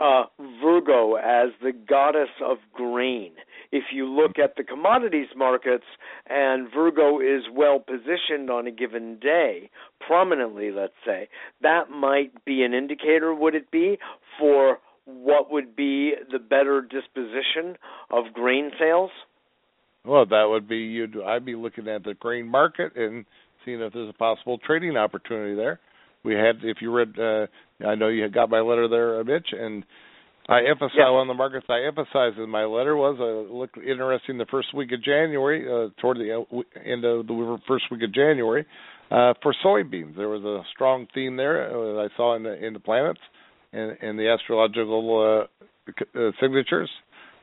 uh, 0.00 0.22
Virgo 0.64 1.16
as 1.16 1.50
the 1.62 1.72
goddess 1.86 2.30
of 2.42 2.56
grain. 2.72 3.32
If 3.72 3.84
you 3.92 4.06
look 4.06 4.38
at 4.42 4.56
the 4.56 4.64
commodities 4.64 5.28
markets 5.36 5.84
and 6.30 6.68
Virgo 6.74 7.20
is 7.20 7.42
well 7.52 7.78
positioned 7.78 8.48
on 8.48 8.66
a 8.66 8.70
given 8.70 9.18
day, 9.20 9.68
prominently, 10.06 10.70
let's 10.70 10.94
say, 11.04 11.28
that 11.60 11.90
might 11.90 12.42
be 12.46 12.62
an 12.62 12.72
indicator, 12.72 13.34
would 13.34 13.54
it 13.54 13.70
be, 13.70 13.98
for 14.38 14.78
what 15.04 15.50
would 15.50 15.76
be 15.76 16.14
the 16.30 16.38
better 16.38 16.80
disposition 16.80 17.76
of 18.10 18.32
grain 18.32 18.70
sales? 18.78 19.10
Well, 20.04 20.24
that 20.26 20.44
would 20.48 20.66
be 20.66 20.78
you'd 20.78 21.16
I'd 21.22 21.44
be 21.44 21.54
looking 21.54 21.86
at 21.86 22.02
the 22.02 22.14
grain 22.14 22.48
market 22.48 22.96
and 22.96 23.24
seeing 23.64 23.80
if 23.80 23.92
there's 23.92 24.10
a 24.10 24.18
possible 24.18 24.58
trading 24.58 24.96
opportunity 24.96 25.54
there. 25.54 25.80
We 26.24 26.34
had, 26.34 26.56
if 26.62 26.78
you 26.80 26.92
read, 26.92 27.18
uh, 27.18 27.46
I 27.86 27.94
know 27.96 28.08
you 28.08 28.22
had 28.22 28.32
got 28.32 28.48
my 28.48 28.60
letter 28.60 28.88
there, 28.88 29.20
uh, 29.20 29.24
Mitch, 29.24 29.48
and 29.52 29.84
I 30.48 30.60
emphasize 30.68 30.96
yeah. 30.96 31.04
on 31.04 31.28
the 31.28 31.34
markets. 31.34 31.66
I 31.68 31.86
emphasized 31.86 32.38
in 32.38 32.48
my 32.48 32.64
letter 32.64 32.96
was 32.96 33.16
uh, 33.20 33.52
look 33.52 33.70
interesting 33.76 34.38
the 34.38 34.46
first 34.50 34.74
week 34.74 34.92
of 34.92 35.02
January, 35.02 35.66
uh, 35.66 35.90
toward 36.00 36.18
the 36.18 36.32
uh, 36.34 36.80
end 36.84 37.04
of 37.04 37.26
the 37.26 37.58
first 37.66 37.84
week 37.90 38.02
of 38.02 38.12
January, 38.12 38.66
uh, 39.10 39.34
for 39.42 39.54
soybeans. 39.64 40.16
There 40.16 40.28
was 40.28 40.42
a 40.44 40.62
strong 40.74 41.06
theme 41.14 41.36
there 41.36 41.70
uh, 41.70 42.04
I 42.04 42.08
saw 42.16 42.36
in 42.36 42.42
the 42.42 42.54
in 42.64 42.72
the 42.72 42.80
planets 42.80 43.20
and 43.72 43.96
in 44.02 44.16
the 44.16 44.28
astrological 44.28 45.46
signatures, 46.40 46.90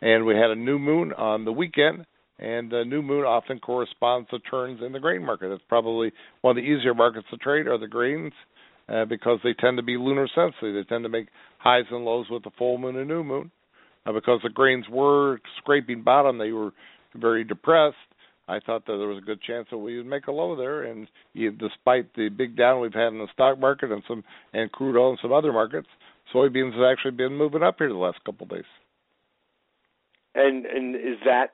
and 0.02 0.26
we 0.26 0.36
had 0.36 0.52
a 0.52 0.56
new 0.56 0.78
moon 0.80 1.14
on 1.14 1.46
the 1.46 1.52
weekend 1.52 2.06
and 2.40 2.72
the 2.72 2.84
new 2.86 3.02
moon 3.02 3.26
often 3.26 3.60
corresponds 3.60 4.30
to 4.30 4.40
turns 4.40 4.82
in 4.86 4.92
the 4.94 5.00
grain 5.00 5.26
market. 5.26 5.52
It's 5.52 5.64
probably 5.68 6.12
one 6.42 6.58
of 6.58 6.64
the 6.64 6.70
easier 6.70 6.94
markets 6.94 7.28
to 7.32 7.38
trade 7.38 7.68
are 7.68 7.78
the 7.78 7.88
grains 7.88 8.34
uh, 8.88 9.06
because 9.06 9.40
they 9.44 9.54
tend 9.54 9.78
to 9.78 9.84
be 9.84 9.98
lunar 9.98 10.28
sensitive. 10.34 10.74
They 10.74 10.88
tend 10.88 11.04
to 11.04 11.10
make 11.10 11.28
highs 11.58 11.86
and 11.92 12.06
lows 12.06 12.28
with 12.30 12.44
the 12.44 12.52
full 12.58 12.78
moon 12.78 12.96
and 12.96 13.08
new 13.08 13.24
moon. 13.24 13.52
Uh, 14.06 14.14
because 14.14 14.40
the 14.44 14.50
grains 14.50 14.86
were 14.90 15.40
scraping 15.58 16.02
bottom, 16.02 16.38
they 16.38 16.52
were 16.52 16.72
very 17.16 17.44
depressed. 17.44 17.98
I 18.48 18.60
thought 18.66 18.86
that 18.88 18.98
there 18.98 19.08
was 19.08 19.20
a 19.22 19.26
good 19.26 19.42
chance 19.44 19.68
that 19.70 19.78
we 19.78 19.98
would 19.98 20.08
make 20.08 20.26
a 20.26 20.32
low 20.32 20.56
there, 20.56 20.84
and 20.84 21.08
despite 21.36 22.16
the 22.16 22.30
big 22.30 22.58
down 22.58 22.82
we've 22.82 22.94
had 22.94 23.10
in 23.10 23.20
the 23.20 23.28
stock 23.32 23.60
market 23.60 23.92
and 23.92 24.02
some 24.08 24.24
and 24.54 24.72
crude 24.72 25.00
oil 25.00 25.12
and 25.12 25.20
some 25.22 25.32
other 25.32 25.54
markets, 25.54 25.88
soybeans 26.34 26.74
have 26.74 26.92
actually 26.92 27.12
been 27.12 27.36
moving 27.36 27.62
up 27.62 27.76
here 27.78 27.90
the 27.90 27.94
last 27.94 28.18
couple 28.26 28.46
of 28.46 28.50
days. 28.50 28.64
And 30.34 30.66
and 30.66 30.96
is 30.96 31.20
that 31.26 31.54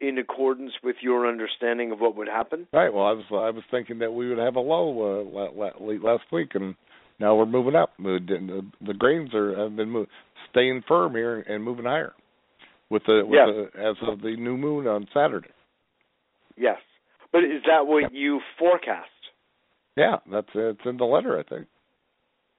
in 0.00 0.18
accordance 0.18 0.72
with 0.82 0.96
your 1.00 1.26
understanding 1.26 1.92
of 1.92 2.00
what 2.00 2.16
would 2.16 2.28
happen? 2.28 2.66
Right. 2.72 2.92
Well, 2.92 3.06
I 3.06 3.12
was 3.12 3.24
I 3.30 3.50
was 3.50 3.64
thinking 3.70 3.98
that 4.00 4.12
we 4.12 4.28
would 4.28 4.38
have 4.38 4.56
a 4.56 4.60
low 4.60 5.24
uh, 5.26 5.84
late 5.84 6.02
last 6.02 6.24
week, 6.32 6.50
and 6.54 6.74
now 7.18 7.34
we're 7.34 7.46
moving 7.46 7.74
up. 7.74 7.92
The, 7.98 8.62
the 8.86 8.94
grains 8.94 9.34
are 9.34 9.56
have 9.58 9.76
been 9.76 9.90
move, 9.90 10.08
staying 10.50 10.82
firm 10.86 11.12
here 11.12 11.40
and 11.40 11.64
moving 11.64 11.84
higher 11.84 12.12
with 12.90 13.02
the 13.06 13.22
with 13.24 13.38
yes. 13.38 13.70
the, 13.74 13.80
as 13.80 13.96
of 14.06 14.20
the 14.20 14.36
new 14.36 14.56
moon 14.56 14.86
on 14.86 15.06
Saturday. 15.14 15.50
Yes, 16.56 16.78
but 17.32 17.38
is 17.38 17.62
that 17.66 17.86
what 17.86 18.12
yeah. 18.12 18.18
you 18.18 18.40
forecast? 18.58 19.08
Yeah, 19.96 20.16
that's 20.30 20.48
it's 20.54 20.80
in 20.84 20.98
the 20.98 21.04
letter, 21.04 21.38
I 21.38 21.42
think. 21.42 21.66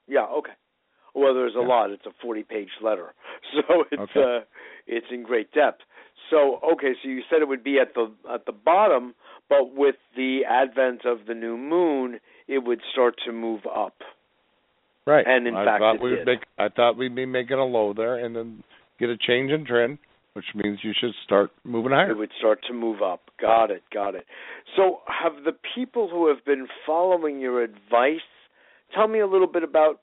Yeah. 0.07 0.25
Okay. 0.25 0.53
Well, 1.13 1.33
there's 1.33 1.55
a 1.55 1.61
yeah. 1.61 1.67
lot. 1.67 1.89
It's 1.89 2.05
a 2.05 2.25
40-page 2.25 2.69
letter, 2.83 3.13
so 3.55 3.83
it's 3.91 4.11
okay. 4.15 4.19
uh, 4.19 4.45
it's 4.85 5.07
in 5.11 5.23
great 5.23 5.51
depth. 5.51 5.81
So 6.29 6.59
okay, 6.73 6.93
so 7.01 7.09
you 7.09 7.21
said 7.29 7.41
it 7.41 7.47
would 7.47 7.63
be 7.63 7.79
at 7.79 7.93
the 7.93 8.11
at 8.31 8.45
the 8.45 8.51
bottom, 8.51 9.13
but 9.49 9.75
with 9.75 9.95
the 10.15 10.41
advent 10.49 11.05
of 11.05 11.19
the 11.27 11.33
new 11.33 11.57
moon, 11.57 12.19
it 12.47 12.59
would 12.59 12.81
start 12.91 13.15
to 13.25 13.31
move 13.31 13.61
up. 13.65 13.95
Right. 15.05 15.25
And 15.25 15.47
in 15.47 15.55
I 15.55 15.63
fact, 15.63 15.81
thought 15.81 16.01
we 16.01 16.11
would 16.11 16.25
make. 16.25 16.39
I 16.57 16.69
thought 16.69 16.97
we'd 16.97 17.15
be 17.15 17.25
making 17.25 17.57
a 17.57 17.65
low 17.65 17.93
there, 17.93 18.23
and 18.23 18.35
then 18.35 18.63
get 18.99 19.09
a 19.09 19.17
change 19.17 19.51
in 19.51 19.65
trend 19.65 19.99
which 20.37 20.45
means 20.53 20.77
you 20.83 20.91
should 20.93 21.15
start 21.25 21.49
moving 21.63 21.91
higher. 21.91 22.11
It 22.11 22.17
would 22.17 22.29
start 22.37 22.59
to 22.67 22.73
move 22.73 23.01
up. 23.01 23.21
Got 23.41 23.71
it, 23.71 23.81
got 23.91 24.13
it. 24.13 24.25
So, 24.75 24.99
have 25.07 25.45
the 25.45 25.53
people 25.73 26.09
who 26.09 26.27
have 26.27 26.45
been 26.45 26.67
following 26.85 27.41
your 27.41 27.63
advice 27.63 28.19
tell 28.93 29.07
me 29.07 29.19
a 29.19 29.25
little 29.25 29.47
bit 29.47 29.63
about 29.63 29.99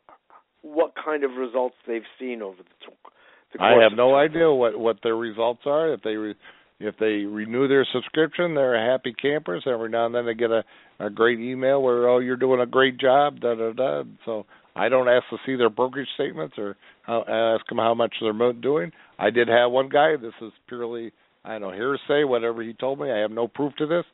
what 0.62 0.94
kind 1.02 1.22
of 1.22 1.36
results 1.38 1.76
they've 1.86 2.02
seen 2.18 2.42
over 2.42 2.56
the, 2.56 2.64
the 2.84 3.12
I 3.60 3.82
have 3.82 3.92
no 3.96 4.14
idea 4.14 4.50
what 4.50 4.78
what 4.78 4.98
their 5.02 5.16
results 5.16 5.62
are. 5.66 5.92
If 5.92 6.02
they 6.02 6.16
re, 6.16 6.34
if 6.80 6.96
they 6.98 7.24
renew 7.24 7.68
their 7.68 7.86
subscription, 7.92 8.54
they're 8.54 8.90
happy 8.90 9.14
campers. 9.20 9.64
Every 9.66 9.88
now 9.88 10.06
and 10.06 10.14
then 10.14 10.26
they 10.26 10.34
get 10.34 10.50
a 10.50 10.64
a 11.00 11.10
great 11.10 11.40
email 11.40 11.82
where 11.82 12.08
oh 12.08 12.18
you're 12.18 12.36
doing 12.36 12.60
a 12.60 12.66
great 12.66 12.98
job 12.98 13.40
da 13.40 13.54
da 13.54 13.72
da. 13.72 14.02
So 14.24 14.46
I 14.76 14.88
don't 14.88 15.08
ask 15.08 15.24
to 15.30 15.36
see 15.46 15.56
their 15.56 15.70
brokerage 15.70 16.08
statements 16.14 16.56
or 16.58 16.76
how, 17.02 17.24
ask 17.28 17.66
them 17.68 17.78
how 17.78 17.94
much 17.94 18.14
they're 18.20 18.52
doing. 18.52 18.92
I 19.18 19.30
did 19.30 19.48
have 19.48 19.70
one 19.70 19.88
guy. 19.88 20.16
This 20.16 20.34
is 20.40 20.52
purely 20.68 21.12
I 21.44 21.58
don't 21.58 21.62
know 21.62 21.72
hearsay. 21.72 22.24
Whatever 22.24 22.62
he 22.62 22.72
told 22.74 23.00
me, 23.00 23.10
I 23.10 23.18
have 23.18 23.30
no 23.30 23.48
proof 23.48 23.74
to 23.78 23.86
this. 23.86 24.04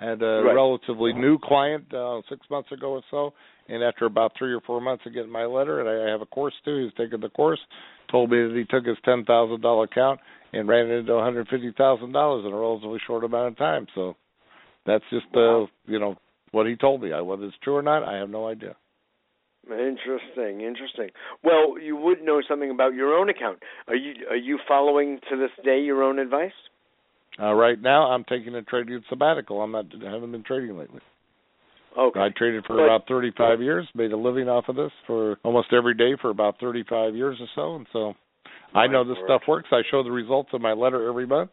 I 0.00 0.10
had 0.10 0.22
a 0.22 0.42
right. 0.42 0.54
relatively 0.54 1.12
new 1.12 1.38
client 1.38 1.92
uh, 1.92 2.22
six 2.28 2.40
months 2.50 2.72
ago 2.72 2.92
or 2.92 3.02
so, 3.10 3.34
and 3.68 3.82
after 3.82 4.06
about 4.06 4.32
three 4.38 4.52
or 4.52 4.60
four 4.60 4.80
months 4.80 5.04
of 5.06 5.14
getting 5.14 5.30
my 5.30 5.44
letter, 5.44 5.80
and 5.80 5.88
I 5.88 6.10
have 6.10 6.22
a 6.22 6.26
course 6.26 6.54
too. 6.64 6.84
He's 6.84 6.94
taken 6.94 7.20
the 7.20 7.28
course. 7.28 7.60
Told 8.10 8.30
me 8.30 8.38
that 8.38 8.56
he 8.56 8.64
took 8.64 8.86
his 8.86 8.98
ten 9.04 9.24
thousand 9.24 9.60
dollar 9.60 9.84
account 9.84 10.20
and 10.52 10.68
ran 10.68 10.86
it 10.86 10.98
into 10.98 11.14
one 11.14 11.24
hundred 11.24 11.48
fifty 11.48 11.72
thousand 11.76 12.12
dollars 12.12 12.44
in 12.46 12.52
a 12.52 12.56
relatively 12.56 12.98
short 13.06 13.24
amount 13.24 13.48
of 13.48 13.58
time. 13.58 13.86
So 13.94 14.16
that's 14.86 15.04
just 15.10 15.26
uh, 15.36 15.66
you 15.86 15.98
know 15.98 16.16
what 16.52 16.66
he 16.66 16.76
told 16.76 17.02
me. 17.02 17.10
Whether 17.10 17.44
it's 17.44 17.56
true 17.62 17.76
or 17.76 17.82
not, 17.82 18.02
I 18.02 18.16
have 18.16 18.30
no 18.30 18.48
idea. 18.48 18.76
Interesting, 19.70 20.62
interesting. 20.62 21.10
Well, 21.44 21.78
you 21.80 21.94
would 21.94 22.22
know 22.22 22.40
something 22.48 22.70
about 22.70 22.94
your 22.94 23.14
own 23.14 23.28
account. 23.28 23.58
Are 23.88 23.94
you 23.94 24.14
are 24.28 24.36
you 24.36 24.58
following 24.66 25.20
to 25.30 25.36
this 25.36 25.50
day 25.64 25.80
your 25.80 26.02
own 26.02 26.18
advice? 26.18 26.52
Uh, 27.38 27.52
right 27.52 27.80
now, 27.80 28.10
I'm 28.10 28.24
taking 28.24 28.54
a 28.54 28.62
trading 28.62 29.02
sabbatical. 29.08 29.60
I'm 29.60 29.70
not 29.70 29.86
I 30.04 30.10
haven't 30.10 30.32
been 30.32 30.42
trading 30.42 30.76
lately. 30.76 31.00
Okay. 31.98 32.20
I 32.20 32.28
traded 32.36 32.64
for 32.66 32.76
but, 32.76 32.84
about 32.84 33.08
35 33.08 33.60
years, 33.60 33.86
made 33.94 34.12
a 34.12 34.16
living 34.16 34.48
off 34.48 34.68
of 34.68 34.76
this 34.76 34.92
for 35.06 35.38
almost 35.42 35.72
every 35.72 35.94
day 35.94 36.12
for 36.20 36.30
about 36.30 36.56
35 36.60 37.16
years 37.16 37.36
or 37.40 37.46
so, 37.54 37.76
and 37.76 37.86
so 37.92 38.14
I 38.74 38.86
know 38.86 39.04
this 39.04 39.16
stuff 39.24 39.42
works. 39.48 39.68
I 39.72 39.82
show 39.90 40.02
the 40.02 40.10
results 40.10 40.50
of 40.52 40.60
my 40.60 40.72
letter 40.72 41.08
every 41.08 41.26
month, 41.26 41.50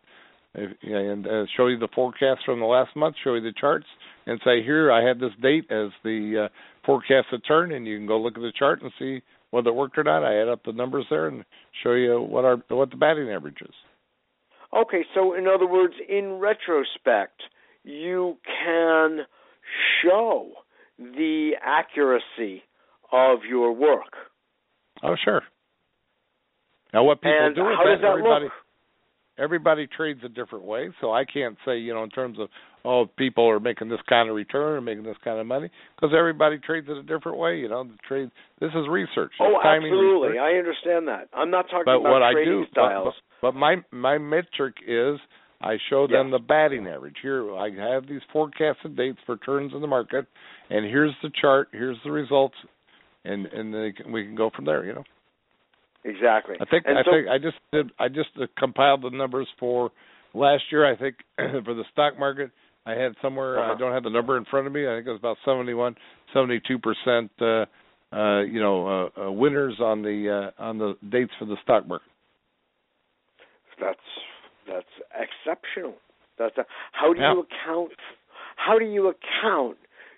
and 0.53 1.27
uh, 1.27 1.45
show 1.55 1.67
you 1.67 1.79
the 1.79 1.87
forecast 1.93 2.41
from 2.45 2.59
the 2.59 2.65
last 2.65 2.95
month, 2.95 3.15
show 3.23 3.33
you 3.33 3.41
the 3.41 3.53
charts, 3.59 3.87
and 4.25 4.39
say 4.43 4.63
here 4.63 4.91
I 4.91 5.07
had 5.07 5.19
this 5.19 5.31
date 5.41 5.65
as 5.71 5.89
the 6.03 6.45
uh, 6.45 6.53
forecasted 6.85 7.41
turn, 7.47 7.71
and 7.71 7.87
you 7.87 7.97
can 7.97 8.07
go 8.07 8.19
look 8.19 8.35
at 8.35 8.41
the 8.41 8.53
chart 8.57 8.81
and 8.81 8.91
see 8.99 9.21
whether 9.51 9.69
it 9.69 9.75
worked 9.75 9.97
or 9.97 10.03
not. 10.03 10.23
I 10.23 10.41
add 10.41 10.49
up 10.49 10.63
the 10.63 10.71
numbers 10.71 11.05
there 11.09 11.27
and 11.27 11.43
show 11.83 11.93
you 11.93 12.21
what 12.21 12.45
our 12.45 12.57
what 12.69 12.91
the 12.91 12.97
batting 12.97 13.29
average 13.29 13.61
is. 13.61 13.73
Okay, 14.75 15.05
so 15.15 15.33
in 15.33 15.47
other 15.47 15.67
words, 15.67 15.93
in 16.09 16.33
retrospect, 16.33 17.41
you 17.83 18.37
can 18.63 19.19
show 20.03 20.51
the 20.97 21.51
accuracy 21.63 22.63
of 23.11 23.39
your 23.47 23.73
work. 23.73 24.13
Oh, 25.03 25.15
sure. 25.23 25.41
Now, 26.93 27.03
what 27.03 27.21
people 27.21 27.37
and 27.39 27.55
do 27.55 27.61
how 27.61 27.83
that, 27.83 28.01
that 28.01 28.07
everybody, 28.07 28.45
look? 28.45 28.53
everybody 29.37 29.87
trades 29.87 30.21
a 30.23 30.29
different 30.29 30.65
way, 30.65 30.89
so 31.01 31.11
I 31.11 31.25
can't 31.25 31.57
say, 31.65 31.77
you 31.77 31.93
know, 31.93 32.03
in 32.03 32.09
terms 32.09 32.39
of 32.39 32.49
oh, 32.85 33.05
people 33.17 33.47
are 33.49 33.59
making 33.59 33.89
this 33.89 33.99
kind 34.07 34.29
of 34.29 34.35
return 34.35 34.77
or 34.77 34.81
making 34.81 35.03
this 35.03 35.17
kind 35.23 35.39
of 35.39 35.45
money 35.45 35.69
because 35.95 36.15
everybody 36.17 36.57
trades 36.57 36.87
it 36.89 36.97
a 36.97 37.03
different 37.03 37.37
way. 37.37 37.57
You 37.57 37.69
know, 37.69 37.83
the 37.83 37.97
trade. 38.07 38.31
This 38.59 38.69
is 38.69 38.87
research. 38.89 39.33
Oh, 39.41 39.59
absolutely, 39.63 40.29
research. 40.29 40.41
I 40.41 40.57
understand 40.57 41.07
that. 41.07 41.29
I'm 41.33 41.51
not 41.51 41.63
talking 41.63 41.83
but 41.85 41.99
about 41.99 42.11
what 42.11 42.31
trading 42.31 42.53
I 42.53 42.61
do, 42.61 42.65
styles. 42.71 43.13
But, 43.41 43.51
but, 43.51 43.53
but 43.53 43.59
my 43.59 43.75
my 43.91 44.17
metric 44.17 44.75
is 44.87 45.19
I 45.61 45.77
show 45.89 46.07
them 46.07 46.29
the 46.29 46.39
batting 46.39 46.85
average. 46.87 47.15
Here, 47.21 47.55
I 47.55 47.69
have 47.71 48.07
these 48.07 48.21
forecasted 48.31 48.95
dates 48.95 49.17
for 49.25 49.37
turns 49.37 49.73
in 49.73 49.81
the 49.81 49.87
market, 49.87 50.27
and 50.69 50.85
here's 50.85 51.15
the 51.23 51.31
chart. 51.41 51.69
Here's 51.71 51.97
the 52.03 52.11
results, 52.11 52.55
and 53.25 53.47
and 53.47 53.95
can, 53.95 54.11
we 54.11 54.23
can 54.23 54.35
go 54.35 54.51
from 54.55 54.65
there. 54.65 54.85
You 54.85 54.93
know. 54.93 55.03
Exactly. 56.03 56.55
I 56.61 56.65
think 56.65 56.85
and 56.85 56.97
I 56.97 57.03
so, 57.03 57.11
think 57.11 57.27
I 57.27 57.37
just 57.37 57.57
did 57.73 57.91
I 57.99 58.07
just 58.07 58.29
compiled 58.57 59.01
the 59.01 59.09
numbers 59.09 59.47
for 59.59 59.91
last 60.33 60.63
year. 60.71 60.85
I 60.85 60.95
think 60.95 61.15
for 61.65 61.73
the 61.73 61.83
stock 61.91 62.17
market, 62.19 62.51
I 62.85 62.91
had 62.91 63.13
somewhere 63.21 63.59
uh-huh. 63.59 63.73
I 63.73 63.79
don't 63.79 63.93
have 63.93 64.03
the 64.03 64.09
number 64.09 64.37
in 64.37 64.45
front 64.45 64.67
of 64.67 64.73
me. 64.73 64.87
I 64.87 64.95
think 64.95 65.07
it 65.07 65.11
was 65.11 65.19
about 65.19 65.37
71, 65.43 65.95
72 66.33 66.79
percent. 66.79 67.31
Uh, 67.41 67.65
uh, 68.15 68.43
you 68.43 68.61
know, 68.61 68.87
uh, 69.17 69.21
uh, 69.21 69.31
winners 69.31 69.75
on 69.81 70.01
the 70.01 70.51
uh, 70.57 70.63
on 70.63 70.77
the 70.77 70.95
dates 71.09 71.31
for 71.39 71.45
the 71.45 71.57
stock 71.63 71.87
market. 71.87 72.07
That's 73.81 73.99
that's 74.67 74.85
exceptional. 75.13 75.95
That's 76.37 76.57
a, 76.57 76.65
how 76.91 77.13
do 77.13 77.21
yeah. 77.21 77.33
you 77.33 77.39
account? 77.39 77.93
How 78.55 78.77
do 78.79 78.85
you 78.85 79.07
account? 79.07 79.77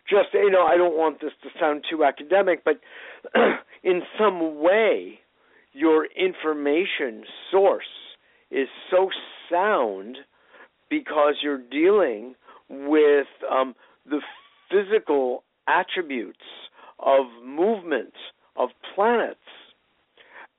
Just 0.10 0.30
you 0.34 0.50
know, 0.50 0.66
I 0.66 0.76
don't 0.76 0.98
want 0.98 1.22
this 1.22 1.32
to 1.44 1.50
sound 1.60 1.86
too 1.90 2.04
academic, 2.04 2.64
but 2.64 2.80
in 3.84 4.02
some 4.18 4.62
way, 4.62 5.20
your 5.74 6.08
information 6.18 7.24
source 7.52 7.84
is 8.52 8.68
so 8.90 9.10
sound 9.52 10.18
because 10.90 11.36
you're 11.44 11.62
dealing 11.70 12.36
with 12.70 13.28
um, 13.52 13.76
the 14.06 14.22
physical 14.70 15.44
attributes 15.68 16.40
of 17.00 17.26
movement 17.46 18.14
of 18.56 18.70
planets. 18.96 19.40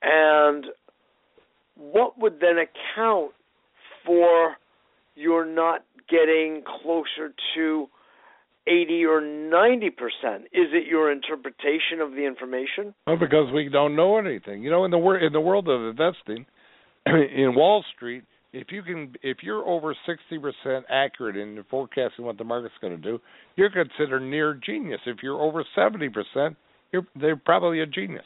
And 0.02 0.66
what 1.76 2.18
would 2.18 2.40
then 2.40 2.56
account 2.58 3.32
for 4.04 4.56
you're 5.14 5.46
not 5.46 5.84
getting 6.08 6.62
closer 6.82 7.32
to 7.54 7.88
80 8.66 9.04
or 9.04 9.20
90 9.20 9.90
percent? 9.90 10.44
Is 10.52 10.68
it 10.72 10.86
your 10.86 11.10
interpretation 11.10 12.00
of 12.00 12.12
the 12.12 12.24
information? 12.26 12.94
Well, 13.06 13.16
because 13.16 13.52
we 13.52 13.68
don't 13.68 13.96
know 13.96 14.18
anything. 14.18 14.62
You 14.62 14.70
know, 14.70 14.84
in 14.84 14.90
the 14.90 14.98
wor- 14.98 15.18
in 15.18 15.32
the 15.32 15.40
world 15.40 15.68
of 15.68 15.82
investing, 15.82 16.46
in 17.06 17.54
Wall 17.54 17.84
Street, 17.96 18.24
if 18.52 18.68
you 18.70 18.82
can, 18.82 19.14
if 19.22 19.38
you're 19.42 19.66
over 19.66 19.94
60 20.06 20.38
percent 20.38 20.84
accurate 20.88 21.36
in 21.36 21.62
forecasting 21.70 22.24
what 22.24 22.38
the 22.38 22.44
market's 22.44 22.74
going 22.80 22.96
to 22.96 23.02
do, 23.02 23.20
you're 23.56 23.70
considered 23.70 24.20
near 24.20 24.54
genius. 24.54 25.00
If 25.06 25.18
you're 25.22 25.40
over 25.40 25.64
70 25.74 26.08
percent, 26.10 26.56
you're 26.92 27.06
they're 27.18 27.36
probably 27.36 27.80
a 27.80 27.86
genius. 27.86 28.24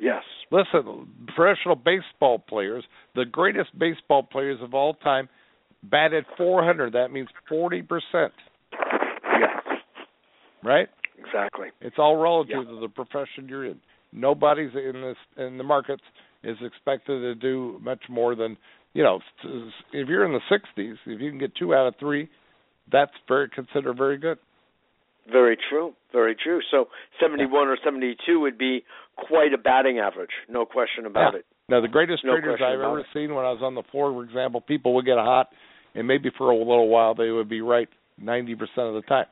Yes. 0.00 0.22
Listen, 0.50 1.08
professional 1.34 1.74
baseball 1.74 2.38
players, 2.38 2.84
the 3.14 3.24
greatest 3.24 3.76
baseball 3.78 4.22
players 4.22 4.58
of 4.62 4.74
all 4.74 4.94
time, 4.94 5.28
batted 5.82 6.24
400. 6.36 6.92
That 6.92 7.10
means 7.10 7.28
40 7.48 7.82
percent. 7.82 8.32
Yes. 8.72 9.78
Right. 10.62 10.88
Exactly. 11.18 11.68
It's 11.80 11.96
all 11.98 12.16
relative 12.16 12.64
yeah. 12.64 12.74
to 12.74 12.80
the 12.80 12.88
profession 12.88 13.48
you're 13.48 13.64
in. 13.64 13.80
Nobody's 14.12 14.70
in 14.74 15.02
this 15.02 15.16
in 15.36 15.58
the 15.58 15.64
markets 15.64 16.02
is 16.44 16.56
expected 16.62 17.20
to 17.20 17.34
do 17.34 17.78
much 17.82 18.02
more 18.08 18.34
than 18.34 18.56
you 18.92 19.02
know. 19.02 19.20
If 19.92 20.08
you're 20.08 20.24
in 20.24 20.32
the 20.32 20.40
60s, 20.50 20.94
if 21.06 21.20
you 21.20 21.30
can 21.30 21.38
get 21.38 21.54
two 21.56 21.74
out 21.74 21.86
of 21.86 21.94
three, 21.98 22.28
that's 22.90 23.12
very 23.28 23.48
considered 23.48 23.96
very 23.96 24.18
good. 24.18 24.38
Very 25.30 25.58
true. 25.68 25.92
Very 26.12 26.36
true. 26.36 26.60
So 26.70 26.86
71 27.20 27.68
or 27.68 27.76
72 27.82 28.40
would 28.40 28.56
be 28.56 28.84
quite 29.16 29.52
a 29.52 29.58
batting 29.58 29.98
average, 29.98 30.30
no 30.48 30.64
question 30.64 31.06
about 31.06 31.32
yeah. 31.32 31.40
it. 31.40 31.46
Now, 31.68 31.80
the 31.80 31.88
greatest 31.88 32.24
no 32.24 32.32
traders 32.32 32.60
I've 32.62 32.80
ever 32.80 33.00
it. 33.00 33.06
seen 33.12 33.34
when 33.34 33.44
I 33.44 33.50
was 33.50 33.60
on 33.62 33.74
the 33.74 33.82
floor, 33.90 34.12
for 34.12 34.24
example, 34.24 34.60
people 34.60 34.94
would 34.94 35.04
get 35.04 35.18
hot, 35.18 35.48
and 35.94 36.06
maybe 36.06 36.30
for 36.36 36.50
a 36.50 36.56
little 36.56 36.88
while 36.88 37.14
they 37.14 37.30
would 37.30 37.48
be 37.48 37.60
right 37.60 37.88
90% 38.22 38.52
of 38.78 38.94
the 38.94 39.02
time. 39.08 39.26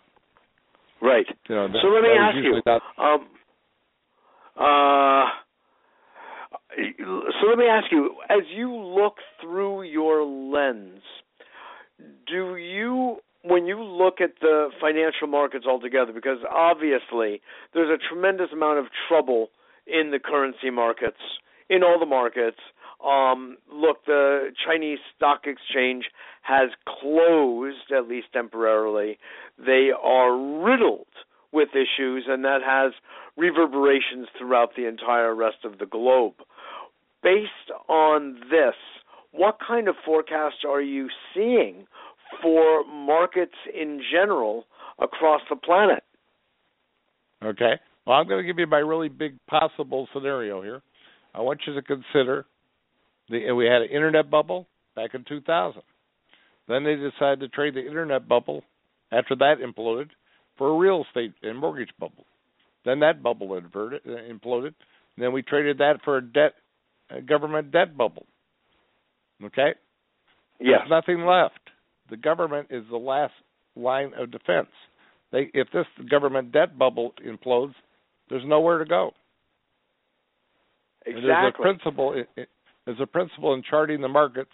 Right. 1.01 1.26
You 1.49 1.55
know, 1.55 1.68
that, 1.68 1.78
so 1.82 1.89
let 1.89 2.03
me 2.03 2.09
ask 2.18 2.37
you. 2.37 2.62
Not... 2.66 2.82
Um, 2.99 3.28
uh, 4.57 5.28
so 7.41 7.47
let 7.49 7.59
me 7.59 7.66
ask 7.66 7.87
you, 7.93 8.16
as 8.30 8.43
you 8.55 8.74
look 8.74 9.16
through 9.41 9.82
your 9.82 10.24
lens, 10.24 11.03
do 12.26 12.57
you 12.57 13.18
when 13.45 13.66
you 13.66 13.82
look 13.82 14.22
at 14.22 14.30
the 14.41 14.70
financial 14.80 15.26
markets 15.26 15.66
altogether, 15.68 16.12
because 16.12 16.39
obviously 16.51 17.43
there's 17.74 17.91
a 17.91 17.99
tremendous 18.09 18.49
amount 18.53 18.78
of 18.78 18.87
trouble 19.07 19.49
in 19.87 20.11
the 20.11 20.18
currency 20.18 20.70
markets, 20.70 21.20
in 21.68 21.82
all 21.82 21.99
the 21.99 22.07
markets. 22.07 22.59
Um, 23.05 23.59
look, 23.72 24.05
the 24.07 24.53
Chinese 24.66 24.99
stock 25.16 25.43
exchange 25.45 26.07
has 26.43 26.70
closed, 26.87 27.93
at 27.97 28.09
least 28.09 28.28
temporarily. 28.32 29.18
They 29.59 29.91
are 30.03 30.35
riddled 30.62 31.07
with 31.53 31.70
issues, 31.72 32.24
and 32.28 32.45
that 32.45 32.61
has 32.64 32.93
reverberations 33.37 34.28
throughout 34.39 34.70
the 34.76 34.87
entire 34.87 35.35
rest 35.35 35.59
of 35.64 35.78
the 35.78 35.87
globe. 35.87 36.35
Based 37.22 37.70
on 37.89 38.41
this, 38.51 38.74
what 39.32 39.59
kind 39.66 39.89
of 39.89 39.97
forecast 40.05 40.64
are 40.66 40.80
you 40.80 41.09
seeing 41.35 41.87
for 42.43 42.85
markets 42.85 43.55
in 43.72 44.01
general 44.11 44.64
across 44.99 45.41
the 45.49 45.57
planet. 45.57 46.03
Okay. 47.43 47.74
Well, 48.07 48.16
I'm 48.16 48.28
going 48.28 48.42
to 48.42 48.46
give 48.46 48.59
you 48.59 48.66
my 48.66 48.78
really 48.78 49.09
big 49.09 49.36
possible 49.46 50.09
scenario 50.12 50.62
here. 50.62 50.82
I 51.34 51.40
want 51.40 51.61
you 51.66 51.74
to 51.74 51.82
consider 51.82 52.46
the 53.28 53.52
we 53.52 53.66
had 53.66 53.82
an 53.82 53.88
internet 53.88 54.30
bubble, 54.30 54.66
back 54.94 55.14
in 55.14 55.24
2000. 55.24 55.82
Then 56.68 56.84
they 56.84 56.96
decided 56.96 57.40
to 57.40 57.48
trade 57.48 57.74
the 57.74 57.86
internet 57.86 58.28
bubble 58.28 58.62
after 59.12 59.34
that 59.36 59.57
imploded 59.64 60.09
for 60.57 60.68
a 60.68 60.76
real 60.76 61.05
estate 61.09 61.32
and 61.42 61.59
mortgage 61.59 61.90
bubble. 61.98 62.24
Then 62.84 63.00
that 63.00 63.22
bubble 63.22 63.57
inverted, 63.57 64.02
uh, 64.07 64.32
imploded. 64.32 64.74
And 65.16 65.24
then 65.24 65.32
we 65.32 65.42
traded 65.42 65.78
that 65.78 66.00
for 66.05 66.18
a 66.18 66.22
debt, 66.22 66.55
a 67.11 67.20
government 67.20 67.72
debt 67.72 67.96
bubble. 67.96 68.26
Okay. 69.42 69.74
Yes. 70.61 70.80
There's 70.88 70.90
nothing 70.90 71.24
left. 71.24 71.59
The 72.11 72.16
government 72.16 72.68
is 72.70 72.84
the 72.90 72.96
last 72.96 73.32
line 73.76 74.12
of 74.16 74.30
defense. 74.30 74.68
They, 75.32 75.50
if 75.55 75.68
this 75.72 75.86
government 76.09 76.52
debt 76.52 76.78
bubble 76.78 77.14
implodes, 77.26 77.74
there's 78.29 78.45
nowhere 78.45 78.79
to 78.79 78.85
go. 78.85 79.12
Exactly. 81.07 81.20
And 81.20 81.31
there's 81.31 81.55
a 81.59 81.62
principle. 81.62 82.25
There's 82.87 83.01
a 83.01 83.07
principle 83.07 83.55
in 83.55 83.62
charting 83.68 84.01
the 84.01 84.09
markets 84.09 84.51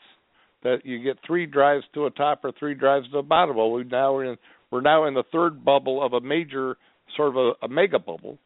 that 0.62 0.85
you 0.85 1.03
get 1.03 1.16
three 1.27 1.47
drives 1.47 1.85
to 1.95 2.07
a 2.07 2.11
top 2.11 2.45
or 2.45 2.53
three 2.59 2.75
drives 2.75 3.11
to 3.11 3.18
a 3.18 3.23
bottom. 3.23 3.57
Well, 3.57 3.71
we 3.71 3.85
now 3.85 4.14
are 4.16 4.25
in 4.25 4.37
we're 4.71 4.81
now 4.81 5.07
in 5.07 5.14
the 5.14 5.25
third 5.33 5.64
bubble 5.64 6.05
of 6.05 6.12
a 6.12 6.21
major 6.21 6.77
sort 7.16 7.31
of 7.31 7.37
a, 7.37 7.66
a 7.66 7.68
mega 7.68 7.99
bubble, 7.99 8.39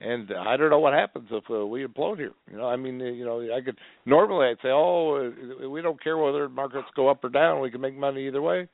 and 0.00 0.30
I 0.32 0.56
don't 0.56 0.70
know 0.70 0.80
what 0.80 0.92
happens 0.92 1.28
if 1.30 1.44
uh, 1.50 1.66
we 1.66 1.86
implode 1.86 2.18
here. 2.18 2.32
You 2.50 2.58
know, 2.58 2.66
I 2.66 2.76
mean, 2.76 3.00
uh, 3.00 3.04
you 3.04 3.24
know, 3.24 3.40
I 3.54 3.60
could 3.60 3.78
normally 4.04 4.48
I'd 4.48 4.56
say, 4.62 4.68
oh, 4.68 5.30
uh, 5.62 5.68
we 5.68 5.82
don't 5.82 6.02
care 6.02 6.18
whether 6.18 6.48
markets 6.48 6.88
go 6.96 7.08
up 7.08 7.24
or 7.24 7.30
down. 7.30 7.60
We 7.60 7.70
can 7.70 7.80
make 7.80 7.96
money 7.96 8.26
either 8.26 8.42
way. 8.42 8.68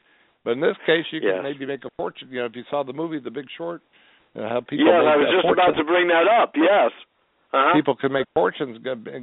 But 0.45 0.53
in 0.53 0.61
this 0.61 0.77
case, 0.87 1.05
you 1.13 1.21
yes. 1.23 1.35
can 1.35 1.43
maybe 1.43 1.67
make 1.67 1.85
a 1.85 1.91
fortune. 1.97 2.29
You 2.31 2.41
know, 2.41 2.47
if 2.47 2.57
you 2.57 2.65
saw 2.71 2.83
the 2.83 2.95
movie 2.95 3.21
The 3.21 3.31
Big 3.31 3.47
Short, 3.59 3.83
uh, 4.37 4.49
how 4.49 4.61
people 4.61 4.87
yeah, 4.87 5.03
I 5.03 5.16
was 5.16 5.28
just 5.33 5.43
fortune. 5.43 5.64
about 5.64 5.76
to 5.78 5.85
bring 5.85 6.09
that 6.09 6.26
up. 6.26 6.53
Yes, 6.55 6.93
uh-huh. 7.53 7.74
people 7.74 7.97
can 7.97 8.12
make 8.12 8.26
fortunes 8.35 8.78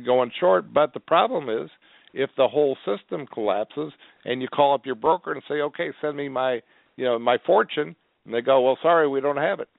going 0.06 0.32
short. 0.40 0.74
But 0.74 0.94
the 0.94 1.00
problem 1.00 1.50
is, 1.50 1.70
if 2.14 2.30
the 2.38 2.48
whole 2.48 2.78
system 2.86 3.26
collapses, 3.34 3.94
and 4.26 4.42
you 4.42 4.48
call 4.48 4.74
up 4.74 4.86
your 4.86 4.96
broker 4.96 5.32
and 5.32 5.42
say, 5.48 5.56
okay, 5.56 5.90
send 6.02 6.18
me 6.18 6.30
my, 6.30 6.62
you 6.96 7.06
know, 7.06 7.20
my 7.20 7.38
fortune, 7.46 7.96
and 8.26 8.34
they 8.34 8.42
go, 8.42 8.62
well, 8.62 8.78
sorry, 8.82 9.08
we 9.08 9.22
don't 9.22 9.38
have 9.38 9.60
it. 9.60 9.70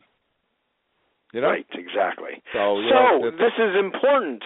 You 1.32 1.42
know? 1.42 1.48
Right, 1.48 1.66
exactly. 1.74 2.42
So, 2.54 2.80
so 2.88 2.94
know, 2.94 3.30
this 3.30 3.52
is 3.58 3.76
important. 3.78 4.42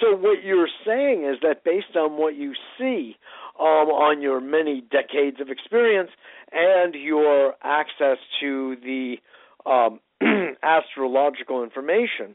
So 0.00 0.14
what 0.14 0.44
you're 0.44 0.68
saying 0.84 1.24
is 1.24 1.38
that 1.42 1.64
based 1.64 1.96
on 1.96 2.18
what 2.18 2.36
you 2.36 2.52
see 2.78 3.16
um, 3.58 3.88
on 3.88 4.20
your 4.20 4.40
many 4.40 4.82
decades 4.90 5.40
of 5.40 5.48
experience 5.48 6.10
and 6.52 6.94
your 6.94 7.54
access 7.62 8.18
to 8.42 8.76
the 8.82 9.16
um, 9.64 10.00
astrological 10.62 11.62
information, 11.62 12.34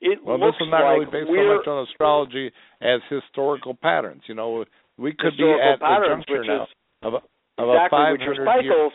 it 0.00 0.18
well, 0.24 0.38
looks 0.38 0.58
this 0.58 0.66
is 0.66 0.70
not 0.70 0.96
like 0.96 1.12
really 1.12 1.24
based 1.24 1.28
so 1.28 1.56
much 1.56 1.66
on 1.66 1.86
astrology 1.88 2.50
as 2.80 3.00
historical 3.08 3.74
patterns. 3.74 4.22
You 4.26 4.34
know, 4.34 4.64
we 4.96 5.12
could 5.12 5.36
be 5.36 5.44
at 5.44 5.80
patterns, 5.80 6.24
the 6.26 6.34
juncture 6.34 6.40
which 6.40 6.48
now 6.48 6.62
is 6.62 6.68
of 7.02 7.14
a, 7.14 7.16
of 7.62 7.68
exactly 7.68 7.98
a 7.98 8.12
which 8.12 8.38
are 8.38 8.44
500 8.44 8.46
cycles. 8.46 8.64
year, 8.64 8.90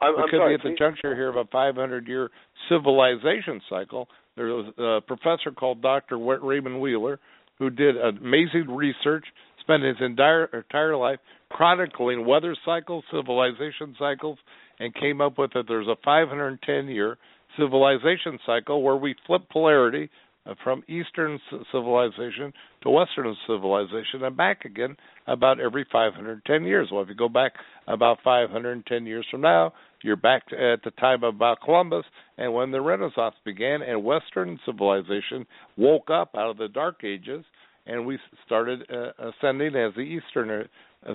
I'm, 0.00 0.16
we 0.16 0.22
I'm 0.22 0.28
could 0.28 0.38
sorry, 0.38 0.56
be 0.56 0.62
at 0.62 0.70
the 0.70 0.76
juncture 0.76 1.14
here 1.14 1.28
of 1.28 1.36
a 1.36 1.44
500 1.50 2.08
year 2.08 2.30
civilization 2.68 3.60
cycle. 3.70 4.08
There 4.36 4.46
was 4.46 4.72
a 4.78 5.06
professor 5.06 5.52
called 5.52 5.82
Dr. 5.82 6.18
Raymond 6.18 6.80
Wheeler 6.80 7.20
who 7.58 7.70
did 7.70 7.96
amazing 7.96 8.66
research, 8.68 9.24
spent 9.60 9.82
his 9.82 9.96
entire 10.00 10.46
entire 10.46 10.96
life 10.96 11.20
chronicling 11.50 12.26
weather 12.26 12.56
cycles, 12.64 13.04
civilization 13.12 13.94
cycles, 13.98 14.38
and 14.80 14.94
came 14.94 15.20
up 15.20 15.38
with 15.38 15.52
that 15.54 15.64
there's 15.68 15.88
a 15.88 15.96
510 16.04 16.88
year 16.88 17.16
civilization 17.58 18.38
cycle 18.44 18.82
where 18.82 18.96
we 18.96 19.14
flip 19.26 19.42
polarity 19.50 20.10
uh, 20.46 20.54
from 20.62 20.82
Eastern 20.88 21.40
civilization 21.72 22.52
to 22.82 22.90
Western 22.90 23.34
civilization 23.46 24.24
and 24.24 24.36
back 24.36 24.64
again 24.64 24.96
about 25.26 25.58
every 25.60 25.86
510 25.90 26.64
years. 26.64 26.88
Well, 26.92 27.02
if 27.02 27.08
you 27.08 27.14
go 27.14 27.28
back 27.28 27.52
about 27.86 28.18
510 28.22 29.06
years 29.06 29.26
from 29.30 29.40
now, 29.40 29.72
you're 30.02 30.16
back 30.16 30.42
at 30.52 30.82
the 30.84 30.90
time 30.98 31.24
of 31.24 31.34
about 31.34 31.62
Columbus 31.64 32.04
and 32.36 32.52
when 32.52 32.70
the 32.70 32.80
Renaissance 32.80 33.36
began 33.44 33.80
and 33.80 34.04
Western 34.04 34.58
civilization 34.66 35.46
woke 35.78 36.10
up 36.10 36.32
out 36.36 36.50
of 36.50 36.58
the 36.58 36.68
Dark 36.68 37.04
Ages 37.04 37.44
and 37.86 38.04
we 38.04 38.18
started 38.46 38.82
uh, 38.90 39.30
ascending 39.30 39.74
as 39.74 39.94
the 39.94 40.00
Eastern 40.00 40.50
uh, 40.50 40.64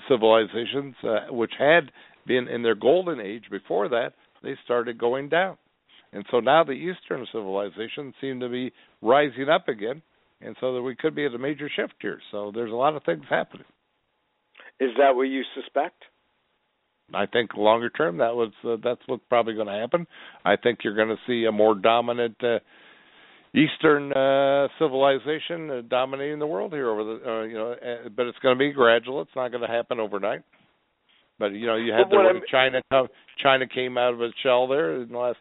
civilizations, 0.07 0.95
uh, 1.03 1.31
which 1.31 1.53
had 1.57 1.91
been 2.25 2.47
in 2.47 2.61
their 2.61 2.75
golden 2.75 3.19
age 3.19 3.45
before 3.49 3.89
that, 3.89 4.13
they 4.43 4.55
started 4.63 4.97
going 4.97 5.29
down. 5.29 5.57
And 6.11 6.25
so 6.31 6.39
now 6.39 6.63
the 6.63 6.71
Eastern 6.71 7.25
civilizations 7.31 8.15
seem 8.19 8.39
to 8.39 8.49
be 8.49 8.71
rising 9.01 9.49
up 9.49 9.67
again, 9.67 10.01
and 10.41 10.55
so 10.59 10.73
that 10.73 10.81
we 10.81 10.95
could 10.95 11.15
be 11.15 11.25
at 11.25 11.33
a 11.33 11.37
major 11.37 11.69
shift 11.75 11.93
here. 12.01 12.19
So 12.31 12.51
there's 12.53 12.71
a 12.71 12.75
lot 12.75 12.95
of 12.95 13.03
things 13.03 13.25
happening. 13.29 13.65
Is 14.79 14.91
that 14.97 15.15
what 15.15 15.23
you 15.23 15.43
suspect? 15.55 16.03
I 17.13 17.25
think 17.25 17.55
longer 17.55 17.89
term 17.89 18.17
that 18.17 18.35
was 18.35 18.51
uh, 18.63 18.77
that's 18.83 19.01
what's 19.07 19.23
probably 19.29 19.55
going 19.55 19.67
to 19.67 19.73
happen. 19.73 20.05
I 20.45 20.55
think 20.55 20.79
you're 20.83 20.95
going 20.95 21.09
to 21.09 21.17
see 21.27 21.45
a 21.45 21.51
more 21.51 21.75
dominant 21.75 22.35
uh, 22.43 22.59
Eastern 23.55 24.13
uh, 24.13 24.67
civilization 24.77 25.71
uh, 25.71 25.81
dominating 25.89 26.39
the 26.39 26.47
world 26.47 26.71
here 26.71 26.89
over 26.89 27.03
the 27.03 27.29
uh, 27.29 27.43
you 27.43 27.55
know, 27.55 27.71
uh, 27.71 28.09
but 28.15 28.27
it's 28.27 28.37
going 28.39 28.55
to 28.55 28.59
be 28.59 28.71
gradual. 28.71 29.21
It's 29.21 29.31
not 29.35 29.49
going 29.49 29.61
to 29.61 29.67
happen 29.67 29.99
overnight. 29.99 30.43
But 31.39 31.53
you 31.53 31.65
know, 31.65 31.75
you 31.75 31.93
had 31.93 32.09
the 32.09 32.41
China 32.51 32.81
China 33.41 33.65
came 33.67 33.97
out 33.97 34.13
of 34.13 34.21
its 34.21 34.35
shell 34.43 34.67
there 34.67 35.01
in 35.01 35.09
the 35.09 35.17
last 35.17 35.37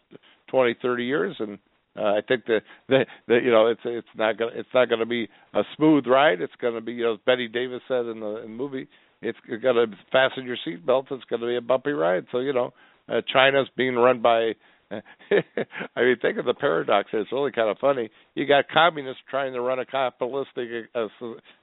20, 0.51 0.77
30 0.81 1.05
years, 1.05 1.37
and 1.41 1.59
uh, 1.99 2.15
I 2.15 2.21
think 2.27 2.45
that 2.47 2.61
that 2.89 3.07
you 3.43 3.51
know 3.51 3.67
it's 3.67 3.81
it's 3.85 4.07
not 4.17 4.39
gonna 4.39 4.53
it's 4.55 4.69
not 4.73 4.89
going 4.89 5.01
to 5.01 5.07
be 5.07 5.29
a 5.55 5.63
smooth 5.77 6.07
ride. 6.07 6.41
It's 6.41 6.55
going 6.61 6.75
to 6.75 6.81
be 6.81 6.93
you 6.93 7.05
know 7.05 7.15
as 7.15 7.21
Bette 7.27 7.49
Davis 7.49 7.83
said 7.89 8.07
in 8.07 8.21
the, 8.21 8.37
in 8.37 8.43
the 8.43 8.57
movie, 8.57 8.89
it's 9.21 9.39
got 9.63 9.73
to 9.73 9.87
fasten 10.13 10.47
your 10.47 10.57
seatbelt. 10.67 11.11
It's 11.11 11.25
going 11.25 11.41
to 11.41 11.47
be 11.47 11.57
a 11.57 11.61
bumpy 11.61 11.91
ride. 11.91 12.27
So 12.31 12.39
you 12.39 12.53
know, 12.53 12.73
uh, 13.09 13.21
China's 13.33 13.69
being 13.77 13.97
run 13.97 14.23
by. 14.23 14.53
I 14.91 16.01
mean, 16.01 16.17
think 16.23 16.39
of 16.39 16.47
the 16.47 16.55
paradox. 16.55 17.11
It's 17.13 17.31
really 17.31 17.53
kind 17.53 17.69
of 17.69 17.77
funny. 17.79 18.09
You 18.35 18.47
got 18.47 18.69
communists 18.73 19.23
trying 19.29 19.53
to 19.53 19.61
run 19.61 19.79
a 19.79 19.85
capitalistic 19.85 20.69
uh, 20.95 21.09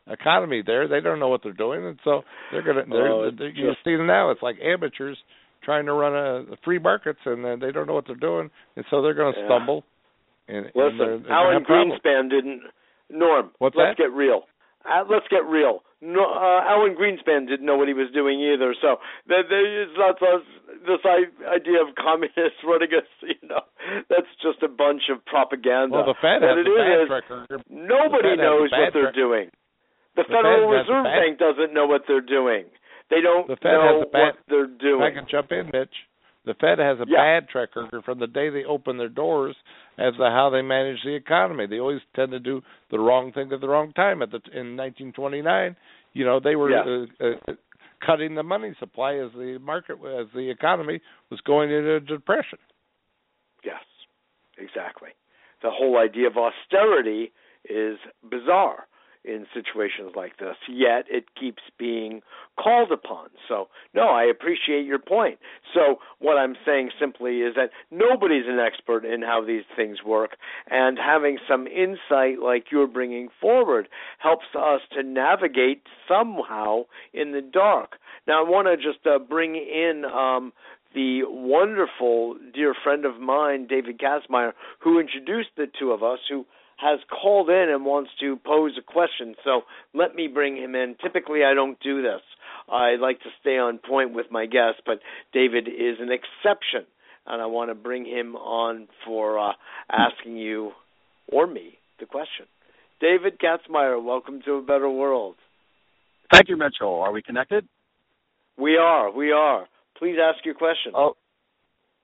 economy 0.07 0.61
there. 0.65 0.87
They 0.87 1.01
don't 1.01 1.19
know 1.19 1.29
what 1.29 1.41
they're 1.43 1.53
doing, 1.53 1.85
and 1.85 1.99
so 2.03 2.21
they're 2.51 2.61
gonna. 2.61 2.83
They're, 2.87 3.07
oh, 3.07 3.31
they're, 3.35 3.49
you 3.49 3.71
see 3.83 3.95
them 3.95 4.05
now. 4.05 4.29
It's 4.29 4.43
like 4.43 4.57
amateurs 4.63 5.17
trying 5.63 5.87
to 5.87 5.93
run 5.93 6.13
a 6.13 6.55
free 6.63 6.79
markets, 6.79 7.19
and 7.25 7.43
uh, 7.43 7.55
they 7.59 7.71
don't 7.71 7.87
know 7.87 7.95
what 7.95 8.05
they're 8.05 8.15
doing, 8.15 8.49
and 8.75 8.85
so 8.91 9.01
they're 9.01 9.15
going 9.15 9.33
to 9.33 9.39
yeah. 9.39 9.47
stumble. 9.47 9.83
And, 10.47 10.67
Listen, 10.67 10.75
and 10.75 10.99
they're, 10.99 11.19
they're 11.19 11.31
Alan 11.31 11.65
Greenspan 11.65 12.29
didn't. 12.29 12.61
Norm, 13.09 13.51
What's 13.59 13.75
let's 13.75 13.97
that? 13.97 14.03
get 14.03 14.11
real. 14.13 14.43
Uh, 14.83 15.03
let's 15.09 15.27
get 15.29 15.45
real. 15.45 15.81
No, 16.05 16.21
uh, 16.21 16.61
Alan 16.69 16.93
Greenspan 16.93 17.49
didn't 17.49 17.65
know 17.65 17.75
what 17.81 17.87
he 17.89 17.97
was 17.97 18.13
doing 18.13 18.37
either. 18.37 18.75
So 18.77 19.01
there, 19.25 19.41
there 19.41 19.65
is 19.81 19.89
not 19.97 20.19
this, 20.21 20.45
this 20.85 21.01
idea 21.01 21.81
of 21.81 21.97
communists 21.97 22.61
running 22.63 22.93
us. 22.93 23.09
You 23.25 23.41
know, 23.49 23.65
that's 24.09 24.29
just 24.45 24.61
a 24.61 24.69
bunch 24.69 25.09
of 25.09 25.25
propaganda. 25.25 25.97
Well, 25.97 26.05
the 26.05 26.19
Fed 26.21 26.45
has 26.45 26.61
it 26.61 26.69
a 26.69 26.77
bad 26.77 27.01
is, 27.01 27.09
record. 27.09 27.63
Nobody 27.69 28.37
knows 28.37 28.69
what 28.69 28.93
they're 28.93 29.11
doing. 29.17 29.49
The, 30.15 30.23
The 30.23 30.29
Federal 30.29 30.69
Fed 30.69 30.85
Reserve 30.85 31.05
Bank 31.09 31.33
doesn't 31.41 31.73
know 31.73 31.87
what 31.89 32.03
they're 32.07 32.21
doing. 32.23 32.65
They 33.09 33.21
don't 33.21 33.47
The 33.49 33.57
Fed 33.57 33.73
know 33.73 33.99
has 33.99 34.07
a 34.07 34.09
bad- 34.13 34.21
what 34.21 34.35
they're 34.47 34.71
doing. 34.77 35.01
I 35.03 35.11
can 35.11 35.25
jump 35.29 35.51
in, 35.51 35.73
Mitch. 35.73 35.93
The 36.45 36.53
Fed 36.55 36.79
has 36.79 36.99
a 36.99 37.05
Yeah. 37.07 37.17
bad 37.17 37.49
track 37.49 37.75
record 37.75 38.03
from 38.05 38.19
the 38.19 38.27
day 38.27 38.49
they 38.49 38.63
open 38.65 38.97
their 38.97 39.09
doors 39.09 39.55
as 39.97 40.15
to 40.15 40.29
how 40.29 40.49
they 40.49 40.61
manage 40.61 41.03
the 41.03 41.13
economy. 41.15 41.65
They 41.65 41.79
always 41.79 42.01
tend 42.15 42.31
to 42.31 42.39
do 42.39 42.63
the 42.89 42.99
wrong 42.99 43.31
thing 43.31 43.51
at 43.51 43.61
the 43.61 43.67
wrong 43.67 43.93
time. 43.93 44.21
At 44.21 44.31
the 44.31 44.41
in 44.53 44.77
1929, 44.77 45.75
you 46.13 46.23
know, 46.23 46.39
they 46.39 46.55
were 46.55 46.69
Yeah. 46.71 47.05
uh, 47.19 47.51
uh, 47.51 47.55
cutting 48.01 48.35
the 48.35 48.43
money 48.43 48.73
supply 48.75 49.15
as 49.15 49.31
the 49.33 49.57
market 49.59 49.97
as 50.05 50.27
the 50.31 50.49
economy 50.49 51.01
was 51.29 51.41
going 51.41 51.71
into 51.71 51.95
a 51.95 51.99
depression. 51.99 52.59
Yes, 53.63 53.83
exactly. 54.57 55.09
The 55.61 55.71
whole 55.71 55.97
idea 55.97 56.27
of 56.27 56.37
austerity 56.37 57.31
is 57.67 57.97
bizarre 58.29 58.87
in 59.27 59.45
situations 59.53 60.11
like 60.15 60.37
this, 60.37 60.55
yet 60.69 61.05
it 61.09 61.25
keeps 61.39 61.63
being 61.77 62.21
called 62.61 62.91
upon. 62.91 63.29
So, 63.47 63.67
no, 63.93 64.07
I 64.07 64.23
appreciate 64.23 64.85
your 64.85 64.99
point. 64.99 65.39
So, 65.73 65.99
what 66.19 66.37
I'm 66.37 66.55
saying 66.65 66.91
simply 66.99 67.39
is 67.39 67.55
that 67.55 67.69
nobody's 67.91 68.45
an 68.47 68.59
expert 68.59 69.05
in 69.05 69.21
how 69.21 69.43
these 69.45 69.63
things 69.75 69.99
work, 70.05 70.37
and 70.69 70.97
having 70.97 71.37
some 71.47 71.67
insight 71.67 72.39
like 72.41 72.65
you're 72.71 72.87
bringing 72.87 73.29
forward 73.41 73.87
helps 74.19 74.45
us 74.57 74.81
to 74.93 75.03
navigate 75.03 75.83
somehow 76.07 76.83
in 77.13 77.31
the 77.31 77.41
dark. 77.41 77.97
Now, 78.27 78.45
I 78.45 78.49
want 78.49 78.67
to 78.67 78.77
just 78.77 79.05
uh, 79.05 79.19
bring 79.19 79.55
in 79.55 80.03
um, 80.05 80.53
the 80.95 81.21
wonderful 81.25 82.37
dear 82.53 82.73
friend 82.83 83.05
of 83.05 83.19
mine, 83.19 83.67
David 83.67 83.99
Katzmeyer, 83.99 84.53
who 84.79 84.99
introduced 84.99 85.49
the 85.57 85.67
two 85.77 85.91
of 85.91 86.01
us, 86.01 86.19
who 86.29 86.45
has 86.77 86.99
called 87.09 87.49
in 87.49 87.69
and 87.69 87.85
wants 87.85 88.11
to 88.19 88.37
pose 88.45 88.73
a 88.77 88.81
question. 88.81 89.35
So 89.43 89.61
let 89.93 90.15
me 90.15 90.27
bring 90.27 90.57
him 90.57 90.75
in. 90.75 90.95
Typically, 91.01 91.43
I 91.43 91.53
don't 91.53 91.79
do 91.79 92.01
this. 92.01 92.21
I 92.69 92.95
like 92.95 93.19
to 93.21 93.29
stay 93.41 93.57
on 93.57 93.77
point 93.77 94.13
with 94.13 94.27
my 94.31 94.45
guests, 94.45 94.81
but 94.85 94.99
David 95.33 95.67
is 95.67 95.97
an 95.99 96.09
exception, 96.11 96.85
and 97.27 97.41
I 97.41 97.45
want 97.45 97.69
to 97.69 97.75
bring 97.75 98.05
him 98.05 98.35
on 98.35 98.87
for 99.05 99.39
uh, 99.39 99.53
asking 99.89 100.37
you 100.37 100.71
or 101.27 101.47
me 101.47 101.77
the 101.99 102.05
question. 102.05 102.45
David 102.99 103.39
Katzmeyer, 103.39 104.03
welcome 104.03 104.41
to 104.45 104.53
a 104.53 104.61
better 104.61 104.89
world. 104.89 105.35
Thank 106.31 106.49
you, 106.49 106.57
Mitchell. 106.57 107.01
Are 107.01 107.11
we 107.11 107.21
connected? 107.21 107.67
We 108.57 108.77
are. 108.77 109.11
We 109.11 109.31
are. 109.31 109.67
Please 109.97 110.15
ask 110.21 110.43
your 110.45 110.55
question. 110.55 110.93
Oh, 110.95 111.15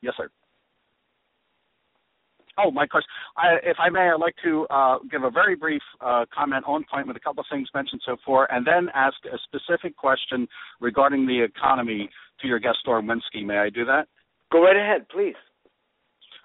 yes, 0.01 0.13
sir. 0.17 0.29
Oh, 2.57 2.71
my 2.71 2.85
question. 2.85 3.07
I, 3.37 3.55
if 3.63 3.77
I 3.79 3.89
may, 3.89 4.09
I'd 4.13 4.19
like 4.19 4.35
to 4.43 4.67
uh, 4.69 4.97
give 5.09 5.23
a 5.23 5.31
very 5.31 5.55
brief 5.55 5.81
uh, 6.01 6.25
comment 6.33 6.65
on 6.67 6.83
point 6.91 7.07
with 7.07 7.15
a 7.15 7.19
couple 7.19 7.41
of 7.41 7.47
things 7.49 7.69
mentioned 7.73 8.01
so 8.05 8.17
far, 8.25 8.51
and 8.51 8.65
then 8.65 8.89
ask 8.93 9.15
a 9.31 9.37
specific 9.45 9.95
question 9.95 10.47
regarding 10.79 11.25
the 11.25 11.41
economy 11.41 12.09
to 12.41 12.47
your 12.47 12.59
guest, 12.59 12.79
Norm 12.85 13.07
Winski. 13.07 13.45
May 13.45 13.57
I 13.57 13.69
do 13.69 13.85
that? 13.85 14.07
Go 14.51 14.63
right 14.63 14.75
ahead, 14.75 15.07
please. 15.09 15.35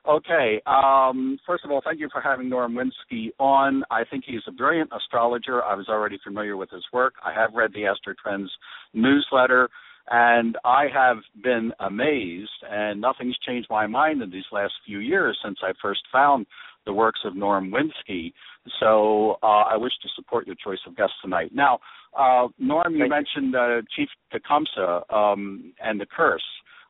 Okay. 0.08 0.62
Um, 0.66 1.38
first 1.44 1.64
of 1.64 1.70
all, 1.72 1.82
thank 1.84 1.98
you 1.98 2.08
for 2.12 2.20
having 2.20 2.48
Norm 2.48 2.74
Winski 2.76 3.30
on. 3.40 3.82
I 3.90 4.04
think 4.08 4.24
he's 4.26 4.42
a 4.46 4.52
brilliant 4.52 4.90
astrologer. 4.96 5.64
I 5.64 5.74
was 5.74 5.88
already 5.88 6.18
familiar 6.22 6.56
with 6.56 6.70
his 6.70 6.84
work. 6.92 7.14
I 7.24 7.32
have 7.32 7.54
read 7.54 7.72
the 7.74 7.86
Astro 7.86 8.14
Trends 8.22 8.50
newsletter, 8.94 9.68
and 10.10 10.56
I 10.64 10.86
have 10.92 11.18
been 11.42 11.72
amazed, 11.80 12.50
and 12.68 13.00
nothing's 13.00 13.36
changed 13.46 13.68
my 13.70 13.86
mind 13.86 14.22
in 14.22 14.30
these 14.30 14.44
last 14.52 14.72
few 14.84 14.98
years 14.98 15.38
since 15.44 15.58
I 15.62 15.72
first 15.82 16.02
found 16.12 16.46
the 16.84 16.92
works 16.92 17.20
of 17.24 17.34
Norm 17.34 17.72
Winski. 17.72 18.32
So 18.80 19.38
uh, 19.42 19.64
I 19.72 19.76
wish 19.76 19.92
to 20.02 20.08
support 20.14 20.46
your 20.46 20.56
choice 20.62 20.78
of 20.86 20.96
guests 20.96 21.16
tonight. 21.22 21.50
Now, 21.52 21.80
uh, 22.16 22.48
Norm, 22.58 22.94
you 22.94 23.00
Thank 23.00 23.10
mentioned 23.10 23.56
uh, 23.56 23.82
Chief 23.94 24.08
Tecumseh 24.32 25.02
um, 25.12 25.72
and 25.80 26.00
the 26.00 26.06
curse 26.06 26.42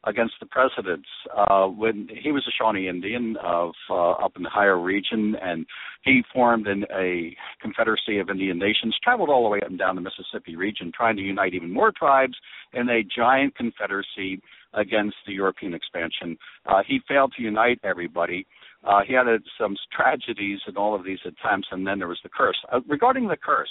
against 0.05 0.35
the 0.41 0.47
presidents 0.47 1.09
uh, 1.37 1.67
when 1.67 2.09
he 2.23 2.31
was 2.33 2.45
a 2.47 2.53
Shawnee 2.57 2.89
Indian 2.89 3.37
of 3.43 3.73
uh, 3.91 4.13
up 4.13 4.33
in 4.37 4.43
the 4.43 4.49
higher 4.49 4.81
region, 4.81 5.35
and 5.43 5.67
he 6.05 6.23
formed 6.33 6.67
in 6.67 6.85
a 6.95 7.37
confederacy 7.61 8.19
of 8.19 8.31
Indian 8.31 8.59
nations, 8.59 8.97
traveled 9.03 9.29
all 9.29 9.43
the 9.43 9.49
way 9.49 9.61
up 9.61 9.69
and 9.69 9.79
down 9.79 9.97
the 9.97 10.01
Mississippi 10.01 10.57
region, 10.57 10.93
trying 10.97 11.17
to 11.17 11.23
unite 11.23 11.55
even 11.55 11.73
more 11.73 11.93
tribes 11.93 12.35
in 12.73 12.89
a 12.89 13.03
giant 13.03 13.57
confederacy 13.57 14.41
against 14.75 15.17
the 15.27 15.33
European 15.33 15.75
expansion. 15.75 16.37
Uh, 16.67 16.83
he 16.87 17.01
failed 17.09 17.33
to 17.37 17.43
unite 17.43 17.81
everybody. 17.83 18.47
Uh, 18.85 19.01
he 19.07 19.15
had 19.15 19.27
uh, 19.27 19.39
some 19.59 19.75
tragedies 19.95 20.61
in 20.69 20.77
all 20.77 20.95
of 20.95 21.05
these 21.05 21.19
attempts, 21.25 21.69
and 21.71 21.87
then 21.87 21.99
there 21.99 22.09
was 22.09 22.21
the 22.23 22.29
curse. 22.29 22.57
Uh, 22.73 22.81
regarding 22.87 23.27
the 23.27 23.37
curse, 23.37 23.71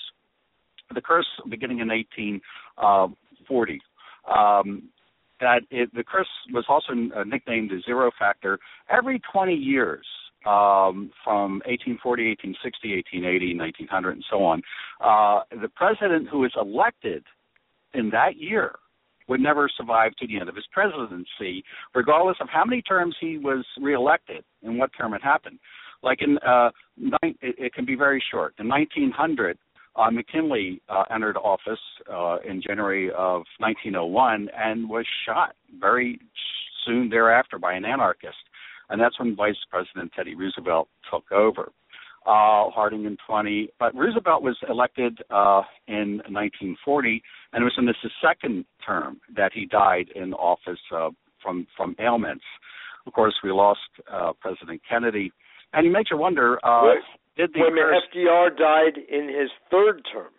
the 0.94 1.02
curse 1.02 1.28
beginning 1.50 1.80
in 1.80 1.88
1840. 1.88 3.82
Uh, 4.28 4.32
um, 4.32 4.90
that 5.40 5.62
it, 5.70 5.94
the 5.94 6.04
curse 6.04 6.28
was 6.54 6.66
also 6.70 6.94
uh, 6.94 7.24
nicknamed 7.24 7.70
the 7.70 7.82
zero 7.86 8.12
factor. 8.18 8.60
Every 8.90 9.22
20 9.32 9.54
years, 9.54 10.06
um, 10.46 11.12
from 11.24 11.62
1840, 11.66 12.38
1860, 12.56 12.96
1880, 13.18 13.58
1900, 13.58 14.12
and 14.12 14.26
so 14.30 14.44
on, 14.44 14.62
uh, 15.02 15.42
the 15.62 15.70
president 15.70 16.30
who 16.30 16.46
is 16.46 16.52
elected 16.60 17.24
in 17.94 18.10
that 18.12 18.38
year 18.38 18.76
would 19.28 19.40
never 19.40 19.68
survive 19.76 20.16
to 20.18 20.28
the 20.28 20.40
end 20.40 20.50
of 20.50 20.56
his 20.56 20.66
presidency, 20.72 21.64
regardless 21.96 22.38
of 22.40 22.48
how 22.50 22.64
many 22.64 22.82
terms 22.82 23.16
he 23.20 23.38
was 23.38 23.66
reelected 23.82 24.44
and 24.64 24.78
what 24.78 24.92
term 24.96 25.14
it 25.14 25.24
happened. 25.24 25.58
Like 26.04 26.22
in, 26.22 26.38
uh, 26.48 26.70
nine, 26.98 27.36
it, 27.42 27.56
it 27.58 27.74
can 27.74 27.86
be 27.86 27.96
very 27.96 28.24
short. 28.32 28.54
In 28.60 28.68
1900, 28.68 29.58
uh, 29.96 30.12
McKinley 30.12 30.82
uh, 30.90 31.04
entered 31.14 31.38
office 31.38 31.80
uh, 32.12 32.38
in 32.48 32.62
January 32.62 33.10
of 33.10 33.44
1901 33.60 34.50
and 34.56 34.90
was 34.90 35.06
shot 35.26 35.56
very 35.80 36.20
soon 36.86 37.10
thereafter 37.10 37.58
by 37.58 37.74
an 37.74 37.86
anarchist. 37.86 38.38
And 38.90 39.02
that's 39.02 39.18
when 39.20 39.36
Vice 39.36 39.56
President 39.70 40.12
Teddy 40.16 40.36
Roosevelt 40.36 40.90
took 41.12 41.32
over. 41.32 41.72
Uh, 42.28 42.72
Harding 42.72 43.06
in 43.06 43.18
20, 43.28 43.70
but 43.80 43.94
Roosevelt 43.96 44.42
was 44.42 44.58
elected 44.68 45.20
uh, 45.30 45.62
in 45.88 46.18
1940, 46.28 47.22
and 47.54 47.62
it 47.62 47.64
was 47.64 47.74
in 47.78 47.86
his 47.86 47.96
second 48.20 48.66
term 48.84 49.22
that 49.36 49.52
he 49.54 49.68
died 49.68 50.08
in 50.16 50.34
office 50.34 50.80
uh, 50.92 51.12
from 51.42 51.68
from 51.78 51.96
ailments. 52.00 52.44
Of 53.06 53.14
course, 53.14 53.36
we 53.44 53.52
lost 53.52 53.80
President 54.42 54.82
Kennedy, 54.90 55.32
and 55.74 55.86
you 55.86 55.92
makes 55.92 56.10
you 56.10 56.18
wonder: 56.18 56.58
uh, 56.66 56.96
did 57.38 57.52
the 57.54 57.60
a 57.62 57.72
minute, 57.72 58.04
FDR 58.14 58.58
died 58.58 58.98
in 59.10 59.28
his 59.28 59.50
third 59.70 60.02
term. 60.12 60.32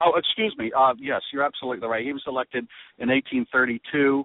Oh, 0.00 0.12
excuse 0.16 0.54
me. 0.58 0.72
Uh, 0.76 0.94
yes, 0.98 1.22
you're 1.32 1.44
absolutely 1.44 1.86
right. 1.86 2.04
He 2.04 2.12
was 2.12 2.22
elected 2.26 2.66
in 2.98 3.08
1832. 3.08 4.24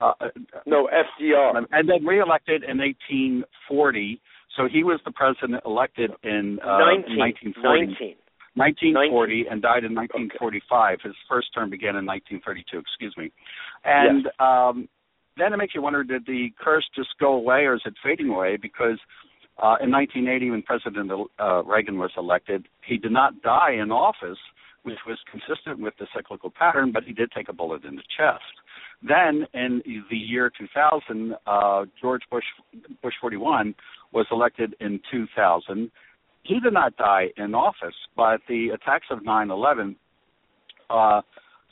Uh, 0.00 0.12
uh, 0.20 0.28
no, 0.66 0.88
FDR. 0.88 1.64
And 1.70 1.88
then 1.88 2.04
reelected 2.04 2.64
in 2.64 2.78
1840. 2.78 4.20
So 4.56 4.68
he 4.70 4.84
was 4.84 5.00
the 5.04 5.12
president 5.12 5.62
elected 5.64 6.10
in 6.22 6.58
uh, 6.62 6.78
19, 6.78 7.18
1940. 7.18 7.86
19. 7.86 8.16
1940 8.54 9.46
and 9.50 9.62
died 9.62 9.82
in 9.82 9.94
1945. 9.94 10.98
His 11.02 11.14
first 11.28 11.48
term 11.54 11.70
began 11.70 11.96
in 11.96 12.06
1932. 12.06 12.78
Excuse 12.78 13.14
me. 13.18 13.32
And 13.84 14.24
yes. 14.24 14.34
um, 14.38 14.88
then 15.36 15.52
it 15.52 15.56
makes 15.56 15.74
you 15.74 15.82
wonder: 15.82 16.04
Did 16.04 16.26
the 16.26 16.50
curse 16.62 16.86
just 16.94 17.10
go 17.18 17.34
away, 17.34 17.66
or 17.66 17.74
is 17.74 17.82
it 17.84 17.94
fading 18.02 18.28
away? 18.28 18.56
Because 18.56 18.98
uh, 19.62 19.78
in 19.80 19.90
1980, 19.90 20.50
when 20.50 20.62
President 20.62 21.10
uh, 21.38 21.62
Reagan 21.64 21.98
was 21.98 22.10
elected, 22.16 22.66
he 22.86 22.96
did 22.96 23.12
not 23.12 23.40
die 23.42 23.72
in 23.72 23.92
office, 23.92 24.38
which 24.82 24.98
was 25.06 25.18
consistent 25.30 25.78
with 25.78 25.94
the 25.98 26.06
cyclical 26.14 26.50
pattern, 26.50 26.90
but 26.92 27.04
he 27.04 27.12
did 27.12 27.30
take 27.30 27.48
a 27.48 27.52
bullet 27.52 27.84
in 27.84 27.94
the 27.96 28.02
chest. 28.16 28.42
Then, 29.06 29.46
in 29.54 29.82
the 30.10 30.16
year 30.16 30.50
2000, 30.58 31.34
uh, 31.46 31.84
George 32.00 32.22
Bush, 32.30 32.44
Bush 33.02 33.14
41, 33.20 33.74
was 34.12 34.26
elected 34.30 34.74
in 34.80 35.00
2000. 35.10 35.90
He 36.42 36.60
did 36.60 36.72
not 36.72 36.96
die 36.96 37.28
in 37.36 37.54
office, 37.54 37.94
but 38.16 38.40
the 38.48 38.70
attacks 38.70 39.06
of 39.10 39.24
9 39.24 39.50
11 39.50 39.96
uh, 40.90 41.20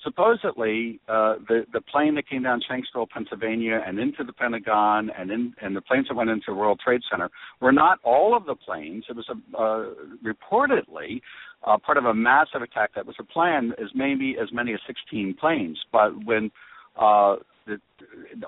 supposedly 0.05 1.01
uh, 1.09 1.35
the 1.49 1.65
the 1.73 1.81
plane 1.81 2.15
that 2.17 2.29
came 2.29 2.43
down 2.43 2.61
Shanksville, 2.69 3.09
Pennsylvania, 3.09 3.81
and 3.87 3.99
into 3.99 4.25
the 4.25 4.33
Pentagon, 4.33 5.11
and 5.17 5.31
in 5.31 5.55
and 5.63 5.77
the 5.77 5.81
planes 5.81 6.07
that 6.09 6.15
went 6.15 6.31
into 6.31 6.47
the 6.49 6.55
World 6.55 6.81
Trade 6.85 7.03
Center 7.11 7.31
were 7.61 7.73
not 7.73 7.99
all 8.05 8.37
of 8.37 8.45
the 8.47 8.55
planes. 8.55 9.05
It 9.09 9.17
was 9.17 9.29
a, 9.29 9.57
uh, 9.57 9.91
reportedly 10.25 11.21
uh, 11.65 11.79
part 11.79 11.99
of 11.99 12.05
a 12.05 12.15
massive 12.15 12.63
attack 12.63 12.91
that 12.95 13.07
was 13.07 13.17
a 13.21 13.25
plan, 13.25 13.73
as 13.81 13.89
maybe 13.95 14.37
as 14.41 14.49
many 14.53 14.73
as 14.75 14.81
16 14.87 15.37
planes. 15.39 15.79
But 15.93 16.25
when 16.25 16.51
uh, 16.97 17.37
the, 17.67 17.79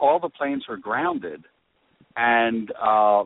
all 0.00 0.18
the 0.20 0.28
planes 0.28 0.64
were 0.68 0.76
grounded, 0.76 1.44
and 2.16 2.70
uh, 2.72 3.24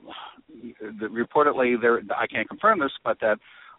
the, 0.81 1.07
reportedly 1.07 1.81
there, 1.81 2.01
I 2.17 2.27
can't 2.27 2.49
confirm 2.49 2.81
this, 2.81 2.93
but 3.05 3.19
that 3.21 3.39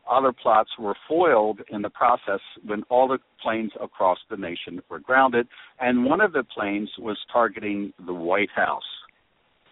other 0.10 0.34
plots 0.34 0.72
were 0.78 0.95
foiled 1.07 1.62
in 1.70 1.82
the 1.82 1.89
process 1.89 2.39
when 2.66 2.84
all 2.89 3.07
the 3.07 3.20
planes 3.41 3.72
across 3.82 4.18
the 4.30 4.38
nation 4.38 4.82
were 4.89 4.99
grounded, 4.99 5.47
and 5.80 6.05
one 6.05 6.22
of 6.22 6.34
the 6.34 6.43
planes 6.43 6.89
was 6.97 7.18
targeting 7.32 7.93
the 8.05 8.14
White 8.14 8.49
House 8.55 8.84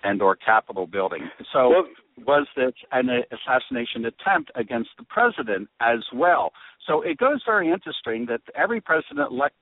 and 0.04 0.22
or 0.22 0.36
Capitol 0.36 0.88
building. 0.88 1.30
So 1.52 1.70
well, 1.70 1.88
was 2.26 2.48
this 2.56 2.74
an 2.92 3.10
assassination 3.32 4.06
attempt 4.06 4.52
against 4.56 4.90
the 4.98 5.06
president 5.06 5.70
as 5.82 6.00
well? 6.14 6.52
So 6.86 7.02
it 7.02 7.18
goes 7.18 7.42
very 7.46 7.72
interesting 7.72 8.26
that 8.28 8.42
every 8.56 8.80
president 8.80 9.32
elect, 9.32 9.56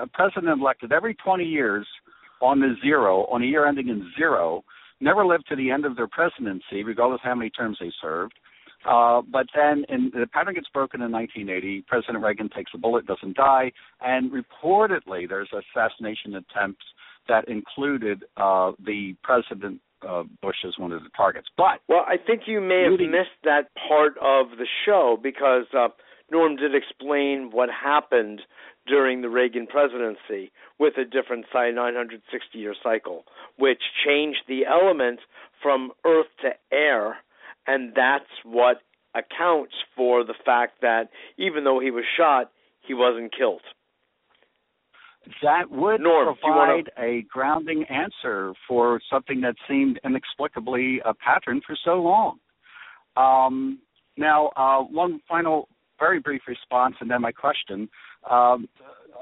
uh, 0.00 0.06
president 0.12 0.60
elected 0.60 0.92
every 0.92 1.14
20 1.14 1.44
years 1.44 1.86
on 2.42 2.60
the 2.60 2.74
zero, 2.82 3.24
on 3.26 3.42
a 3.42 3.46
year 3.46 3.66
ending 3.66 3.88
in 3.88 4.10
zero, 4.16 4.64
never 5.00 5.24
lived 5.24 5.44
to 5.48 5.56
the 5.56 5.70
end 5.70 5.84
of 5.84 5.96
their 5.96 6.08
presidency, 6.08 6.82
regardless 6.84 7.20
of 7.22 7.28
how 7.28 7.34
many 7.34 7.50
terms 7.50 7.78
they 7.80 7.92
served 8.02 8.34
uh, 8.84 9.22
but 9.30 9.46
then 9.54 9.84
in, 9.88 10.10
the 10.14 10.26
pattern 10.32 10.54
gets 10.54 10.68
broken 10.72 11.02
in 11.02 11.10
1980. 11.10 11.84
President 11.88 12.22
Reagan 12.22 12.48
takes 12.54 12.70
a 12.74 12.78
bullet, 12.78 13.06
doesn't 13.06 13.36
die, 13.36 13.72
and 14.00 14.30
reportedly 14.30 15.28
there's 15.28 15.50
assassination 15.52 16.34
attempts 16.36 16.84
that 17.28 17.48
included 17.48 18.24
uh, 18.36 18.72
the 18.84 19.14
president 19.22 19.80
uh, 20.08 20.22
Bush 20.40 20.56
as 20.66 20.74
one 20.78 20.92
of 20.92 21.02
the 21.02 21.10
targets. 21.16 21.48
But 21.56 21.80
well, 21.88 22.04
I 22.06 22.16
think 22.24 22.42
you 22.46 22.60
may 22.60 22.84
have 22.88 23.00
missed 23.00 23.38
that 23.44 23.70
part 23.88 24.16
of 24.18 24.58
the 24.58 24.66
show 24.86 25.18
because 25.20 25.64
uh, 25.76 25.88
Norm 26.30 26.56
did 26.56 26.74
explain 26.74 27.50
what 27.52 27.68
happened 27.70 28.42
during 28.86 29.20
the 29.22 29.28
Reagan 29.28 29.66
presidency 29.66 30.50
with 30.78 30.94
a 30.96 31.04
different 31.04 31.46
960 31.52 32.58
year 32.58 32.74
cycle, 32.82 33.24
which 33.58 33.82
changed 34.06 34.40
the 34.48 34.64
elements 34.66 35.22
from 35.62 35.90
earth 36.06 36.28
to 36.42 36.50
air 36.72 37.18
and 37.68 37.92
that's 37.94 38.24
what 38.44 38.78
accounts 39.14 39.74
for 39.94 40.24
the 40.24 40.34
fact 40.44 40.80
that 40.80 41.10
even 41.38 41.64
though 41.64 41.78
he 41.78 41.90
was 41.90 42.04
shot, 42.16 42.50
he 42.86 42.94
wasn't 42.94 43.32
killed. 43.36 43.60
That 45.42 45.70
would 45.70 46.00
Norm, 46.00 46.34
provide 46.42 46.88
wanna... 46.96 47.10
a 47.10 47.22
grounding 47.30 47.84
answer 47.84 48.54
for 48.66 49.00
something 49.12 49.42
that 49.42 49.54
seemed 49.68 50.00
inexplicably 50.02 51.00
a 51.04 51.12
pattern 51.12 51.60
for 51.66 51.76
so 51.84 52.00
long. 52.02 52.38
Um, 53.16 53.80
now, 54.16 54.50
uh, 54.56 54.80
one 54.82 55.20
final, 55.28 55.68
very 55.98 56.18
brief 56.18 56.42
response, 56.48 56.94
and 57.00 57.10
then 57.10 57.20
my 57.20 57.32
question. 57.32 57.88
Um, 58.30 58.68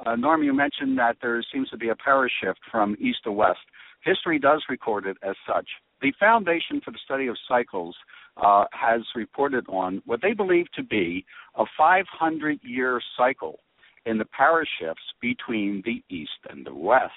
uh, 0.04 0.14
Norm, 0.14 0.44
you 0.44 0.54
mentioned 0.54 0.96
that 0.98 1.16
there 1.20 1.42
seems 1.52 1.68
to 1.70 1.76
be 1.76 1.88
a 1.88 1.96
power 1.96 2.30
shift 2.42 2.60
from 2.70 2.96
east 3.00 3.18
to 3.24 3.32
west. 3.32 3.58
History 4.04 4.38
does 4.38 4.62
record 4.68 5.06
it 5.06 5.16
as 5.22 5.34
such. 5.46 5.66
The 6.02 6.12
Foundation 6.20 6.80
for 6.84 6.92
the 6.92 6.98
Study 7.04 7.26
of 7.26 7.36
Cycles 7.48 7.96
uh, 8.36 8.64
has 8.72 9.00
reported 9.14 9.66
on 9.68 10.02
what 10.06 10.20
they 10.22 10.32
believe 10.32 10.66
to 10.72 10.82
be 10.82 11.24
a 11.56 11.64
500 11.76 12.60
year 12.62 13.00
cycle 13.16 13.60
in 14.04 14.18
the 14.18 14.26
power 14.36 14.66
shifts 14.78 15.02
between 15.20 15.82
the 15.84 16.02
East 16.14 16.30
and 16.50 16.64
the 16.64 16.74
West. 16.74 17.12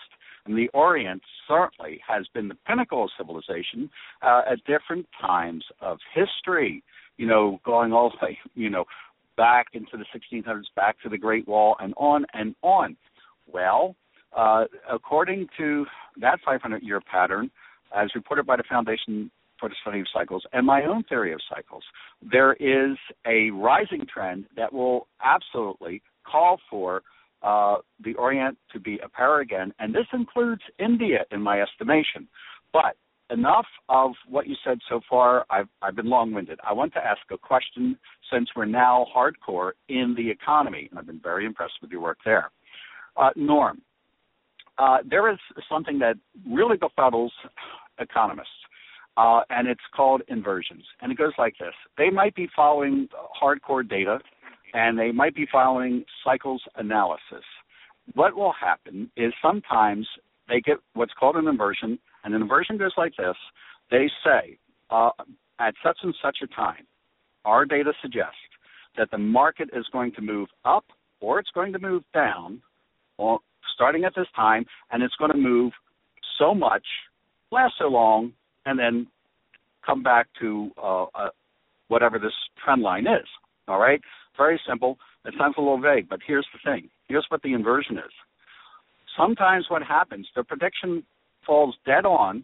And 0.46 0.58
the 0.58 0.70
Orient 0.74 1.22
certainly 1.48 2.02
has 2.08 2.26
been 2.34 2.48
the 2.48 2.58
pinnacle 2.68 3.04
of 3.04 3.10
civilization 3.18 3.90
uh, 4.22 4.42
at 4.52 4.64
different 4.66 5.06
times 5.22 5.64
of 5.82 6.00
history. 6.14 6.84
You 7.18 7.28
know, 7.28 7.60
going 7.66 7.92
all 7.94 8.10
the 8.10 8.26
way, 8.26 8.40
you 8.56 8.70
know, 8.70 8.86
back 9.38 9.68
into 9.74 9.98
the 9.98 10.06
1600s, 10.16 10.64
back 10.76 11.00
to 11.04 11.10
the 11.10 11.18
Great 11.18 11.48
Wall, 11.48 11.76
and 11.80 11.94
on 11.98 12.26
and 12.34 12.56
on. 12.62 12.98
Well, 13.52 13.96
uh, 14.36 14.66
according 14.92 15.48
to 15.58 15.86
that 16.22 16.40
500 16.46 16.84
year 16.84 17.02
pattern, 17.02 17.52
as 17.96 18.10
reported 18.16 18.46
by 18.46 18.56
the 18.56 18.64
Foundation 18.70 19.32
for 19.60 19.70
the 19.70 19.76
Study 19.82 20.00
of 20.02 20.08
Cycles 20.14 20.44
and 20.54 20.66
my 20.66 20.84
own 20.84 21.04
theory 21.04 21.34
of 21.34 21.40
cycles, 21.54 21.84
there 22.32 22.54
is 22.54 22.98
a 23.26 23.50
rising 23.52 24.06
trend 24.12 24.46
that 24.56 24.72
will 24.72 25.08
absolutely 25.24 26.02
call 26.26 26.60
for 26.70 27.02
uh, 27.42 27.78
the 28.04 28.14
Orient 28.16 28.58
to 28.74 28.80
be 28.80 29.00
a 29.04 29.10
power 29.10 29.40
again, 29.40 29.74
and 29.80 29.94
this 29.94 30.08
includes 30.14 30.62
India, 30.78 31.20
in 31.32 31.42
my 31.42 31.62
estimation. 31.62 32.28
But 32.74 32.96
enough 33.32 33.66
of 33.90 34.12
what 34.28 34.48
you 34.48 34.56
said 34.66 34.80
so 34.90 35.02
far. 35.10 35.46
I've, 35.50 35.68
I've 35.82 35.96
been 35.96 36.10
long 36.10 36.34
winded. 36.34 36.60
I 36.68 36.74
want 36.74 36.94
to 36.94 37.00
ask 37.00 37.20
a 37.32 37.38
question 37.38 37.98
since 38.32 38.50
we're 38.56 38.66
now 38.66 39.06
hardcore 39.16 39.72
in 39.88 40.16
the 40.18 40.30
economy, 40.30 40.88
and 40.90 41.00
I've 41.00 41.06
been 41.06 41.22
very 41.22 41.46
impressed 41.46 41.74
with 41.82 41.92
your 41.92 42.02
work 42.02 42.18
there. 42.26 42.52
Uh, 43.16 43.30
Norm, 43.36 43.82
uh, 44.78 44.98
there 45.10 45.32
is 45.32 45.38
something 45.70 46.00
that 46.00 46.16
really 46.50 46.78
befuddles 46.78 47.32
economists, 48.00 48.50
uh, 49.20 49.42
and 49.50 49.68
it's 49.68 49.82
called 49.94 50.22
inversions. 50.30 50.84
And 51.02 51.12
it 51.12 51.18
goes 51.18 51.34
like 51.38 51.56
this 51.60 51.74
they 51.98 52.10
might 52.10 52.36
be 52.36 52.48
following 52.56 53.10
hardcore 53.42 53.88
data, 53.88 54.20
and 54.74 54.98
they 54.98 55.12
might 55.12 55.36
be 55.36 55.46
following 55.52 56.06
cycles 56.24 56.62
analysis. 56.76 57.44
What 58.14 58.36
will 58.36 58.54
happen 58.54 59.12
is 59.18 59.34
sometimes 59.42 60.08
they 60.48 60.62
get 60.62 60.78
what's 60.94 61.14
called 61.20 61.36
an 61.36 61.48
inversion, 61.48 62.00
and 62.24 62.34
an 62.34 62.42
inversion 62.42 62.78
goes 62.78 62.94
like 62.98 63.14
this. 63.18 63.36
They 63.92 64.10
say, 64.24 64.58
uh, 64.90 65.12
at 65.60 65.74
such 65.84 65.98
and 66.04 66.16
such 66.24 66.38
a 66.44 66.48
time, 66.48 66.88
our 67.46 67.66
data 67.66 67.92
suggests 68.02 68.38
that 68.98 69.12
the 69.12 69.18
market 69.18 69.70
is 69.74 69.86
going 69.92 70.14
to 70.14 70.22
move 70.22 70.48
up 70.66 70.86
or 71.20 71.40
it's 71.40 71.52
going 71.54 71.74
to 71.74 71.80
move 71.80 72.04
down 72.14 72.62
starting 73.80 74.04
at 74.04 74.14
this 74.14 74.28
time, 74.36 74.66
and 74.92 75.02
it's 75.02 75.16
going 75.16 75.32
to 75.32 75.38
move 75.38 75.72
so 76.38 76.54
much, 76.54 76.84
last 77.50 77.74
so 77.80 77.86
long, 77.86 78.34
and 78.70 78.78
then 78.78 79.08
come 79.86 80.04
back 80.04 80.28
to 80.40 80.70
uh, 80.82 81.06
uh, 81.16 81.30
whatever 81.88 82.20
this 82.20 82.34
trend 82.64 82.82
line 82.84 83.08
is. 83.08 83.28
All 83.68 83.80
right? 83.80 84.00
Very 84.38 84.60
simple. 84.68 84.98
It 85.26 85.34
sounds 85.38 85.56
a 85.58 85.62
little 85.62 85.82
vague, 85.82 86.08
but 86.08 86.20
here's 86.26 86.48
the 86.54 86.72
thing. 86.72 86.90
Here's 87.08 87.26
what 87.30 87.42
the 87.42 87.54
inversion 87.54 87.98
is. 87.98 88.12
Sometimes 89.18 89.66
what 89.70 89.82
happens, 89.84 90.28
the 90.36 90.44
prediction 90.44 91.04
falls 91.46 91.76
dead 91.86 92.06
on. 92.06 92.44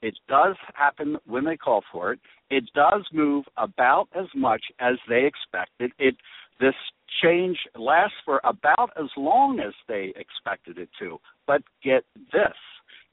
It 0.00 0.14
does 0.28 0.54
happen 0.74 1.16
when 1.26 1.44
they 1.44 1.56
call 1.56 1.82
for 1.90 2.12
it. 2.12 2.20
It 2.50 2.64
does 2.74 3.04
move 3.12 3.44
about 3.56 4.08
as 4.14 4.26
much 4.34 4.62
as 4.78 4.94
they 5.08 5.24
expected. 5.24 5.92
It 5.98 6.14
this 6.60 6.74
change 7.22 7.58
lasts 7.76 8.16
for 8.24 8.40
about 8.44 8.90
as 8.96 9.10
long 9.16 9.58
as 9.58 9.72
they 9.88 10.12
expected 10.14 10.78
it 10.78 10.88
to. 11.00 11.18
But 11.48 11.62
get 11.82 12.04
this 12.32 12.54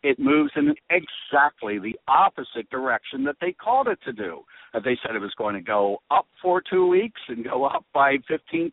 it 0.04 0.20
moves 0.20 0.52
in 0.56 0.74
exactly 0.90 1.80
the 1.80 1.96
opposite 2.08 2.70
direction 2.70 3.24
that 3.26 3.36
they 3.42 3.52
called 3.52 3.88
it 3.88 4.00
to 4.06 4.14
do. 4.14 4.42
Uh, 4.74 4.80
they 4.84 4.98
said 5.02 5.16
it 5.16 5.20
was 5.20 5.34
going 5.38 5.56
to 5.56 5.62
go 5.62 5.98
up 6.10 6.26
for 6.42 6.62
two 6.62 6.88
weeks 6.88 7.22
and 7.28 7.44
go 7.44 7.66
up 7.66 7.86
by 7.94 8.18
15%. 8.30 8.72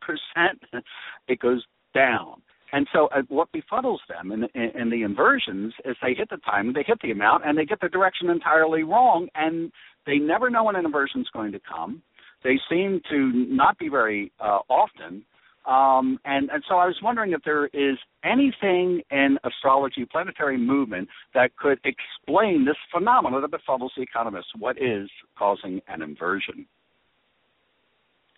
It 1.29 1.41
goes 1.41 1.63
down. 1.95 2.41
And 2.73 2.87
so 2.93 3.09
uh, 3.15 3.23
what 3.29 3.49
befuddles 3.53 3.99
them 4.09 4.33
in, 4.33 4.45
in, 4.55 4.81
in 4.81 4.91
the 4.91 5.03
inversions 5.03 5.75
is 5.85 5.97
they 6.03 6.15
hit 6.15 6.31
the 6.31 6.37
time, 6.39 6.73
they 6.73 6.85
hit 6.87 6.99
the 7.03 7.11
amount, 7.11 7.47
and 7.47 7.57
they 7.57 7.65
get 7.65 7.81
the 7.81 7.89
direction 7.89 8.31
entirely 8.31 8.83
wrong, 8.83 9.29
and 9.35 9.71
they 10.07 10.17
never 10.17 10.51
know 10.51 10.65
when 10.65 10.77
an 10.77 10.85
inversion 10.85 11.21
is 11.21 11.29
going 11.33 11.53
to 11.53 11.61
come. 11.61 12.03
They 12.45 12.59
seem 12.71 13.01
to 13.11 13.33
not 13.49 13.79
be 13.79 13.89
very 13.89 14.33
uh, 14.41 14.61
often. 14.69 15.25
Um, 15.69 16.19
and, 16.25 16.49
and 16.49 16.65
so 16.67 16.77
I 16.77 16.87
was 16.87 16.97
wondering 17.03 17.33
if 17.33 17.43
there 17.45 17.67
is 17.67 17.99
anything 18.25 19.03
in 19.11 19.37
astrology, 19.45 20.07
planetary 20.11 20.57
movement, 20.57 21.09
that 21.35 21.55
could 21.57 21.79
explain 21.85 22.65
this 22.65 22.77
phenomenon 22.91 23.43
that 23.43 23.51
befuddles 23.51 23.91
the 23.95 24.03
economists. 24.03 24.49
What 24.59 24.77
is 24.79 25.11
causing 25.39 25.83
an 25.87 26.01
inversion? 26.01 26.67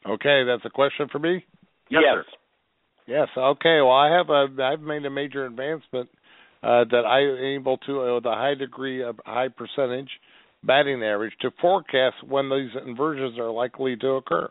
Okay, 0.05 0.43
that's 0.45 0.65
a 0.65 0.71
question 0.71 1.07
for 1.13 1.21
me. 1.21 1.45
Yes. 1.89 2.03
yes. 2.05 2.25
Yes. 3.07 3.29
Okay. 3.37 3.81
Well, 3.81 3.93
I 3.93 4.17
have 4.17 4.29
a 4.29 4.63
I've 4.63 4.81
made 4.81 5.05
a 5.05 5.11
major 5.11 5.47
advancement 5.47 6.09
uh, 6.63 6.85
that 6.91 7.05
I 7.07 7.21
am 7.21 7.61
able 7.61 7.77
to, 7.79 8.01
uh, 8.01 8.15
with 8.17 8.25
a 8.25 8.35
high 8.35 8.55
degree 8.55 9.03
of 9.03 9.21
high 9.25 9.49
percentage 9.49 10.09
batting 10.63 11.03
average, 11.03 11.33
to 11.41 11.51
forecast 11.61 12.17
when 12.27 12.51
these 12.51 12.71
inversions 12.87 13.39
are 13.39 13.51
likely 13.51 13.97
to 13.97 14.09
occur. 14.09 14.49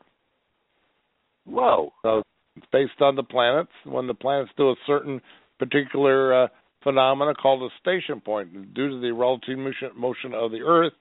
Whoa. 1.46 1.92
So 2.04 2.24
based 2.72 3.02
on 3.02 3.16
the 3.16 3.24
planets. 3.24 3.72
When 3.86 4.08
the 4.08 4.14
planets 4.14 4.52
do 4.58 4.70
a 4.70 4.76
certain 4.88 5.22
particular 5.58 6.44
uh, 6.44 6.48
phenomena 6.84 7.34
called 7.34 7.64
a 7.64 7.74
station 7.82 8.22
point, 8.22 8.74
due 8.74 8.90
to 8.90 9.02
the 9.02 9.12
relative 9.12 9.58
motion, 9.58 9.90
motion 9.96 10.34
of 10.34 10.52
the 10.52 10.62
Earth, 10.62 10.94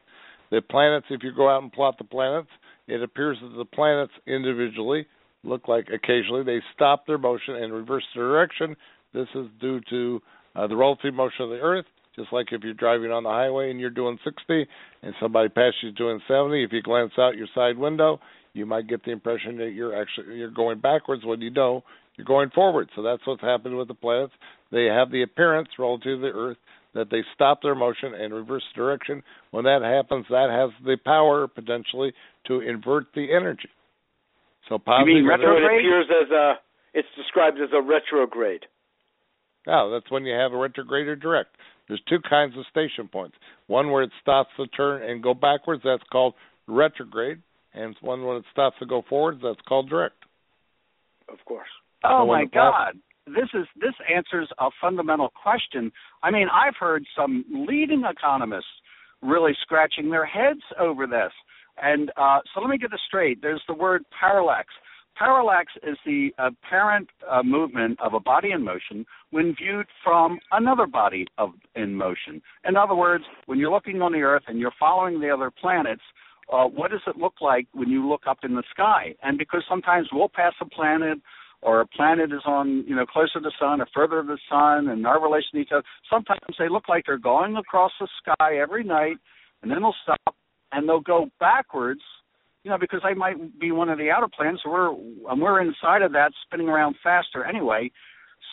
the 0.50 0.62
planets. 0.62 1.06
If 1.10 1.22
you 1.22 1.32
go 1.34 1.48
out 1.48 1.62
and 1.62 1.72
plot 1.72 1.96
the 1.98 2.04
planets, 2.04 2.48
it 2.86 3.02
appears 3.02 3.38
that 3.42 3.56
the 3.56 3.64
planets 3.64 4.12
individually 4.26 5.06
look 5.44 5.68
like 5.68 5.88
occasionally 5.92 6.42
they 6.42 6.60
stop 6.74 7.06
their 7.06 7.18
motion 7.18 7.56
and 7.56 7.72
reverse 7.72 8.04
their 8.14 8.24
direction. 8.24 8.74
This 9.14 9.28
is 9.34 9.46
due 9.60 9.80
to 9.90 10.20
uh, 10.56 10.66
the 10.66 10.76
relative 10.76 11.14
motion 11.14 11.44
of 11.44 11.50
the 11.50 11.60
Earth. 11.60 11.86
Just 12.16 12.32
like 12.32 12.46
if 12.50 12.64
you're 12.64 12.74
driving 12.74 13.12
on 13.12 13.22
the 13.22 13.28
highway 13.28 13.70
and 13.70 13.78
you're 13.78 13.90
doing 13.90 14.18
60 14.24 14.66
and 15.02 15.14
somebody 15.20 15.48
passes 15.48 15.74
you 15.82 15.92
doing 15.92 16.20
70, 16.26 16.64
if 16.64 16.72
you 16.72 16.82
glance 16.82 17.12
out 17.16 17.36
your 17.36 17.46
side 17.54 17.78
window, 17.78 18.18
you 18.52 18.66
might 18.66 18.88
get 18.88 19.04
the 19.04 19.12
impression 19.12 19.58
that 19.58 19.70
you're 19.70 20.00
actually 20.00 20.36
you're 20.36 20.50
going 20.50 20.80
backwards 20.80 21.24
when 21.24 21.40
you 21.40 21.50
know 21.50 21.82
you're 22.16 22.24
going 22.24 22.50
forward. 22.50 22.88
So 22.96 23.02
that's 23.02 23.26
what's 23.26 23.42
happening 23.42 23.78
with 23.78 23.88
the 23.88 23.94
planets. 23.94 24.32
They 24.72 24.86
have 24.86 25.10
the 25.10 25.22
appearance 25.22 25.68
relative 25.78 26.18
to 26.18 26.20
the 26.20 26.38
Earth 26.38 26.56
that 26.94 27.10
they 27.10 27.22
stop 27.34 27.62
their 27.62 27.74
motion 27.74 28.14
and 28.14 28.34
reverse 28.34 28.64
direction. 28.74 29.22
When 29.50 29.64
that 29.64 29.82
happens, 29.82 30.26
that 30.30 30.48
has 30.50 30.70
the 30.84 30.96
power 31.04 31.46
potentially 31.46 32.12
to 32.46 32.60
invert 32.60 33.06
the 33.14 33.28
energy. 33.34 33.68
So 34.68 34.78
positive. 34.78 35.08
You 35.08 35.14
mean 35.14 35.28
retrograde? 35.28 35.62
it 35.62 35.86
appears 35.86 36.06
as 36.10 36.30
a. 36.30 36.54
It's 36.94 37.08
described 37.16 37.58
as 37.60 37.68
a 37.72 37.80
retrograde. 37.80 38.62
No, 39.66 39.90
that's 39.90 40.10
when 40.10 40.24
you 40.24 40.34
have 40.34 40.52
a 40.52 40.56
retrograde 40.56 41.06
or 41.06 41.16
direct. 41.16 41.50
There's 41.86 42.02
two 42.08 42.18
kinds 42.28 42.56
of 42.56 42.64
station 42.70 43.08
points. 43.08 43.36
One 43.66 43.90
where 43.90 44.02
it 44.02 44.10
stops 44.20 44.50
to 44.56 44.66
turn 44.68 45.08
and 45.08 45.22
go 45.22 45.34
backwards, 45.34 45.82
that's 45.84 46.02
called 46.10 46.34
retrograde, 46.66 47.40
and 47.78 47.96
one 48.00 48.24
when 48.24 48.36
it 48.36 48.44
stops 48.52 48.76
to 48.80 48.86
go 48.86 49.02
forwards, 49.08 49.40
that's 49.42 49.60
called 49.66 49.88
direct. 49.88 50.16
Of 51.28 51.38
course. 51.44 51.68
Oh 52.04 52.22
so 52.22 52.26
my 52.26 52.44
God. 52.52 52.94
This 53.26 53.48
is 53.52 53.66
this 53.76 53.94
answers 54.14 54.48
a 54.58 54.70
fundamental 54.80 55.30
question. 55.42 55.92
I 56.22 56.30
mean, 56.30 56.48
I've 56.52 56.76
heard 56.78 57.04
some 57.16 57.44
leading 57.50 58.04
economists 58.08 58.66
really 59.22 59.52
scratching 59.62 60.10
their 60.10 60.24
heads 60.24 60.60
over 60.78 61.06
this. 61.06 61.32
And 61.80 62.10
uh, 62.16 62.38
so 62.52 62.60
let 62.60 62.70
me 62.70 62.78
get 62.78 62.90
this 62.90 63.00
straight. 63.06 63.40
There's 63.42 63.62
the 63.68 63.74
word 63.74 64.02
parallax. 64.18 64.68
Parallax 65.16 65.72
is 65.82 65.96
the 66.06 66.30
apparent 66.38 67.08
uh, 67.28 67.42
movement 67.42 67.98
of 68.00 68.14
a 68.14 68.20
body 68.20 68.52
in 68.52 68.62
motion 68.64 69.04
when 69.30 69.54
viewed 69.56 69.86
from 70.04 70.38
another 70.52 70.86
body 70.86 71.26
of 71.38 71.50
in 71.74 71.94
motion. 71.94 72.40
In 72.66 72.76
other 72.76 72.94
words, 72.94 73.24
when 73.46 73.58
you're 73.58 73.72
looking 73.72 74.00
on 74.00 74.12
the 74.12 74.20
Earth 74.20 74.44
and 74.46 74.58
you're 74.58 74.72
following 74.78 75.20
the 75.20 75.30
other 75.30 75.50
planets, 75.50 76.02
uh, 76.52 76.64
what 76.64 76.90
does 76.90 77.00
it 77.06 77.16
look 77.16 77.34
like 77.40 77.66
when 77.72 77.88
you 77.88 78.08
look 78.08 78.22
up 78.26 78.38
in 78.42 78.54
the 78.54 78.62
sky? 78.70 79.14
And 79.22 79.38
because 79.38 79.62
sometimes 79.68 80.08
we'll 80.12 80.30
pass 80.30 80.54
a 80.60 80.64
planet 80.64 81.18
or 81.60 81.80
a 81.80 81.86
planet 81.86 82.32
is 82.32 82.42
on, 82.46 82.84
you 82.86 82.94
know, 82.94 83.04
closer 83.04 83.34
to 83.34 83.40
the 83.40 83.52
sun 83.58 83.80
or 83.80 83.88
further 83.94 84.22
to 84.22 84.28
the 84.28 84.38
sun 84.48 84.88
and 84.88 85.06
our 85.06 85.20
relation 85.22 85.50
to 85.54 85.58
each 85.58 85.72
other, 85.72 85.84
sometimes 86.08 86.40
they 86.58 86.68
look 86.68 86.88
like 86.88 87.04
they're 87.06 87.18
going 87.18 87.56
across 87.56 87.92
the 88.00 88.08
sky 88.22 88.56
every 88.56 88.84
night 88.84 89.16
and 89.62 89.70
then 89.70 89.80
they'll 89.80 89.94
stop 90.02 90.34
and 90.72 90.88
they'll 90.88 91.00
go 91.00 91.28
backwards, 91.40 92.00
you 92.62 92.70
know, 92.70 92.78
because 92.78 93.00
they 93.04 93.14
might 93.14 93.58
be 93.58 93.72
one 93.72 93.88
of 93.88 93.98
the 93.98 94.10
outer 94.10 94.28
planets. 94.34 94.62
We're 94.64 94.90
and 94.90 95.40
we're 95.40 95.60
inside 95.60 96.02
of 96.02 96.12
that, 96.12 96.32
spinning 96.46 96.68
around 96.68 96.96
faster 97.02 97.44
anyway. 97.44 97.90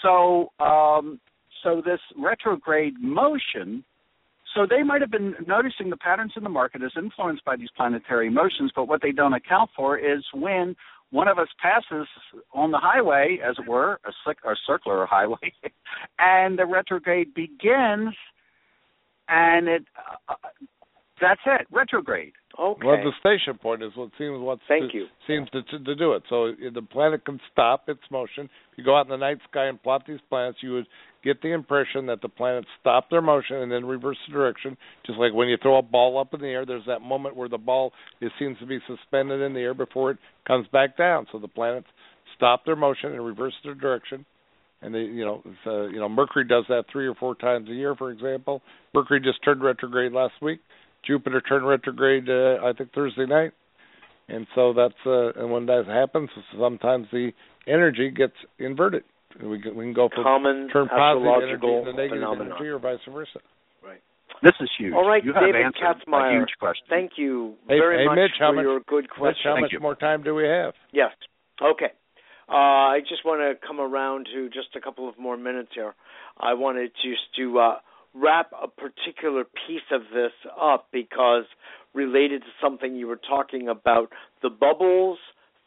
So, 0.01 0.51
um, 0.59 1.19
so 1.63 1.81
this 1.85 1.99
retrograde 2.17 2.95
motion. 2.99 3.83
So 4.55 4.65
they 4.67 4.83
might 4.83 5.01
have 5.01 5.11
been 5.11 5.35
noticing 5.45 5.89
the 5.89 5.97
patterns 5.97 6.31
in 6.37 6.43
the 6.43 6.49
market 6.49 6.81
as 6.81 6.91
influenced 6.97 7.43
by 7.43 7.57
these 7.57 7.69
planetary 7.75 8.29
motions, 8.29 8.71
but 8.73 8.87
what 8.87 9.01
they 9.01 9.11
don't 9.11 9.33
account 9.33 9.69
for 9.75 9.97
is 9.97 10.23
when 10.33 10.75
one 11.11 11.27
of 11.27 11.37
us 11.37 11.49
passes 11.61 12.07
on 12.53 12.71
the 12.71 12.79
highway, 12.79 13.39
as 13.45 13.55
it 13.59 13.67
were, 13.67 13.99
a, 14.05 14.49
a 14.49 14.55
circular 14.65 15.05
highway, 15.05 15.53
and 16.19 16.57
the 16.57 16.65
retrograde 16.65 17.33
begins, 17.33 18.15
and 19.27 19.67
it 19.67 19.83
uh, 20.29 20.35
That's 21.21 21.41
it. 21.45 21.67
Retrograde. 21.71 22.33
Okay. 22.59 22.85
Well, 22.85 22.97
the 22.97 23.11
station 23.19 23.57
point 23.57 23.83
is 23.83 23.91
what 23.95 24.11
seems 24.17 24.39
what 24.39 24.59
Thank 24.67 24.93
you. 24.93 25.07
seems 25.27 25.49
to, 25.49 25.61
to 25.63 25.83
to 25.83 25.95
do 25.95 26.13
it. 26.13 26.23
So 26.29 26.51
the 26.73 26.81
planet 26.81 27.25
can 27.25 27.39
stop 27.51 27.87
its 27.87 28.01
motion. 28.11 28.45
If 28.71 28.77
you 28.77 28.83
go 28.83 28.97
out 28.97 29.05
in 29.05 29.09
the 29.09 29.17
night 29.17 29.37
sky 29.49 29.65
and 29.65 29.81
plot 29.81 30.03
these 30.07 30.19
planets, 30.29 30.57
you 30.61 30.73
would 30.73 30.87
get 31.23 31.41
the 31.41 31.53
impression 31.53 32.05
that 32.07 32.21
the 32.21 32.29
planets 32.29 32.67
stop 32.79 33.09
their 33.09 33.21
motion 33.21 33.57
and 33.57 33.71
then 33.71 33.85
reverse 33.85 34.17
the 34.27 34.33
direction. 34.33 34.77
Just 35.05 35.19
like 35.19 35.33
when 35.33 35.47
you 35.47 35.57
throw 35.61 35.77
a 35.77 35.81
ball 35.81 36.19
up 36.19 36.33
in 36.33 36.41
the 36.41 36.47
air, 36.47 36.65
there's 36.65 36.85
that 36.87 37.01
moment 37.01 37.35
where 37.35 37.49
the 37.49 37.57
ball 37.57 37.91
it 38.21 38.31
seems 38.39 38.57
to 38.59 38.65
be 38.65 38.79
suspended 38.87 39.41
in 39.41 39.53
the 39.53 39.61
air 39.61 39.73
before 39.73 40.11
it 40.11 40.17
comes 40.47 40.67
back 40.67 40.97
down. 40.97 41.27
So 41.31 41.39
the 41.39 41.47
planets 41.47 41.87
stop 42.35 42.65
their 42.65 42.75
motion 42.75 43.11
and 43.13 43.25
reverse 43.25 43.53
their 43.63 43.75
direction 43.75 44.25
and 44.81 44.93
they 44.93 44.99
you 44.99 45.25
know 45.25 45.41
uh, 45.65 45.87
you 45.87 45.99
know 45.99 46.07
Mercury 46.07 46.45
does 46.45 46.65
that 46.69 46.85
three 46.91 47.07
or 47.07 47.15
four 47.15 47.35
times 47.35 47.69
a 47.69 47.73
year. 47.73 47.95
For 47.95 48.11
example, 48.11 48.61
Mercury 48.93 49.19
just 49.19 49.43
turned 49.43 49.63
retrograde 49.63 50.11
last 50.11 50.33
week. 50.41 50.59
Jupiter 51.05 51.41
turned 51.41 51.67
retrograde 51.67 52.29
uh, 52.29 52.63
I 52.65 52.73
think 52.77 52.93
Thursday 52.93 53.25
night, 53.25 53.51
and 54.27 54.47
so 54.55 54.73
that's 54.73 54.93
uh, 55.05 55.31
and 55.41 55.51
when 55.51 55.65
that 55.67 55.85
happens, 55.87 56.29
sometimes 56.59 57.07
the 57.11 57.31
energy 57.67 58.09
gets 58.11 58.33
inverted. 58.59 59.03
We 59.43 59.61
can, 59.61 59.75
we 59.75 59.85
can 59.85 59.93
go 59.93 60.07
from 60.13 60.23
common 60.23 60.69
turn 60.71 60.87
positive 60.87 61.27
energy 61.27 61.55
astrological 61.55 61.85
negative 61.93 62.09
phenomenon. 62.19 62.47
energy, 62.55 62.67
or 62.69 62.79
vice 62.79 62.99
versa. 63.11 63.39
Right. 63.83 63.99
This 64.41 64.53
is 64.61 64.69
huge. 64.79 64.93
All 64.93 65.07
right, 65.07 65.23
you 65.23 65.33
have 65.33 65.43
David 65.43 65.61
answered 65.61 65.83
Katzmeyer. 66.07 66.35
a 66.35 66.39
huge 66.39 66.53
question. 66.59 66.85
Thank 66.89 67.11
you 67.17 67.55
Hey- 67.67 67.79
very 67.79 67.99
hey, 67.99 68.05
much 68.07 68.15
Mitch, 68.15 68.31
how 68.39 68.49
for 68.51 68.55
much- 68.55 68.63
your 68.63 68.79
good 68.87 69.09
question. 69.09 69.09
Mitch, 69.09 69.17
question. 69.35 69.49
how 69.49 69.55
Thank 69.55 69.61
much 69.63 69.71
you. 69.73 69.79
more 69.81 69.95
time 69.95 70.23
do 70.23 70.33
we 70.35 70.45
have? 70.47 70.73
Yes. 70.93 71.11
Okay. 71.61 71.91
Uh, 72.47 72.95
I 72.95 72.99
just 73.09 73.25
want 73.25 73.41
to 73.41 73.67
come 73.67 73.79
around 73.81 74.27
to 74.33 74.49
just 74.49 74.75
a 74.75 74.79
couple 74.81 75.09
of 75.09 75.17
more 75.19 75.35
minutes 75.35 75.71
here. 75.73 75.95
I 76.39 76.53
wanted 76.53 76.91
just 77.03 77.23
to 77.37 77.59
uh, 77.59 77.75
wrap 78.15 78.51
a 78.61 78.67
particular 78.67 79.43
piece 79.67 79.81
of 79.91 80.01
this 80.13 80.31
up 80.59 80.87
because 80.91 81.43
related 81.93 82.41
to 82.41 82.47
something 82.61 82.95
you 82.95 83.07
were 83.07 83.19
talking 83.27 83.67
about 83.67 84.11
the 84.41 84.49
bubbles, 84.49 85.17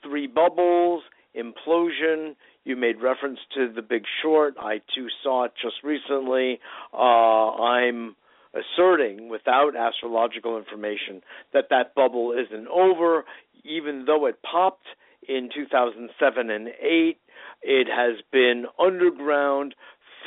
three 0.02 0.26
bubbles, 0.26 1.02
implosion. 1.36 2.34
You 2.64 2.76
made 2.76 3.00
reference 3.00 3.38
to 3.54 3.72
the 3.74 3.82
big 3.82 4.02
short. 4.22 4.54
I 4.58 4.80
too 4.94 5.08
saw 5.22 5.44
it 5.44 5.52
just 5.60 5.76
recently. 5.82 6.60
Uh, 6.92 6.96
I'm 6.96 8.16
asserting 8.54 9.28
without 9.28 9.76
astrological 9.76 10.56
information 10.58 11.22
that 11.52 11.66
that 11.70 11.94
bubble 11.94 12.32
isn't 12.32 12.66
over, 12.68 13.24
even 13.64 14.04
though 14.06 14.26
it 14.26 14.38
popped 14.42 14.86
in 15.28 15.50
2007 15.54 16.50
and 16.50 16.68
8. 16.68 17.18
It 17.62 17.88
has 17.88 18.22
been 18.32 18.66
underground, 18.78 19.74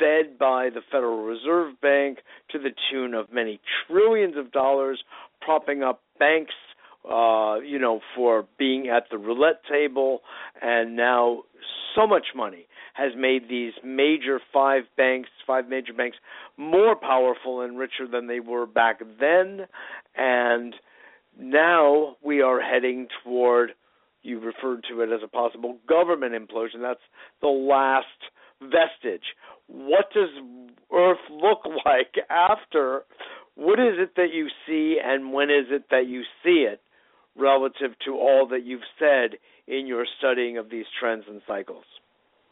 fed 0.02 0.38
by 0.38 0.68
the 0.70 0.80
Federal 0.90 1.22
Reserve 1.22 1.80
Bank 1.80 2.18
to 2.50 2.58
the 2.58 2.70
tune 2.90 3.14
of 3.14 3.32
many 3.32 3.60
trillions 3.86 4.36
of 4.36 4.50
dollars, 4.50 5.02
propping 5.40 5.82
up 5.82 6.00
banks, 6.18 6.54
uh, 7.08 7.56
you 7.60 7.78
know, 7.78 8.00
for 8.16 8.46
being 8.58 8.88
at 8.88 9.04
the 9.10 9.18
roulette 9.18 9.62
table, 9.70 10.20
and 10.60 10.96
now 10.96 11.42
so 11.94 12.06
much 12.06 12.26
money 12.34 12.66
has 12.94 13.12
made 13.16 13.48
these 13.48 13.72
major 13.84 14.40
five 14.52 14.82
banks, 14.96 15.28
five 15.46 15.68
major 15.68 15.92
banks, 15.92 16.16
more 16.56 16.94
powerful 16.96 17.62
and 17.62 17.78
richer 17.78 18.06
than 18.10 18.26
they 18.26 18.40
were 18.40 18.66
back 18.66 19.00
then, 19.20 19.66
and 20.16 20.74
now 21.38 22.16
we 22.22 22.42
are 22.42 22.60
heading 22.60 23.06
toward 23.24 23.70
you 24.22 24.38
referred 24.38 24.84
to 24.88 25.00
it 25.00 25.10
as 25.12 25.20
a 25.24 25.28
possible 25.28 25.78
government 25.88 26.34
implosion. 26.34 26.80
That's 26.80 27.00
the 27.40 27.48
last 27.48 28.06
vestige. 28.60 29.24
What 29.72 30.06
does 30.14 30.28
Earth 30.94 31.18
look 31.30 31.60
like 31.84 32.14
after? 32.30 33.02
What 33.54 33.78
is 33.78 33.94
it 33.98 34.16
that 34.16 34.32
you 34.32 34.48
see, 34.66 34.98
and 35.02 35.32
when 35.32 35.50
is 35.50 35.66
it 35.70 35.84
that 35.90 36.06
you 36.06 36.22
see 36.44 36.66
it 36.70 36.80
relative 37.36 37.92
to 38.04 38.12
all 38.12 38.46
that 38.50 38.64
you've 38.64 38.80
said 38.98 39.38
in 39.66 39.86
your 39.86 40.04
studying 40.18 40.58
of 40.58 40.70
these 40.70 40.84
trends 41.00 41.24
and 41.28 41.40
cycles? 41.46 41.84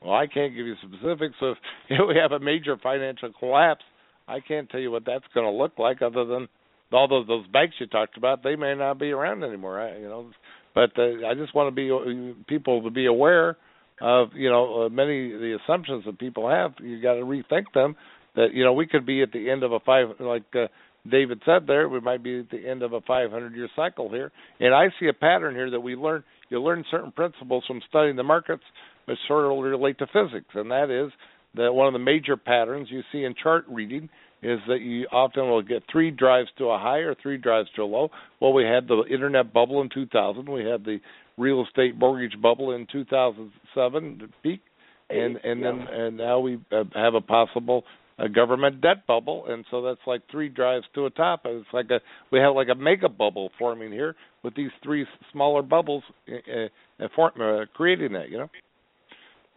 Well, 0.02 0.14
I 0.14 0.26
can't 0.26 0.54
give 0.54 0.66
you 0.66 0.74
specifics. 0.82 1.34
So 1.40 1.54
if 1.88 1.98
we 2.08 2.16
have 2.16 2.32
a 2.32 2.42
major 2.42 2.76
financial 2.82 3.32
collapse, 3.38 3.84
I 4.26 4.40
can't 4.40 4.68
tell 4.70 4.80
you 4.80 4.90
what 4.90 5.04
that's 5.04 5.24
going 5.34 5.46
to 5.46 5.52
look 5.52 5.78
like, 5.78 6.02
other 6.02 6.24
than 6.24 6.48
all 6.92 7.08
those 7.08 7.26
those 7.26 7.46
banks 7.48 7.76
you 7.78 7.86
talked 7.86 8.16
about. 8.16 8.42
They 8.42 8.56
may 8.56 8.74
not 8.74 8.98
be 8.98 9.10
around 9.10 9.44
anymore. 9.44 9.94
You 9.98 10.08
know, 10.08 10.30
but 10.74 10.90
uh, 10.98 11.26
I 11.26 11.34
just 11.34 11.54
want 11.54 11.68
to 11.68 11.74
be 11.74 11.90
uh, 11.90 12.34
people 12.46 12.82
to 12.82 12.90
be 12.90 13.06
aware 13.06 13.56
of 14.00 14.28
you 14.34 14.50
know 14.50 14.82
uh, 14.82 14.88
many 14.88 15.34
of 15.34 15.40
the 15.40 15.58
assumptions 15.62 16.04
that 16.06 16.18
people 16.18 16.48
have. 16.48 16.72
You 16.80 17.00
got 17.02 17.14
to 17.14 17.22
rethink 17.22 17.64
them. 17.74 17.96
That 18.36 18.48
you 18.54 18.64
know 18.64 18.72
we 18.72 18.86
could 18.86 19.06
be 19.06 19.22
at 19.22 19.32
the 19.32 19.50
end 19.50 19.62
of 19.62 19.72
a 19.72 19.80
five 19.80 20.08
like. 20.20 20.44
Uh, 20.54 20.66
David 21.10 21.40
said 21.46 21.66
there, 21.66 21.88
we 21.88 22.00
might 22.00 22.22
be 22.22 22.40
at 22.40 22.50
the 22.50 22.68
end 22.68 22.82
of 22.82 22.92
a 22.92 23.00
500 23.00 23.54
year 23.54 23.68
cycle 23.74 24.10
here. 24.10 24.30
And 24.58 24.74
I 24.74 24.88
see 25.00 25.06
a 25.08 25.14
pattern 25.14 25.54
here 25.54 25.70
that 25.70 25.80
we 25.80 25.96
learn, 25.96 26.22
you 26.50 26.60
learn 26.60 26.84
certain 26.90 27.10
principles 27.10 27.64
from 27.66 27.80
studying 27.88 28.16
the 28.16 28.22
markets, 28.22 28.62
which 29.06 29.16
sort 29.26 29.50
of 29.50 29.58
relate 29.64 29.98
to 29.98 30.06
physics. 30.06 30.50
And 30.54 30.70
that 30.70 30.90
is 30.90 31.10
that 31.54 31.72
one 31.72 31.86
of 31.86 31.92
the 31.92 31.98
major 31.98 32.36
patterns 32.36 32.88
you 32.90 33.02
see 33.12 33.24
in 33.24 33.34
chart 33.42 33.64
reading 33.68 34.08
is 34.42 34.58
that 34.68 34.80
you 34.80 35.06
often 35.12 35.48
will 35.48 35.62
get 35.62 35.82
three 35.90 36.10
drives 36.10 36.48
to 36.58 36.66
a 36.66 36.78
high 36.78 36.98
or 36.98 37.14
three 37.14 37.36
drives 37.36 37.68
to 37.76 37.82
a 37.82 37.84
low. 37.84 38.10
Well, 38.40 38.52
we 38.52 38.64
had 38.64 38.88
the 38.88 39.02
internet 39.10 39.52
bubble 39.52 39.82
in 39.82 39.90
2000, 39.92 40.48
we 40.48 40.64
had 40.64 40.84
the 40.84 40.98
real 41.40 41.64
estate 41.64 41.96
mortgage 41.96 42.40
bubble 42.40 42.72
in 42.72 42.86
2007, 42.92 44.18
the 44.18 44.28
peak, 44.42 44.60
and 45.08 45.36
and 45.42 45.64
then 45.64 45.86
and 45.90 46.16
now 46.16 46.38
we 46.38 46.58
uh, 46.70 46.84
have 46.94 47.14
a 47.14 47.20
possible 47.20 47.84
a 48.18 48.28
government 48.28 48.80
debt 48.80 49.06
bubble, 49.06 49.46
and 49.48 49.64
so 49.70 49.82
that's 49.82 50.00
like 50.06 50.20
three 50.30 50.48
drives 50.48 50.84
to 50.94 51.06
a 51.06 51.10
top. 51.10 51.40
It's 51.46 51.66
like 51.72 51.90
a 51.90 52.00
we 52.30 52.38
have 52.38 52.54
like 52.54 52.68
a 52.70 52.74
mega 52.74 53.08
bubble 53.08 53.50
forming 53.58 53.90
here 53.90 54.14
with 54.42 54.54
these 54.54 54.70
three 54.84 55.06
smaller 55.32 55.62
bubbles 55.62 56.04
uh, 56.28 57.04
uh, 57.04 57.08
form, 57.16 57.32
uh, 57.40 57.64
creating 57.74 58.12
that. 58.12 58.28
You 58.30 58.38
know. 58.38 58.50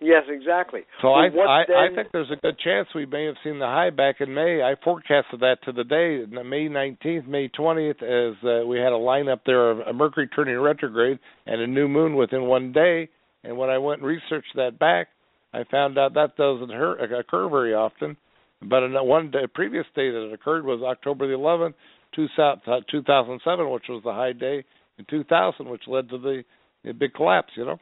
Yes, 0.04 0.24
exactly. 0.28 0.82
So 1.02 1.12
Well, 1.12 1.48
I 1.48 1.64
I, 1.72 1.86
I 1.86 1.96
think 1.96 2.10
there's 2.12 2.30
a 2.30 2.36
good 2.36 2.60
chance 2.60 2.90
we 2.94 3.06
may 3.06 3.26
have 3.26 3.36
seen 3.42 3.58
the 3.58 3.66
high 3.66 3.90
back 3.90 4.18
in 4.20 4.34
May. 4.34 4.62
I 4.62 4.76
forecasted 4.84 5.40
that 5.40 5.58
to 5.64 5.72
the 5.72 5.86
day, 5.86 6.26
May 6.30 6.68
19th, 6.68 7.26
May 7.26 7.48
20th, 7.48 8.04
as 8.04 8.36
uh, 8.44 8.68
we 8.68 8.78
had 8.80 8.92
a 8.92 9.00
lineup 9.00 9.40
there 9.46 9.72
of 9.72 9.80
a 9.80 9.94
Mercury 9.94 10.28
turning 10.28 10.60
retrograde 10.60 11.20
and 11.46 11.62
a 11.62 11.68
new 11.68 11.88
moon 11.88 12.16
within 12.16 12.44
one 12.44 12.74
day. 12.74 13.10
And 13.46 13.58
when 13.58 13.70
I 13.70 13.78
went 13.78 14.02
and 14.02 14.08
researched 14.08 14.56
that 14.56 14.78
back, 14.78 15.08
I 15.54 15.64
found 15.72 15.98
out 15.98 16.16
that 16.16 16.36
doesn't 16.36 16.70
hurt, 16.70 17.00
occur 17.14 17.48
very 17.48 17.74
often. 17.74 18.18
But 18.62 18.84
in 18.84 18.94
one 18.94 19.32
day, 19.32 19.48
previous 19.54 19.86
day 19.96 20.10
that 20.12 20.28
it 20.28 20.34
occurred 20.34 20.66
was 20.66 20.82
October 20.82 21.28
the 21.28 21.34
11th, 21.34 21.74
2007, 22.16 23.70
which 23.70 23.84
was 23.90 24.02
the 24.04 24.12
high 24.12 24.34
day 24.34 24.66
in 24.98 25.06
2000, 25.10 25.70
which 25.70 25.84
led 25.88 26.10
to 26.10 26.18
the, 26.18 26.44
the 26.84 26.94
big 26.94 27.14
collapse. 27.14 27.52
You 27.56 27.66
know. 27.66 27.80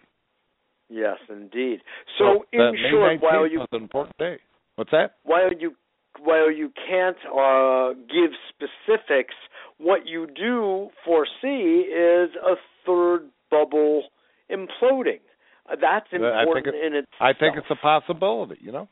Yes, 0.92 1.18
indeed. 1.30 1.80
So, 2.18 2.44
in 2.52 2.74
short, 2.92 3.14
19th 3.14 3.22
while 3.22 3.48
you 3.48 3.62
an 3.62 3.82
important 3.82 4.18
day. 4.18 4.38
What's 4.76 4.92
that? 4.92 5.16
while 5.24 5.50
you 5.58 5.74
while 6.20 6.52
you 6.52 6.72
can't 6.88 7.18
uh, 7.26 7.94
give 7.94 8.32
specifics, 8.50 9.34
what 9.78 10.06
you 10.06 10.28
do 10.36 10.90
foresee 11.06 11.88
is 11.88 12.30
a 12.36 12.56
third 12.86 13.30
bubble 13.50 14.04
imploding. 14.52 15.22
Uh, 15.70 15.76
that's 15.80 16.08
I 16.08 16.12
think 16.12 16.24
important 16.24 16.76
it- 16.76 16.86
in 16.86 16.94
itself. 16.96 17.22
I 17.22 17.34
think 17.34 17.56
it's 17.58 17.68
a 17.70 17.76
possibility. 17.76 18.58
You 18.62 18.74
know. 18.74 18.90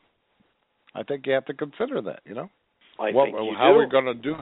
I 0.94 1.02
think 1.02 1.26
you 1.26 1.34
have 1.34 1.44
to 1.46 1.54
consider 1.54 2.00
that. 2.02 2.20
You 2.24 2.34
know. 2.34 2.50
I 2.98 3.10
what, 3.12 3.26
think 3.26 3.36
you 3.36 3.54
how 3.56 3.72
do. 3.72 3.76
we're 3.76 3.86
going 3.88 4.06
to 4.06 4.14
do 4.14 4.36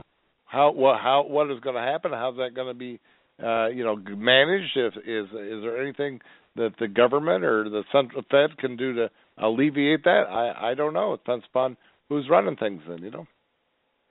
how 0.45 0.71
what 0.71 0.99
how 0.99 1.25
what 1.27 1.51
is 1.51 1.59
going 1.59 1.75
to 1.75 1.81
happen 1.81 2.11
how's 2.11 2.35
that 2.37 2.53
going 2.55 2.67
to 2.67 2.73
be 2.73 2.99
uh 3.41 3.67
you 3.67 3.83
know 3.83 3.95
managed 3.95 4.75
if 4.75 4.93
is 4.97 5.25
is 5.29 5.61
there 5.63 5.81
anything 5.81 6.19
that 6.59 6.73
the 6.79 6.87
government 6.87 7.43
or 7.43 7.69
the 7.69 7.83
central 7.91 8.21
fed 8.29 8.57
can 8.57 8.75
do 8.75 8.93
to 8.93 9.09
alleviate 9.37 10.03
that 10.03 10.23
i 10.29 10.71
i 10.71 10.73
don't 10.73 10.93
know 10.93 11.13
it 11.13 11.23
depends 11.23 11.45
upon 11.49 11.75
who's 12.09 12.29
running 12.29 12.55
things 12.55 12.81
then 12.87 12.99
you 12.99 13.09
know 13.09 13.25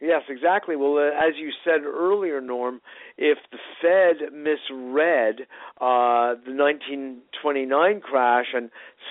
Yes, 0.00 0.22
exactly. 0.28 0.76
Well, 0.76 0.96
uh, 0.96 1.08
as 1.08 1.34
you 1.36 1.50
said 1.64 1.82
earlier, 1.82 2.40
Norm, 2.40 2.80
if 3.16 3.38
the 3.50 3.58
Fed 3.82 4.32
misread 4.32 5.40
uh, 5.80 6.38
the 6.46 6.54
1929 6.54 8.00
crash 8.00 8.46
and 8.54 8.70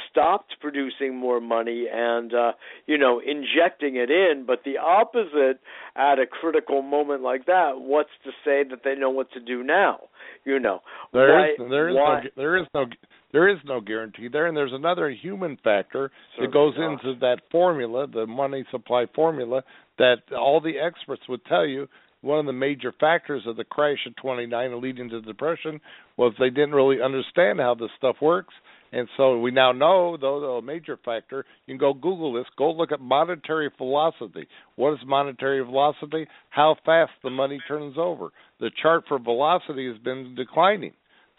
stopped 0.10 0.56
producing 0.62 1.14
more 1.14 1.42
money 1.42 1.88
and 1.92 2.34
uh, 2.34 2.52
you 2.86 2.98
know 2.98 3.20
injecting 3.20 3.98
it 3.98 4.10
in, 4.10 4.46
but 4.48 4.60
the 4.64 4.78
opposite 4.78 5.60
at 5.98 6.20
a 6.20 6.26
critical 6.26 6.82
moment 6.82 7.22
like 7.22 7.48
that, 7.48 7.72
what's 7.82 8.10
to 8.24 8.32
say 8.46 8.64
that 8.70 8.80
they 8.86 8.96
know 8.96 9.10
what 9.10 9.30
to 9.34 9.42
do 9.42 9.64
now? 9.64 10.00
You 10.46 10.58
know, 10.58 10.80
There 11.12 11.34
why, 11.34 11.50
is 11.50 11.70
there 11.70 11.90
is 11.90 11.96
why, 11.98 12.22
no 12.24 12.30
there 12.38 12.58
is 12.58 12.66
no 12.74 12.86
there 13.32 13.50
is 13.50 13.58
no 13.66 13.82
guarantee 13.82 14.28
there, 14.30 14.48
and 14.48 14.56
there's 14.56 14.74
another 14.74 15.10
human 15.10 15.58
factor 15.64 16.12
Certainly 16.36 16.48
that 16.48 16.54
goes 16.54 16.74
not. 16.78 16.92
into 16.94 17.20
that 17.20 17.42
formula, 17.52 18.08
the 18.08 18.26
money 18.26 18.66
supply 18.72 19.06
formula, 19.14 19.64
that 19.98 20.18
all 20.38 20.62
the 20.62 20.78
experts 20.80 21.24
would 21.28 21.44
tell 21.46 21.66
you. 21.66 21.88
One 22.22 22.40
of 22.40 22.46
the 22.48 22.54
major 22.54 22.92
factors 23.00 23.44
of 23.46 23.58
the 23.58 23.64
crash 23.64 24.00
of 24.08 24.16
29 24.16 24.72
and 24.72 24.82
leading 24.82 25.08
to 25.10 25.22
the 25.22 25.28
depression 25.28 25.80
was 26.18 26.34
they 26.40 26.50
didn't 26.50 26.74
really 26.74 27.00
understand 27.00 27.60
how 27.60 27.76
this 27.76 27.92
stuff 27.98 28.16
works, 28.22 28.56
And 28.92 29.08
so 29.18 29.40
we 29.40 29.52
now 29.52 29.72
know, 29.72 30.18
though, 30.20 30.58
a 30.58 30.62
major 30.62 30.98
factor, 31.04 31.46
you 31.66 31.74
can 31.74 31.78
go 31.80 31.94
Google 31.94 32.34
this, 32.34 32.46
go 32.58 32.72
look 32.72 32.92
at 32.92 33.02
monetary 33.02 33.70
velocity. 33.78 34.48
What 34.76 34.94
is 34.94 35.00
monetary 35.06 35.64
velocity? 35.64 36.26
How 36.50 36.76
fast 36.86 37.12
the 37.24 37.30
money 37.30 37.60
turns 37.68 37.96
over. 37.98 38.30
The 38.60 38.72
chart 38.82 39.04
for 39.08 39.20
velocity 39.20 39.88
has 39.88 39.98
been 39.98 40.36
declining. 40.36 40.94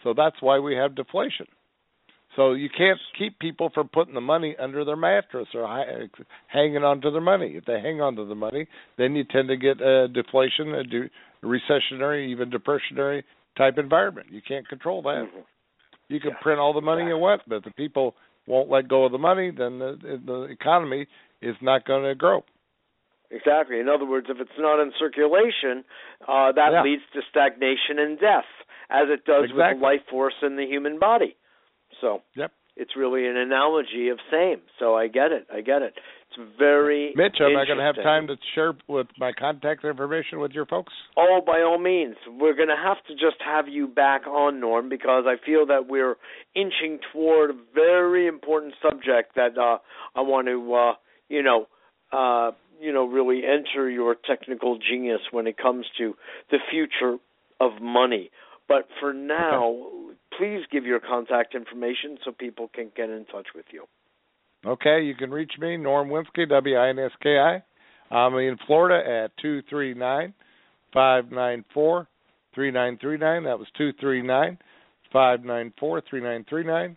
So 0.05 0.15
that's 0.17 0.37
why 0.41 0.59
we 0.59 0.77
have 0.77 0.95
deflation. 0.95 1.47
So 2.39 2.53
you 2.53 2.69
can't 2.71 3.01
keep 3.19 3.37
people 3.41 3.69
from 3.75 3.89
putting 3.89 4.15
the 4.15 4.21
money 4.21 4.55
under 4.63 4.85
their 4.85 4.95
mattress 4.95 5.49
or 5.55 5.67
hanging 6.47 6.85
on 6.85 7.01
to 7.01 7.11
their 7.11 7.21
money. 7.21 7.55
If 7.57 7.65
they 7.65 7.81
hang 7.81 8.01
on 8.01 8.15
to 8.15 8.25
the 8.25 8.37
money, 8.37 8.69
then 8.97 9.17
you 9.17 9.25
tend 9.25 9.49
to 9.49 9.57
get 9.57 9.81
a 9.81 10.07
deflation, 10.07 10.73
a 10.73 11.45
recessionary, 11.45 12.29
even 12.29 12.49
depressionary 12.49 13.25
type 13.57 13.75
environment. 13.77 14.29
You 14.31 14.41
can't 14.47 14.69
control 14.69 15.03
that. 15.03 15.27
Mm-hmm. 15.27 15.41
You 16.07 16.21
can 16.21 16.31
yeah, 16.31 16.37
print 16.41 16.61
all 16.61 16.73
the 16.73 16.81
money 16.81 17.03
exactly. 17.03 17.17
you 17.17 17.21
want, 17.21 17.43
but 17.49 17.57
if 17.57 17.65
the 17.65 17.71
people 17.73 18.15
won't 18.47 18.71
let 18.71 18.87
go 18.87 19.05
of 19.05 19.11
the 19.11 19.19
money, 19.19 19.51
then 19.51 19.81
the, 19.81 20.21
the 20.25 20.43
economy 20.45 21.09
is 21.43 21.57
not 21.61 21.85
going 21.87 22.05
to 22.05 22.15
grow. 22.15 22.45
Exactly. 23.33 23.81
In 23.81 23.89
other 23.89 24.07
words, 24.07 24.29
if 24.31 24.37
it's 24.41 24.51
not 24.61 24.81
in 24.81 24.93
circulation, 24.97 25.85
uh, 26.23 26.53
that 26.53 26.71
yeah. 26.71 26.83
leads 26.85 27.03
to 27.15 27.21
stagnation 27.29 27.99
and 27.99 28.17
death, 28.21 28.47
as 28.91 29.09
it 29.11 29.25
does 29.25 29.51
exactly. 29.51 29.57
with 29.57 29.81
the 29.81 29.83
life 29.83 30.01
force 30.09 30.35
in 30.41 30.55
the 30.55 30.65
human 30.65 31.01
body. 31.01 31.35
So 32.01 32.23
yep. 32.37 32.53
it's 32.77 32.97
really 32.97 33.27
an 33.27 33.37
analogy 33.37 34.09
of 34.09 34.19
same. 34.31 34.61
So 34.79 34.95
I 34.95 35.09
get 35.09 35.33
it. 35.33 35.47
I 35.53 35.61
get 35.61 35.83
it. 35.83 35.95
It's 36.31 36.51
very 36.59 37.13
Mitch, 37.17 37.37
am 37.41 37.57
I 37.57 37.65
going 37.65 37.79
to 37.79 37.85
have 37.85 37.97
time 37.97 38.27
to 38.27 38.37
share 38.55 38.75
with 38.87 39.07
my 39.19 39.33
contact 39.33 39.85
information 39.85 40.41
with 40.41 40.53
your 40.53 40.67
folks? 40.67 40.93
Oh, 41.17 41.41
by 41.45 41.63
all 41.63 41.79
means. 41.79 42.17
We're 42.29 42.55
going 42.55 42.69
to 42.69 42.77
have 42.77 42.99
to 43.09 43.15
just 43.15 43.43
have 43.45 43.67
you 43.67 43.87
back 43.89 44.27
on, 44.27 44.61
Norm, 44.61 44.91
because 44.91 45.25
I 45.27 45.37
feel 45.45 45.65
that 45.67 45.89
we're 45.89 46.17
inching 46.55 46.99
toward 47.13 47.51
a 47.51 47.55
very 47.75 48.27
important 48.27 48.75
subject 48.83 49.37
that 49.37 49.57
uh, 49.57 49.79
I 50.15 50.21
want 50.21 50.49
to, 50.49 50.75
uh, 50.75 50.93
you 51.31 51.43
know, 51.43 51.67
uh, 52.13 52.53
you 52.81 52.93
know, 52.93 53.07
really 53.07 53.43
enter 53.45 53.89
your 53.89 54.15
technical 54.15 54.79
genius 54.79 55.21
when 55.31 55.47
it 55.47 55.57
comes 55.57 55.87
to 55.97 56.15
the 56.51 56.59
future 56.71 57.17
of 57.59 57.73
money. 57.81 58.31
But 58.69 58.87
for 59.01 59.15
now, 59.15 59.71
okay. 59.71 59.98
Please 60.39 60.63
give 60.71 60.87
your 60.87 61.01
contact 61.01 61.55
information 61.55 62.17
so 62.25 62.31
people 62.31 62.71
can 62.73 62.91
get 62.97 63.11
in 63.11 63.27
touch 63.27 63.49
with 63.55 63.67
you. 63.73 63.85
Okay, 64.65 65.03
you 65.03 65.15
can 65.15 65.31
reach 65.31 65.53
me, 65.59 65.77
Norm 65.77 66.09
Winski, 66.09 66.49
W 66.49 66.77
I 66.77 66.89
N 66.89 66.99
S 66.99 67.11
K 67.23 67.39
I. 67.39 67.63
I'm 68.15 68.35
in 68.37 68.57
Florida 68.67 69.25
at 69.25 69.37
two 69.43 69.63
three 69.69 69.95
nine 69.95 70.33
five 70.95 71.31
nine 71.31 71.65
four 71.75 72.09
three 72.55 72.71
nine 72.71 72.99
three 73.01 73.19
nine. 73.19 73.45
That 73.45 73.59
was 73.59 73.69
two 73.77 73.93
three 74.01 74.23
nine 74.23 74.59
five 75.13 75.45
nine 75.45 75.73
four 75.79 76.03
three 76.09 76.21
nine 76.21 76.45
three 76.49 76.65
nine. 76.65 76.97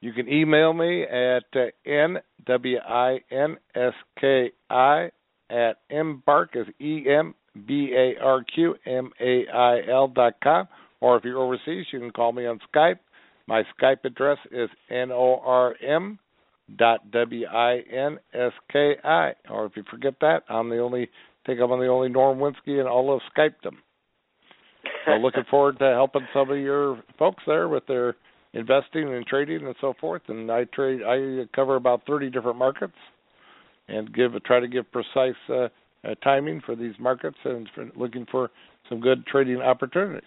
You 0.00 0.12
can 0.12 0.28
email 0.28 0.72
me 0.72 1.02
at 1.02 1.44
uh, 1.54 1.66
n 1.84 2.18
w 2.46 2.78
i 2.78 3.20
n 3.30 3.56
s 3.74 3.94
k 4.18 4.50
i 4.70 5.10
at 5.50 5.76
Embarq 5.92 6.56
as 6.56 6.66
e 6.78 7.04
m 7.08 7.34
b 7.66 7.92
a 7.94 8.16
r 8.22 8.42
q 8.54 8.74
m 8.86 9.10
a 9.20 9.46
i 9.46 9.80
l 9.90 10.08
dot 10.08 10.34
com, 10.42 10.68
or 11.00 11.16
if 11.16 11.24
you're 11.24 11.38
overseas, 11.38 11.86
you 11.92 11.98
can 11.98 12.10
call 12.10 12.32
me 12.32 12.46
on 12.46 12.60
Skype. 12.74 12.98
My 13.46 13.62
Skype 13.78 14.04
address 14.04 14.38
is 14.52 14.68
n 14.90 15.10
o 15.10 15.40
r 15.44 15.74
m 15.82 16.18
dot 16.76 17.10
w 17.10 17.46
i 17.46 17.80
n 17.90 18.18
s 18.32 18.52
k 18.70 18.94
i. 19.02 19.32
Or 19.50 19.66
if 19.66 19.72
you 19.76 19.82
forget 19.90 20.14
that, 20.20 20.44
I'm 20.48 20.68
the 20.68 20.78
only. 20.78 21.02
I 21.02 21.46
think 21.46 21.60
I'm 21.60 21.70
the 21.70 21.86
only 21.86 22.10
Norm 22.10 22.38
Winski 22.38 22.80
in 22.80 22.86
all 22.86 23.14
of 23.14 23.20
Skypedom. 23.36 23.76
So 25.06 25.12
looking 25.20 25.44
forward 25.50 25.78
to 25.78 25.86
helping 25.86 26.26
some 26.34 26.50
of 26.50 26.58
your 26.58 27.02
folks 27.18 27.42
there 27.46 27.68
with 27.68 27.86
their 27.86 28.14
investing 28.52 29.14
and 29.14 29.26
trading 29.26 29.66
and 29.66 29.74
so 29.80 29.94
forth. 30.00 30.22
And 30.28 30.50
I 30.50 30.64
trade. 30.64 31.00
I 31.06 31.44
cover 31.54 31.76
about 31.76 32.02
30 32.06 32.30
different 32.30 32.58
markets, 32.58 32.96
and 33.88 34.12
give 34.14 34.32
try 34.44 34.60
to 34.60 34.68
give 34.68 34.90
precise 34.92 35.34
uh, 35.48 35.68
uh, 36.04 36.14
timing 36.22 36.60
for 36.64 36.76
these 36.76 36.94
markets 36.98 37.38
and 37.44 37.68
for 37.74 37.88
looking 37.96 38.26
for 38.30 38.50
some 38.88 39.00
good 39.00 39.26
trading 39.26 39.60
opportunities. 39.60 40.22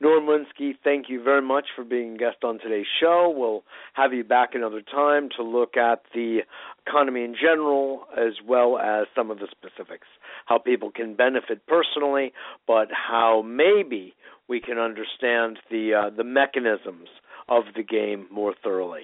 Norm 0.00 0.26
Winski, 0.26 0.72
thank 0.82 1.08
you 1.08 1.22
very 1.22 1.42
much 1.42 1.66
for 1.74 1.84
being 1.84 2.14
a 2.14 2.18
guest 2.18 2.38
on 2.42 2.58
today's 2.58 2.86
show. 3.00 3.32
We'll 3.34 3.62
have 3.94 4.12
you 4.12 4.24
back 4.24 4.54
another 4.54 4.82
time 4.82 5.28
to 5.36 5.42
look 5.42 5.76
at 5.76 6.02
the 6.12 6.40
economy 6.86 7.24
in 7.24 7.34
general 7.34 8.04
as 8.16 8.34
well 8.46 8.78
as 8.78 9.06
some 9.14 9.30
of 9.30 9.38
the 9.38 9.46
specifics, 9.50 10.06
how 10.46 10.58
people 10.58 10.90
can 10.90 11.14
benefit 11.14 11.66
personally, 11.66 12.32
but 12.66 12.88
how 12.90 13.42
maybe 13.46 14.14
we 14.48 14.60
can 14.60 14.78
understand 14.78 15.58
the 15.70 15.94
uh, 15.94 16.10
the 16.14 16.24
mechanisms 16.24 17.08
of 17.48 17.64
the 17.76 17.82
game 17.82 18.26
more 18.30 18.54
thoroughly. 18.62 19.02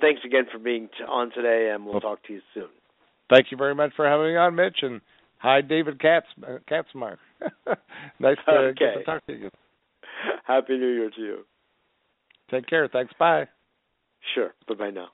Thanks 0.00 0.22
again 0.24 0.44
for 0.50 0.58
being 0.58 0.88
t- 0.88 1.04
on 1.08 1.30
today, 1.32 1.70
and 1.72 1.86
we'll 1.86 2.00
talk 2.00 2.22
to 2.26 2.32
you 2.32 2.40
soon. 2.52 2.68
Thank 3.30 3.46
you 3.50 3.56
very 3.56 3.74
much 3.74 3.92
for 3.94 4.06
having 4.06 4.26
me 4.26 4.36
on, 4.36 4.54
Mitch, 4.54 4.78
and 4.82 5.00
hi, 5.38 5.60
David 5.60 6.00
Katz 6.00 6.26
uh, 6.42 6.58
Katzmeyer. 6.70 7.16
nice 8.18 8.36
to 8.46 8.52
okay. 8.52 8.94
to 8.98 9.04
talk 9.04 9.24
to 9.26 9.32
you. 9.32 9.50
Happy 10.46 10.76
New 10.78 10.88
Year 10.88 11.10
to 11.10 11.20
you. 11.20 11.38
Take 12.50 12.66
care. 12.66 12.88
Thanks. 12.88 13.12
Bye. 13.18 13.48
Sure. 14.34 14.54
Bye 14.68 14.74
bye 14.74 14.90
now. 14.90 15.08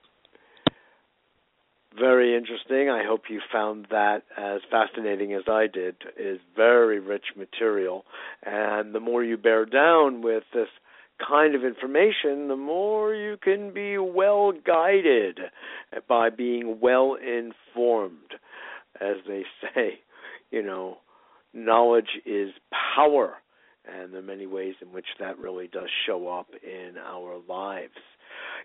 Very 1.99 2.37
interesting. 2.37 2.91
I 2.91 3.03
hope 3.05 3.23
you 3.31 3.41
found 3.53 3.87
that 3.91 4.23
as 4.37 4.61
fascinating 4.71 5.33
as 5.33 5.45
I 5.49 5.67
did. 5.73 5.97
Is 6.19 6.39
very 6.55 7.01
rich 7.01 7.25
material, 7.37 8.05
and 8.45 8.95
the 8.95 9.01
more 9.01 9.25
you 9.25 9.37
bear 9.37 9.65
down 9.65 10.23
with 10.23 10.45
this 10.53 10.69
kind 11.27 11.55
of 11.55 11.65
information, 11.65 12.49
the 12.49 12.57
more 12.57 13.15
you 13.15 13.37
can 13.43 13.73
be 13.73 13.99
well 13.99 14.53
guided 14.53 15.41
by 16.09 16.31
being 16.31 16.79
well 16.81 17.15
informed. 17.15 18.35
As 19.01 19.17
they 19.27 19.45
say, 19.75 20.01
you 20.51 20.63
know, 20.63 20.99
knowledge 21.55 22.21
is 22.27 22.51
power 22.97 23.37
and 23.89 24.13
the 24.13 24.23
many 24.23 24.47
ways 24.47 24.75
in 24.81 24.93
which 24.93 25.07
that 25.19 25.39
really 25.39 25.69
does 25.69 25.89
show 26.07 26.29
up 26.29 26.49
in 26.63 26.97
our 26.99 27.39
lives. 27.49 27.95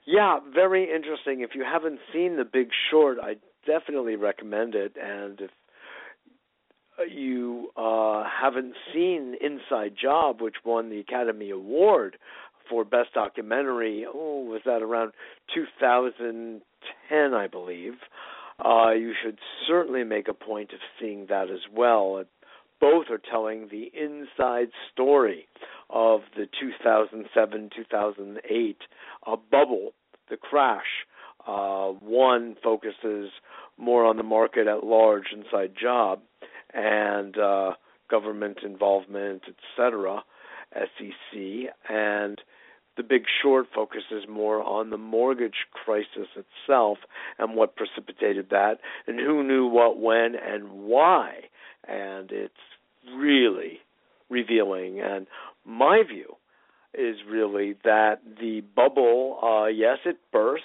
Yeah, 0.05 0.39
very 0.53 0.93
interesting. 0.93 1.41
If 1.41 1.51
you 1.55 1.63
haven't 1.63 1.99
seen 2.11 2.35
The 2.37 2.45
Big 2.45 2.69
Short, 2.91 3.17
I 3.21 3.35
definitely 3.65 4.15
recommend 4.15 4.75
it. 4.75 4.95
And 5.01 5.39
if 5.41 5.51
you 7.11 7.69
uh, 7.77 8.23
haven't 8.23 8.73
seen 8.93 9.35
Inside 9.41 9.95
Job, 10.01 10.41
which 10.41 10.55
won 10.65 10.89
the 10.89 10.99
Academy 10.99 11.49
Award 11.51 12.17
for 12.69 12.83
Best 12.83 13.13
Documentary, 13.13 14.05
oh, 14.11 14.43
was 14.43 14.61
that 14.65 14.81
around 14.81 15.13
2010, 15.53 17.33
I 17.33 17.47
believe? 17.47 17.93
Uh, 18.63 18.91
you 18.91 19.13
should 19.23 19.39
certainly 19.67 20.03
make 20.03 20.27
a 20.27 20.33
point 20.33 20.73
of 20.73 20.79
seeing 20.99 21.25
that 21.27 21.49
as 21.49 21.61
well. 21.75 22.23
Both 22.83 23.05
are 23.09 23.21
telling 23.31 23.69
the 23.69 23.89
inside 23.97 24.67
story 24.91 25.47
of 25.89 26.19
the 26.35 26.47
2007 26.59 27.69
2008 27.73 28.77
uh, 29.25 29.35
bubble, 29.49 29.93
the 30.29 30.35
crash. 30.35 31.05
Uh, 31.47 31.87
one 32.01 32.57
focuses 32.61 33.29
more 33.77 34.03
on 34.03 34.17
the 34.17 34.23
market 34.23 34.67
at 34.67 34.83
large, 34.83 35.27
inside 35.33 35.71
job, 35.81 36.19
and 36.73 37.37
uh, 37.37 37.71
government 38.11 38.57
involvement, 38.65 39.43
etc., 39.47 40.21
SEC, 40.73 41.39
and 41.89 42.41
the 42.97 43.03
Big 43.03 43.23
Short 43.41 43.67
focuses 43.73 44.27
more 44.29 44.61
on 44.61 44.89
the 44.89 44.97
mortgage 44.97 45.67
crisis 45.71 46.27
itself 46.35 46.97
and 47.39 47.55
what 47.55 47.77
precipitated 47.77 48.49
that, 48.49 48.79
and 49.07 49.21
who 49.21 49.41
knew 49.41 49.67
what, 49.67 50.01
when, 50.01 50.35
and 50.35 50.69
why. 50.69 51.45
And 51.87 52.31
it's 52.31 52.53
really 53.15 53.79
revealing. 54.29 54.99
And 55.01 55.27
my 55.65 56.03
view 56.07 56.35
is 56.93 57.17
really 57.29 57.75
that 57.83 58.19
the 58.39 58.61
bubble, 58.75 59.39
uh, 59.41 59.67
yes, 59.67 59.97
it 60.05 60.17
burst, 60.31 60.63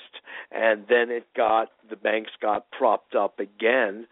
and 0.50 0.84
then 0.88 1.10
it 1.10 1.26
got 1.36 1.68
the 1.88 1.96
banks 1.96 2.30
got 2.40 2.70
propped 2.70 3.14
up 3.14 3.40
again 3.40 4.06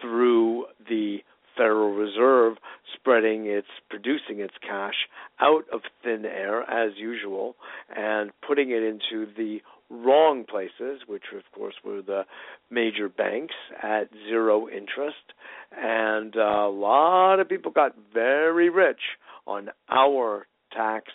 through 0.00 0.66
the 0.88 1.18
Federal 1.56 1.92
Reserve 1.92 2.56
spreading 2.94 3.46
its 3.46 3.66
producing 3.90 4.38
its 4.40 4.54
cash 4.62 4.94
out 5.40 5.64
of 5.72 5.80
thin 6.04 6.24
air 6.24 6.62
as 6.62 6.92
usual 6.96 7.56
and 7.94 8.30
putting 8.46 8.70
it 8.70 8.82
into 8.82 9.26
the 9.36 9.58
wrong 9.90 10.44
places, 10.44 11.02
which 11.06 11.24
of 11.34 11.42
course 11.52 11.74
were 11.84 12.02
the 12.02 12.22
major 12.70 13.08
banks 13.08 13.54
at 13.82 14.10
zero 14.28 14.68
interest, 14.68 15.32
and 15.76 16.34
a 16.36 16.68
lot 16.68 17.40
of 17.40 17.48
people 17.48 17.72
got 17.72 17.94
very 18.12 18.68
rich 18.68 19.00
on 19.46 19.70
our 19.88 20.46
tax 20.72 21.06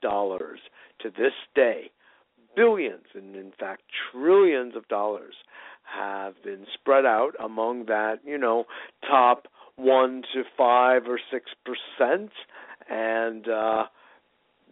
dollars. 0.00 0.60
To 1.00 1.10
this 1.10 1.32
day, 1.54 1.90
billions 2.54 3.06
and 3.14 3.34
in 3.34 3.52
fact 3.58 3.82
trillions 4.12 4.76
of 4.76 4.86
dollars 4.88 5.34
have 5.82 6.34
been 6.44 6.66
spread 6.74 7.04
out 7.04 7.32
among 7.42 7.86
that, 7.86 8.20
you 8.24 8.38
know, 8.38 8.64
top 9.08 9.48
one 9.76 10.22
to 10.32 10.42
five 10.56 11.02
or 11.08 11.18
six 11.30 11.50
percent, 11.64 12.30
and 12.88 13.48
uh, 13.48 13.84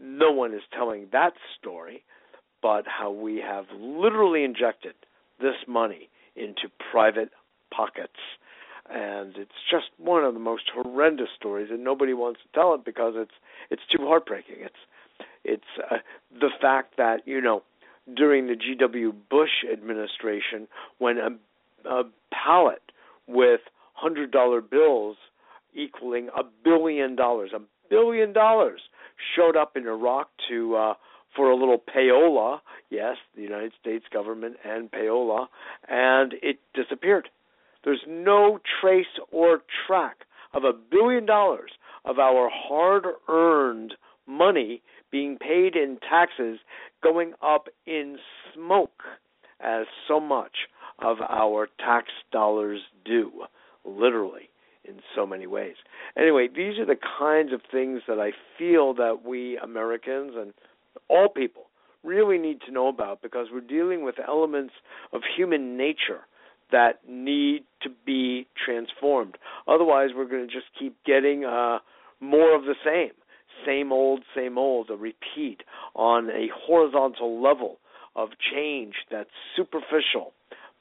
no 0.01 0.31
one 0.31 0.55
is 0.55 0.63
telling 0.73 1.09
that 1.13 1.33
story. 1.59 2.05
But 2.63 2.85
how 2.87 3.11
we 3.11 3.43
have 3.47 3.65
literally 3.79 4.45
injected 4.45 4.95
this 5.41 5.57
money 5.67 6.09
into 6.37 6.69
private 6.91 7.31
pockets. 7.75 8.19
And 8.93 9.37
it's 9.37 9.51
just 9.71 9.87
one 9.99 10.25
of 10.25 10.35
the 10.35 10.41
most 10.41 10.65
horrendous 10.75 11.29
stories, 11.37 11.69
and 11.71 11.85
nobody 11.85 12.13
wants 12.13 12.41
to 12.43 12.59
tell 12.59 12.75
it 12.75 12.85
because 12.85 13.15
it's 13.17 13.31
it's 13.71 13.83
too 13.95 14.05
heartbreaking. 14.07 14.57
It's 14.59 14.75
it's 15.45 15.63
uh, 15.91 15.99
the 16.33 16.51
fact 16.61 16.97
that 16.97 17.19
you 17.25 17.41
know 17.41 17.63
during 18.17 18.49
the 18.49 18.57
G.W. 18.57 19.13
Bush 19.31 19.65
administration, 19.73 20.67
when 20.99 21.19
a, 21.19 21.89
a 21.89 22.03
pallet 22.33 22.83
with 23.29 23.61
hundred 23.95 24.33
dollar 24.33 24.61
bills 24.61 25.17
equaling 25.75 26.29
a 26.37 26.43
billion 26.65 27.15
dollars, 27.15 27.51
a 27.55 27.61
billion 27.89 28.33
dollars 28.33 28.81
showed 29.37 29.57
up 29.57 29.77
in 29.77 29.87
Iraq 29.87 30.31
to 30.49 30.75
uh, 30.75 30.95
for 31.35 31.51
a 31.51 31.57
little 31.57 31.79
payola. 31.79 32.59
Yes, 32.91 33.17
the 33.37 33.43
United 33.43 33.73
States 33.81 34.05
government 34.13 34.57
and 34.65 34.91
payola, 34.91 35.47
and 35.89 36.35
it 36.43 36.59
disappeared. 36.75 37.29
There's 37.85 38.05
no 38.09 38.59
trace 38.81 39.07
or 39.31 39.61
track 39.87 40.19
of 40.53 40.65
a 40.65 40.73
billion 40.73 41.27
dollars 41.27 41.71
of 42.05 42.19
our 42.19 42.51
hard-earned 42.53 43.95
money 44.27 44.83
being 45.11 45.39
paid 45.39 45.77
in 45.77 45.99
taxes 46.09 46.59
going 47.03 47.33
up 47.43 47.69
in 47.87 48.19
smoke 48.55 49.03
as 49.61 49.87
so 50.09 50.21
much 50.21 50.69
of 51.03 51.19
our 51.29 51.69
tax 51.79 52.09
dollars 52.33 52.81
do, 53.05 53.31
literally 53.85 54.51
in 54.85 54.97
so 55.15 55.27
many 55.27 55.47
ways. 55.47 55.77
Anyway, 56.17 56.49
these 56.49 56.79
are 56.79 56.87
the 56.87 56.97
kinds 57.19 57.53
of 57.53 57.61
things 57.71 58.03
that 58.09 58.19
I 58.19 58.33
feel 58.59 58.95
that 58.95 59.25
we 59.25 59.59
Americans 59.59 60.33
and 60.37 60.53
all 61.09 61.29
people 61.29 61.65
really 62.03 62.39
need 62.39 62.61
to 62.67 62.73
know 62.73 62.89
about 62.89 63.23
because 63.23 63.49
we're 63.53 63.61
dealing 63.61 64.05
with 64.05 64.17
elements 64.27 64.75
of 65.13 65.21
human 65.37 65.77
nature 65.77 66.21
that 66.73 67.01
need 67.09 67.65
to 67.83 67.91
be 68.07 68.47
transformed. 68.65 69.37
Otherwise, 69.67 70.11
we're 70.15 70.29
going 70.29 70.47
to 70.47 70.53
just 70.53 70.67
keep 70.79 70.97
getting 71.05 71.45
uh, 71.45 71.79
more 72.21 72.55
of 72.55 72.63
the 72.63 72.77
same, 72.85 73.11
same 73.67 73.93
old, 73.93 74.23
same 74.35 74.57
old, 74.57 74.89
a 74.89 74.97
repeat 74.97 75.63
on 75.95 76.31
a 76.31 76.49
horizontal 76.67 77.43
level 77.43 77.79
of 78.17 78.31
change 78.53 78.95
that's 79.11 79.31
superficial 79.57 80.33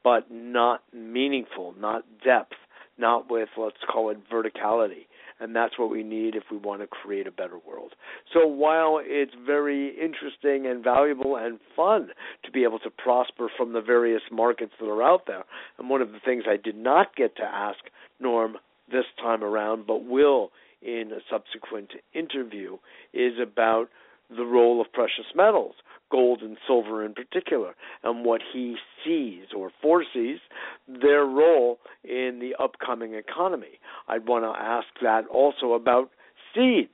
but 0.03 0.31
not 0.31 0.81
meaningful, 0.93 1.73
not 1.79 2.03
depth, 2.23 2.55
not 2.97 3.29
with, 3.29 3.49
let's 3.57 3.77
call 3.91 4.09
it 4.09 4.17
verticality. 4.31 5.07
And 5.39 5.55
that's 5.55 5.79
what 5.79 5.89
we 5.89 6.03
need 6.03 6.35
if 6.35 6.43
we 6.51 6.57
want 6.57 6.81
to 6.81 6.87
create 6.87 7.27
a 7.27 7.31
better 7.31 7.57
world. 7.65 7.93
So 8.33 8.45
while 8.45 8.99
it's 9.01 9.33
very 9.45 9.89
interesting 9.89 10.69
and 10.69 10.83
valuable 10.83 11.37
and 11.37 11.59
fun 11.75 12.09
to 12.43 12.51
be 12.51 12.63
able 12.63 12.79
to 12.79 12.89
prosper 12.89 13.49
from 13.55 13.73
the 13.73 13.81
various 13.81 14.21
markets 14.31 14.73
that 14.79 14.87
are 14.87 15.03
out 15.03 15.27
there, 15.27 15.43
and 15.77 15.89
one 15.89 16.01
of 16.01 16.11
the 16.11 16.19
things 16.23 16.43
I 16.47 16.57
did 16.57 16.75
not 16.75 17.15
get 17.15 17.35
to 17.37 17.43
ask 17.43 17.79
Norm 18.19 18.57
this 18.91 19.05
time 19.21 19.43
around, 19.43 19.87
but 19.87 20.03
will 20.03 20.51
in 20.81 21.11
a 21.11 21.19
subsequent 21.29 21.91
interview, 22.13 22.77
is 23.13 23.33
about 23.41 23.89
the 24.29 24.45
role 24.45 24.79
of 24.81 24.91
precious 24.93 25.25
metals 25.35 25.75
gold 26.11 26.41
and 26.41 26.57
silver 26.67 27.03
in 27.03 27.13
particular, 27.13 27.75
and 28.03 28.25
what 28.25 28.41
he 28.53 28.75
sees 29.03 29.45
or 29.55 29.71
foresees 29.81 30.39
their 30.87 31.25
role 31.25 31.79
in 32.03 32.39
the 32.39 32.55
upcoming 32.61 33.13
economy. 33.13 33.79
I'd 34.07 34.27
want 34.27 34.43
to 34.45 34.61
ask 34.61 34.87
that 35.01 35.27
also 35.27 35.73
about 35.73 36.09
seeds 36.53 36.89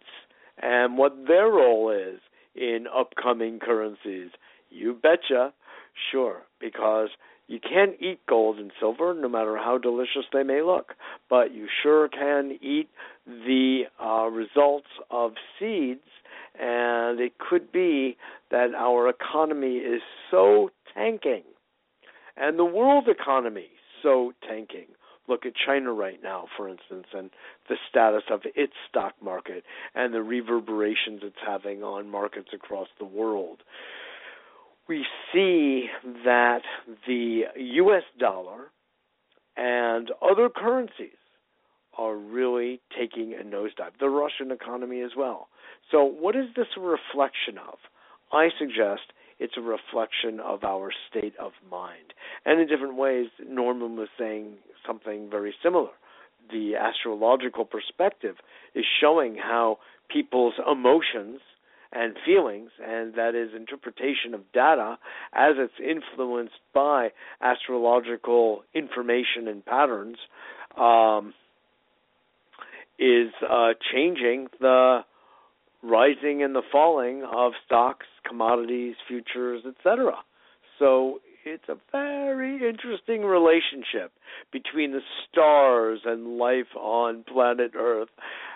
and 0.62 0.98
what 0.98 1.14
their 1.28 1.48
role 1.48 1.90
is 1.92 2.20
in 2.56 2.86
upcoming 2.94 3.60
currencies. 3.60 4.30
You 4.70 4.94
betcha. 4.94 5.54
Sure, 6.12 6.42
because 6.60 7.10
you 7.48 7.60
can't 7.60 7.96
eat 8.02 8.20
gold 8.28 8.58
and 8.58 8.72
silver 8.80 9.14
no 9.14 9.30
matter 9.30 9.56
how 9.58 9.78
delicious 9.78 10.26
they 10.34 10.44
may 10.44 10.62
look, 10.62 10.94
but 11.30 11.54
you 11.54 11.68
sure 11.84 12.10
can 12.10 12.58
eat 12.62 12.90
the 13.26 13.84
uh, 14.04 14.26
results 14.26 14.88
of 15.12 15.34
seeds 15.60 16.02
and 16.60 17.20
it 17.20 17.34
could 17.38 17.72
be 17.72 18.18
that 18.52 18.74
our 18.78 19.10
economy 19.10 19.78
is 19.78 20.02
so 20.32 20.70
tanking, 20.94 21.44
and 22.38 22.58
the 22.60 22.66
world 22.66 23.08
economy 23.08 23.70
so 24.02 24.34
tanking. 24.48 24.88
Look 25.28 25.46
at 25.46 25.54
China 25.66 25.92
right 25.92 26.22
now, 26.22 26.46
for 26.56 26.70
instance, 26.70 27.08
and 27.12 27.32
the 27.68 27.78
status 27.90 28.24
of 28.30 28.42
its 28.56 28.74
stock 28.88 29.14
market 29.24 29.64
and 29.96 30.14
the 30.14 30.22
reverberations 30.22 31.22
it's 31.24 31.36
having 31.46 31.82
on 31.82 32.10
markets 32.10 32.50
across 32.54 32.88
the 33.00 33.06
world. 33.06 33.64
We 34.88 35.04
see 35.34 35.88
that 36.26 36.62
the 37.08 37.46
US 37.56 38.04
dollar 38.20 38.70
and 39.58 40.12
other 40.22 40.48
currencies 40.50 41.18
are 41.98 42.16
really 42.16 42.82
taking 42.98 43.34
a 43.34 43.44
nosedive. 43.44 43.98
The 44.00 44.10
Russian 44.10 44.52
economy 44.52 45.02
as 45.02 45.12
well. 45.18 45.48
So, 45.92 46.04
what 46.04 46.36
is 46.36 46.46
this 46.56 46.68
a 46.78 46.82
reflection 46.82 47.58
of? 47.58 47.78
I 48.32 48.50
suggest 48.60 49.14
it's 49.40 49.58
a 49.58 49.62
reflection 49.62 50.40
of 50.40 50.64
our 50.64 50.92
state 51.10 51.34
of 51.40 51.52
mind. 51.70 52.14
And 52.46 52.60
in 52.60 52.68
different 52.68 52.96
ways, 52.96 53.28
Norman 53.46 53.98
was 53.98 54.10
saying 54.18 54.56
something 54.86 55.30
very 55.30 55.54
similar. 55.64 55.90
The 56.52 56.76
astrological 56.76 57.66
perspective 57.66 58.36
is 58.74 58.86
showing 59.02 59.36
how 59.36 59.80
people's 60.10 60.54
emotions 60.72 61.40
and 61.92 62.16
feelings, 62.26 62.72
and 62.86 63.14
that 63.16 63.36
is 63.36 63.56
interpretation 63.56 64.34
of 64.34 64.42
data 64.54 64.98
as 65.34 65.54
it's 65.58 65.74
influenced 65.80 66.60
by 66.74 67.10
astrological 67.42 68.64
information 68.74 69.48
and 69.48 69.66
patterns, 69.66 70.18
um, 70.78 71.34
is 73.00 73.32
uh, 73.50 73.70
changing 73.94 74.48
the 74.60 75.02
rising 75.84 76.44
and 76.44 76.56
the 76.56 76.64
falling 76.72 77.24
of 77.24 77.54
stocks, 77.66 78.08
commodities, 78.28 78.96
futures, 79.08 79.64
etc. 79.68 80.14
So 80.80 81.20
it's 81.46 81.70
a 81.70 81.78
very 81.92 82.68
interesting 82.68 83.22
relationship 83.24 84.12
between 84.52 84.92
the 84.92 85.02
stars 85.30 86.00
and 86.06 86.38
life 86.38 86.76
on 86.76 87.24
planet 87.24 87.72
Earth. 87.78 88.10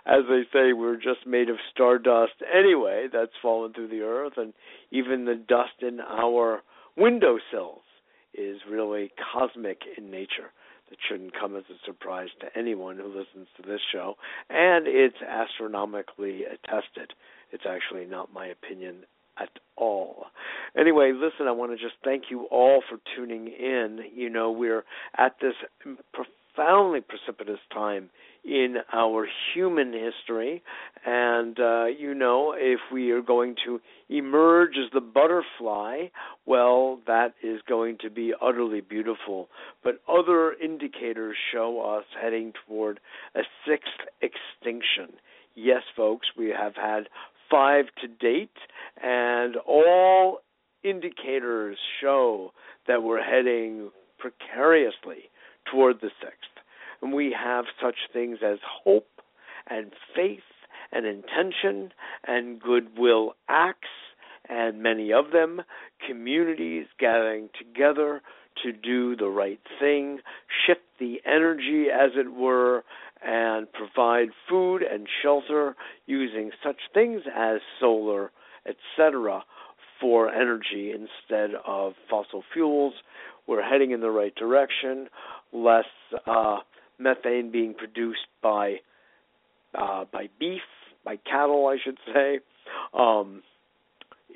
As 0.05 0.23
they 0.27 0.41
say, 0.51 0.73
we're 0.73 0.95
just 0.95 1.27
made 1.27 1.49
of 1.49 1.57
stardust 1.71 2.33
anyway, 2.51 3.07
that's 3.11 3.31
fallen 3.41 3.73
through 3.73 3.89
the 3.89 4.01
earth, 4.01 4.33
and 4.37 4.53
even 4.91 5.25
the 5.25 5.35
dust 5.35 5.81
in 5.81 5.99
our 5.99 6.61
windowsills 6.97 7.83
is 8.33 8.57
really 8.69 9.11
cosmic 9.33 9.81
in 9.97 10.09
nature 10.09 10.51
that 10.89 10.97
shouldn't 11.07 11.39
come 11.39 11.55
as 11.55 11.63
a 11.69 11.85
surprise 11.85 12.29
to 12.41 12.47
anyone 12.57 12.97
who 12.97 13.07
listens 13.07 13.47
to 13.57 13.63
this 13.67 13.81
show. 13.91 14.15
And 14.49 14.87
it's 14.87 15.21
astronomically 15.21 16.43
attested. 16.43 17.13
It's 17.51 17.65
actually 17.67 18.05
not 18.05 18.33
my 18.33 18.47
opinion 18.47 19.05
at 19.39 19.49
all. 19.75 20.25
Anyway, 20.77 21.11
listen, 21.13 21.47
I 21.47 21.51
want 21.51 21.71
to 21.71 21.77
just 21.77 21.95
thank 22.03 22.25
you 22.29 22.45
all 22.51 22.81
for 22.89 22.99
tuning 23.15 23.47
in. 23.47 23.99
You 24.13 24.29
know, 24.29 24.51
we're 24.51 24.83
at 25.17 25.35
this 25.41 25.53
profoundly 26.59 26.99
precipitous 27.01 27.59
time 27.73 28.09
in 28.43 28.77
our 28.93 29.27
human 29.53 29.93
history. 29.93 30.61
And, 31.05 31.57
uh, 31.59 31.85
you 31.85 32.13
know, 32.13 32.53
if 32.57 32.79
we 32.91 33.11
are 33.11 33.21
going 33.21 33.55
to 33.65 33.79
emerge 34.09 34.71
as 34.77 34.91
the 34.93 35.01
butterfly, 35.01 36.07
well, 36.45 36.99
that 37.07 37.33
is 37.43 37.61
going 37.67 37.97
to 38.01 38.09
be 38.09 38.33
utterly 38.41 38.81
beautiful. 38.81 39.47
But 39.83 40.01
other 40.07 40.53
indicators 40.53 41.37
show 41.53 41.97
us 41.97 42.05
heading 42.21 42.53
toward 42.67 42.99
a 43.35 43.41
sixth 43.65 43.87
extinction. 44.21 45.17
Yes, 45.55 45.83
folks, 45.95 46.27
we 46.37 46.49
have 46.49 46.75
had 46.75 47.03
five 47.49 47.85
to 48.01 48.07
date, 48.07 48.57
and 49.01 49.55
all 49.67 50.39
indicators 50.83 51.77
show 52.01 52.51
that 52.87 53.01
we're 53.03 53.23
heading 53.23 53.91
precariously 54.17 55.29
toward 55.71 56.01
the 56.01 56.11
sixth. 56.21 56.49
And 57.01 57.13
we 57.13 57.35
have 57.37 57.65
such 57.81 57.95
things 58.11 58.39
as 58.43 58.59
hope 58.83 59.07
and 59.69 59.91
faith 60.15 60.39
and 60.91 61.05
intention 61.05 61.91
and 62.27 62.59
goodwill 62.61 63.33
acts, 63.47 63.87
and 64.49 64.81
many 64.81 65.13
of 65.13 65.31
them, 65.31 65.61
communities 66.07 66.87
gathering 66.99 67.49
together 67.57 68.21
to 68.63 68.71
do 68.71 69.15
the 69.15 69.27
right 69.27 69.59
thing, 69.79 70.19
shift 70.65 70.81
the 70.99 71.21
energy, 71.25 71.85
as 71.93 72.11
it 72.15 72.33
were, 72.33 72.83
and 73.23 73.67
provide 73.71 74.29
food 74.49 74.81
and 74.81 75.07
shelter 75.21 75.75
using 76.07 76.51
such 76.63 76.77
things 76.93 77.21
as 77.35 77.59
solar, 77.79 78.31
etc., 78.65 79.43
for 80.01 80.33
energy 80.33 80.91
instead 80.91 81.51
of 81.67 81.93
fossil 82.09 82.43
fuels. 82.53 82.93
We're 83.47 83.61
heading 83.61 83.91
in 83.91 83.99
the 83.99 84.11
right 84.11 84.33
direction. 84.35 85.09
Less 85.53 85.85
uh, 86.27 86.57
methane 86.97 87.51
being 87.51 87.73
produced 87.73 88.27
by 88.41 88.77
uh, 89.73 90.05
by 90.11 90.29
beef, 90.39 90.61
by 91.05 91.17
cattle, 91.17 91.67
I 91.67 91.77
should 91.83 91.97
say. 92.13 92.39
Um, 92.97 93.43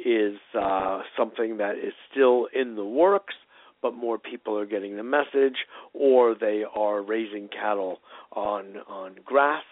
is 0.03 0.37
uh, 0.59 1.01
something 1.15 1.57
that 1.57 1.75
is 1.77 1.93
still 2.11 2.47
in 2.53 2.75
the 2.75 2.83
works, 2.83 3.35
but 3.81 3.93
more 3.93 4.17
people 4.17 4.57
are 4.57 4.65
getting 4.65 4.97
the 4.97 5.03
message, 5.03 5.57
or 5.93 6.33
they 6.33 6.63
are 6.75 7.01
raising 7.03 7.47
cattle 7.47 7.99
on 8.35 8.77
on 8.87 9.15
grass 9.23 9.63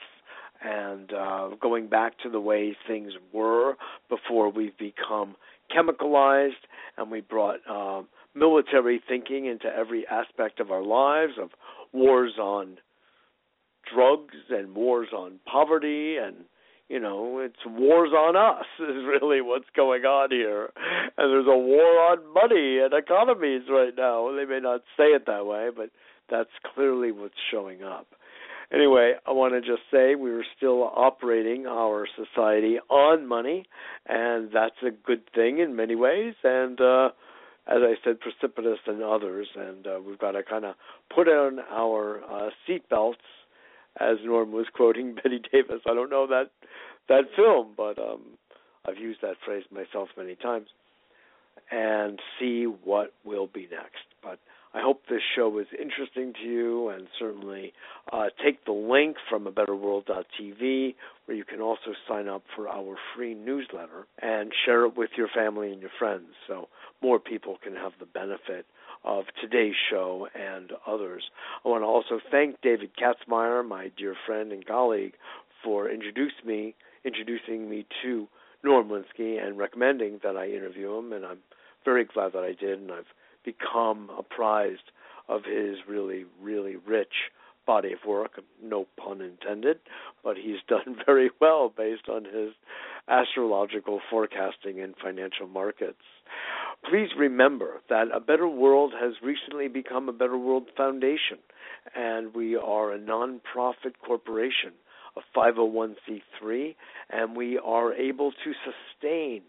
and 0.63 1.11
uh, 1.13 1.49
going 1.59 1.87
back 1.87 2.17
to 2.19 2.29
the 2.29 2.39
way 2.39 2.75
things 2.87 3.13
were 3.33 3.75
before 4.09 4.51
we've 4.51 4.77
become 4.77 5.35
chemicalized 5.75 6.51
and 6.97 7.09
we 7.09 7.21
brought 7.21 7.59
uh, 7.69 8.03
military 8.33 9.01
thinking 9.07 9.45
into 9.45 9.67
every 9.67 10.07
aspect 10.07 10.59
of 10.59 10.71
our 10.71 10.83
lives 10.83 11.33
of 11.41 11.49
wars 11.93 12.33
on 12.39 12.77
drugs 13.93 14.35
and 14.49 14.75
wars 14.75 15.09
on 15.15 15.39
poverty 15.45 16.17
and 16.17 16.35
you 16.87 16.99
know 16.99 17.39
it's 17.39 17.65
wars 17.65 18.11
on 18.11 18.35
us 18.35 18.65
is 18.79 19.03
really 19.05 19.41
what's 19.41 19.69
going 19.75 20.03
on 20.03 20.29
here. 20.31 20.69
And 21.17 21.31
there's 21.31 21.47
a 21.47 21.57
war 21.57 22.11
on 22.11 22.33
money 22.33 22.79
and 22.79 22.93
economies 22.93 23.63
right 23.69 23.93
now. 23.97 24.33
They 24.35 24.45
may 24.45 24.59
not 24.59 24.81
say 24.97 25.05
it 25.05 25.25
that 25.25 25.45
way 25.45 25.69
but 25.75 25.89
that's 26.29 26.49
clearly 26.73 27.11
what's 27.11 27.33
showing 27.51 27.83
up. 27.83 28.07
Anyway 28.73 29.13
i 29.25 29.31
want 29.31 29.53
to 29.53 29.59
just 29.59 29.83
say 29.91 30.15
we 30.15 30.31
are 30.31 30.45
still 30.55 30.83
operating 30.95 31.65
our 31.67 32.07
society 32.15 32.77
on 32.89 33.27
money 33.27 33.65
and 34.07 34.49
that's 34.53 34.81
a 34.85 34.91
good 34.91 35.23
thing 35.35 35.59
in 35.59 35.75
many 35.75 35.95
ways. 35.95 36.35
And 36.43 36.79
uh 36.79 37.09
as 37.67 37.77
I 37.81 37.95
said, 38.03 38.19
precipitous 38.19 38.79
than 38.87 39.03
others, 39.03 39.47
and 39.55 39.85
uh, 39.85 39.99
we've 40.05 40.19
got 40.19 40.31
to 40.31 40.43
kind 40.43 40.65
of 40.65 40.75
put 41.13 41.27
on 41.27 41.59
our 41.71 42.21
uh, 42.23 42.49
seatbelts 42.67 43.15
as 43.99 44.17
Norm 44.23 44.51
was 44.51 44.65
quoting 44.73 45.15
Bette 45.15 45.41
Davis. 45.51 45.81
I 45.89 45.93
don't 45.93 46.09
know 46.09 46.27
that 46.27 46.51
that 47.09 47.25
film, 47.35 47.73
but 47.75 47.99
um, 47.99 48.21
I've 48.87 48.97
used 48.97 49.21
that 49.21 49.35
phrase 49.45 49.63
myself 49.71 50.09
many 50.17 50.35
times. 50.35 50.67
And 51.73 52.19
see 52.37 52.65
what 52.65 53.13
will 53.23 53.47
be 53.47 53.61
next. 53.71 54.03
But 54.21 54.39
I 54.73 54.79
hope 54.81 55.01
this 55.09 55.21
show 55.35 55.49
was 55.49 55.65
interesting 55.77 56.33
to 56.41 56.47
you, 56.47 56.89
and 56.89 57.07
certainly 57.19 57.73
uh, 58.11 58.27
take 58.43 58.63
the 58.63 58.71
link 58.71 59.17
from 59.29 59.45
a 59.45 59.51
betterworld.tv, 59.51 60.95
where 61.25 61.37
you 61.37 61.43
can 61.43 61.59
also 61.59 61.93
sign 62.07 62.29
up 62.29 62.43
for 62.55 62.69
our 62.69 62.95
free 63.13 63.33
newsletter 63.33 64.07
and 64.21 64.51
share 64.65 64.85
it 64.85 64.95
with 64.95 65.09
your 65.17 65.27
family 65.27 65.73
and 65.73 65.81
your 65.81 65.91
friends, 65.99 66.27
so 66.47 66.69
more 67.01 67.19
people 67.19 67.57
can 67.61 67.75
have 67.75 67.91
the 67.99 68.05
benefit 68.05 68.65
of 69.03 69.25
today's 69.41 69.75
show 69.89 70.27
and 70.35 70.71
others. 70.87 71.23
I 71.65 71.69
want 71.69 71.83
to 71.83 71.87
also 71.87 72.21
thank 72.29 72.61
David 72.61 72.91
Katzmeyer, 72.95 73.67
my 73.67 73.91
dear 73.97 74.15
friend 74.25 74.53
and 74.53 74.65
colleague, 74.65 75.13
for 75.63 75.89
introduce 75.89 76.33
me, 76.45 76.75
introducing 77.03 77.69
me 77.69 77.85
to 78.03 78.27
Norm 78.63 78.89
Winski 78.89 79.43
and 79.43 79.57
recommending 79.57 80.19
that 80.23 80.37
I 80.37 80.47
interview 80.47 80.95
him, 80.97 81.11
and 81.11 81.25
I'm 81.25 81.39
very 81.83 82.05
glad 82.05 82.33
that 82.33 82.43
I 82.43 82.53
did, 82.53 82.79
and 82.79 82.91
I've 82.91 83.05
become 83.43 84.09
apprised 84.17 84.91
of 85.27 85.41
his 85.45 85.77
really, 85.87 86.25
really 86.41 86.75
rich 86.75 87.31
body 87.65 87.93
of 87.93 87.99
work, 88.07 88.41
no 88.61 88.87
pun 88.97 89.21
intended, 89.21 89.79
but 90.23 90.35
he's 90.37 90.61
done 90.67 90.97
very 91.05 91.29
well 91.39 91.71
based 91.75 92.09
on 92.09 92.25
his 92.25 92.53
astrological 93.07 93.99
forecasting 94.09 94.77
in 94.79 94.93
financial 95.01 95.47
markets. 95.47 96.03
Please 96.89 97.09
remember 97.17 97.81
that 97.89 98.07
A 98.13 98.19
Better 98.19 98.47
World 98.47 98.93
has 98.99 99.13
recently 99.23 99.67
become 99.67 100.09
a 100.09 100.13
Better 100.13 100.37
World 100.37 100.67
Foundation, 100.75 101.37
and 101.95 102.33
we 102.33 102.55
are 102.55 102.91
a 102.91 102.99
nonprofit 102.99 103.93
corporation, 104.05 104.71
a 105.15 105.37
501c3, 105.37 106.75
and 107.09 107.35
we 107.35 107.59
are 107.59 107.93
able 107.93 108.31
to 108.31 108.53
sustain 108.65 109.41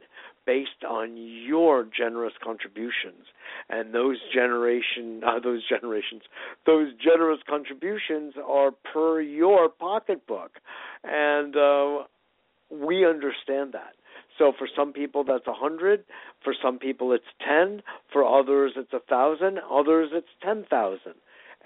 based 0.47 0.85
on 0.89 1.17
your 1.17 1.85
generous 1.85 2.35
contributions. 2.43 3.27
And 3.69 3.95
those 3.95 4.19
generation 4.35 5.23
uh, 5.27 5.41
those 5.41 5.63
generations 5.69 6.23
those 6.67 6.93
generous 7.03 7.41
contributions 7.49 8.35
are 8.47 8.71
per 8.93 9.21
your 9.21 9.69
pocketbook. 9.69 10.53
And 11.05 11.57
uh, 11.57 12.05
we 12.71 13.05
understand 13.07 13.73
that. 13.73 13.95
So 14.39 14.53
for 14.57 14.69
some 14.75 14.93
people 14.93 15.25
that's 15.25 15.47
a 15.47 15.53
hundred, 15.53 16.05
for 16.43 16.55
some 16.61 16.79
people 16.79 17.13
it's 17.13 17.25
ten, 17.47 17.83
for 18.13 18.25
others 18.25 18.73
it's 18.77 18.93
a 18.93 19.01
thousand, 19.01 19.59
others 19.71 20.11
it's 20.13 20.29
ten 20.43 20.65
thousand. 20.69 21.15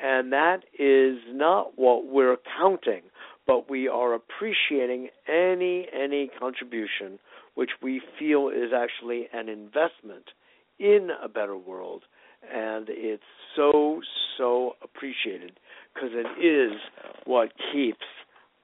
And 0.03 0.33
that 0.33 0.59
is 0.79 1.19
not 1.29 1.79
what 1.79 2.07
we're 2.07 2.37
counting, 2.59 3.03
but 3.47 3.71
we 3.71 3.89
are 3.89 4.13
appreciating 4.15 5.09
any 5.27 5.87
any 5.93 6.31
contribution 6.39 7.19
which 7.57 7.71
we 7.83 8.01
feel 8.19 8.49
is 8.49 8.71
actually 8.75 9.27
an 9.33 9.49
investment 9.49 10.25
in 10.79 11.09
a 11.23 11.29
better 11.29 11.57
world 11.57 12.05
and 12.55 12.87
it's 12.89 13.23
so 13.57 14.01
so 14.39 14.73
appreciated 14.83 15.59
because 15.93 16.11
it 16.13 16.45
is 16.45 16.79
what 17.25 17.51
keeps 17.73 18.05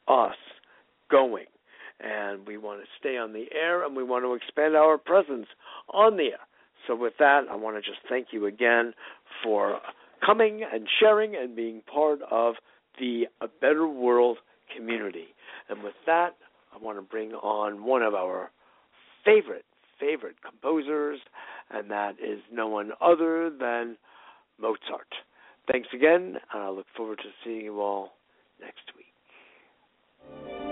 us 0.07 0.37
going 1.11 1.47
and 2.03 2.47
we 2.47 2.57
want 2.57 2.81
to 2.81 2.87
stay 2.99 3.17
on 3.17 3.33
the 3.33 3.47
air 3.55 3.85
and 3.85 3.97
we 3.97 4.03
want 4.03 4.25
to 4.25 4.35
expand 4.35 4.77
our 4.77 4.99
presence 4.99 5.47
on 5.93 6.17
the 6.17 6.25
air. 6.25 6.47
So, 6.87 6.97
with 6.97 7.15
that, 7.21 7.43
I 7.51 7.55
want 7.55 7.77
to 7.77 7.81
just 7.81 8.01
thank 8.09 8.29
you 8.33 8.47
again 8.47 8.93
for 9.43 9.79
coming 10.25 10.63
and 10.71 10.89
sharing 10.99 11.37
and 11.37 11.55
being 11.55 11.83
part 11.93 12.21
of 12.29 12.55
the 12.99 13.25
A 13.41 13.47
Better 13.61 13.87
World 13.87 14.39
community. 14.77 15.29
And 15.69 15.83
with 15.83 15.95
that, 16.07 16.31
I 16.75 16.83
want 16.83 16.99
to 16.99 17.03
bring 17.03 17.33
on 17.35 17.85
one 17.85 18.03
of 18.03 18.15
our 18.15 18.51
favorite, 19.25 19.65
favorite 19.99 20.37
composers, 20.43 21.21
and 21.71 21.91
that 21.91 22.13
is 22.23 22.41
no 22.53 22.69
one 22.69 22.93
other 23.01 23.51
than 23.51 23.97
Mozart. 24.61 25.09
Thanks 25.71 25.89
again, 25.95 26.37
and 26.53 26.63
I 26.63 26.69
look 26.71 26.87
forward 26.97 27.19
to 27.19 27.31
seeing 27.45 27.65
you 27.65 27.81
all 27.81 28.15
next 28.61 28.91
week. 28.97 30.72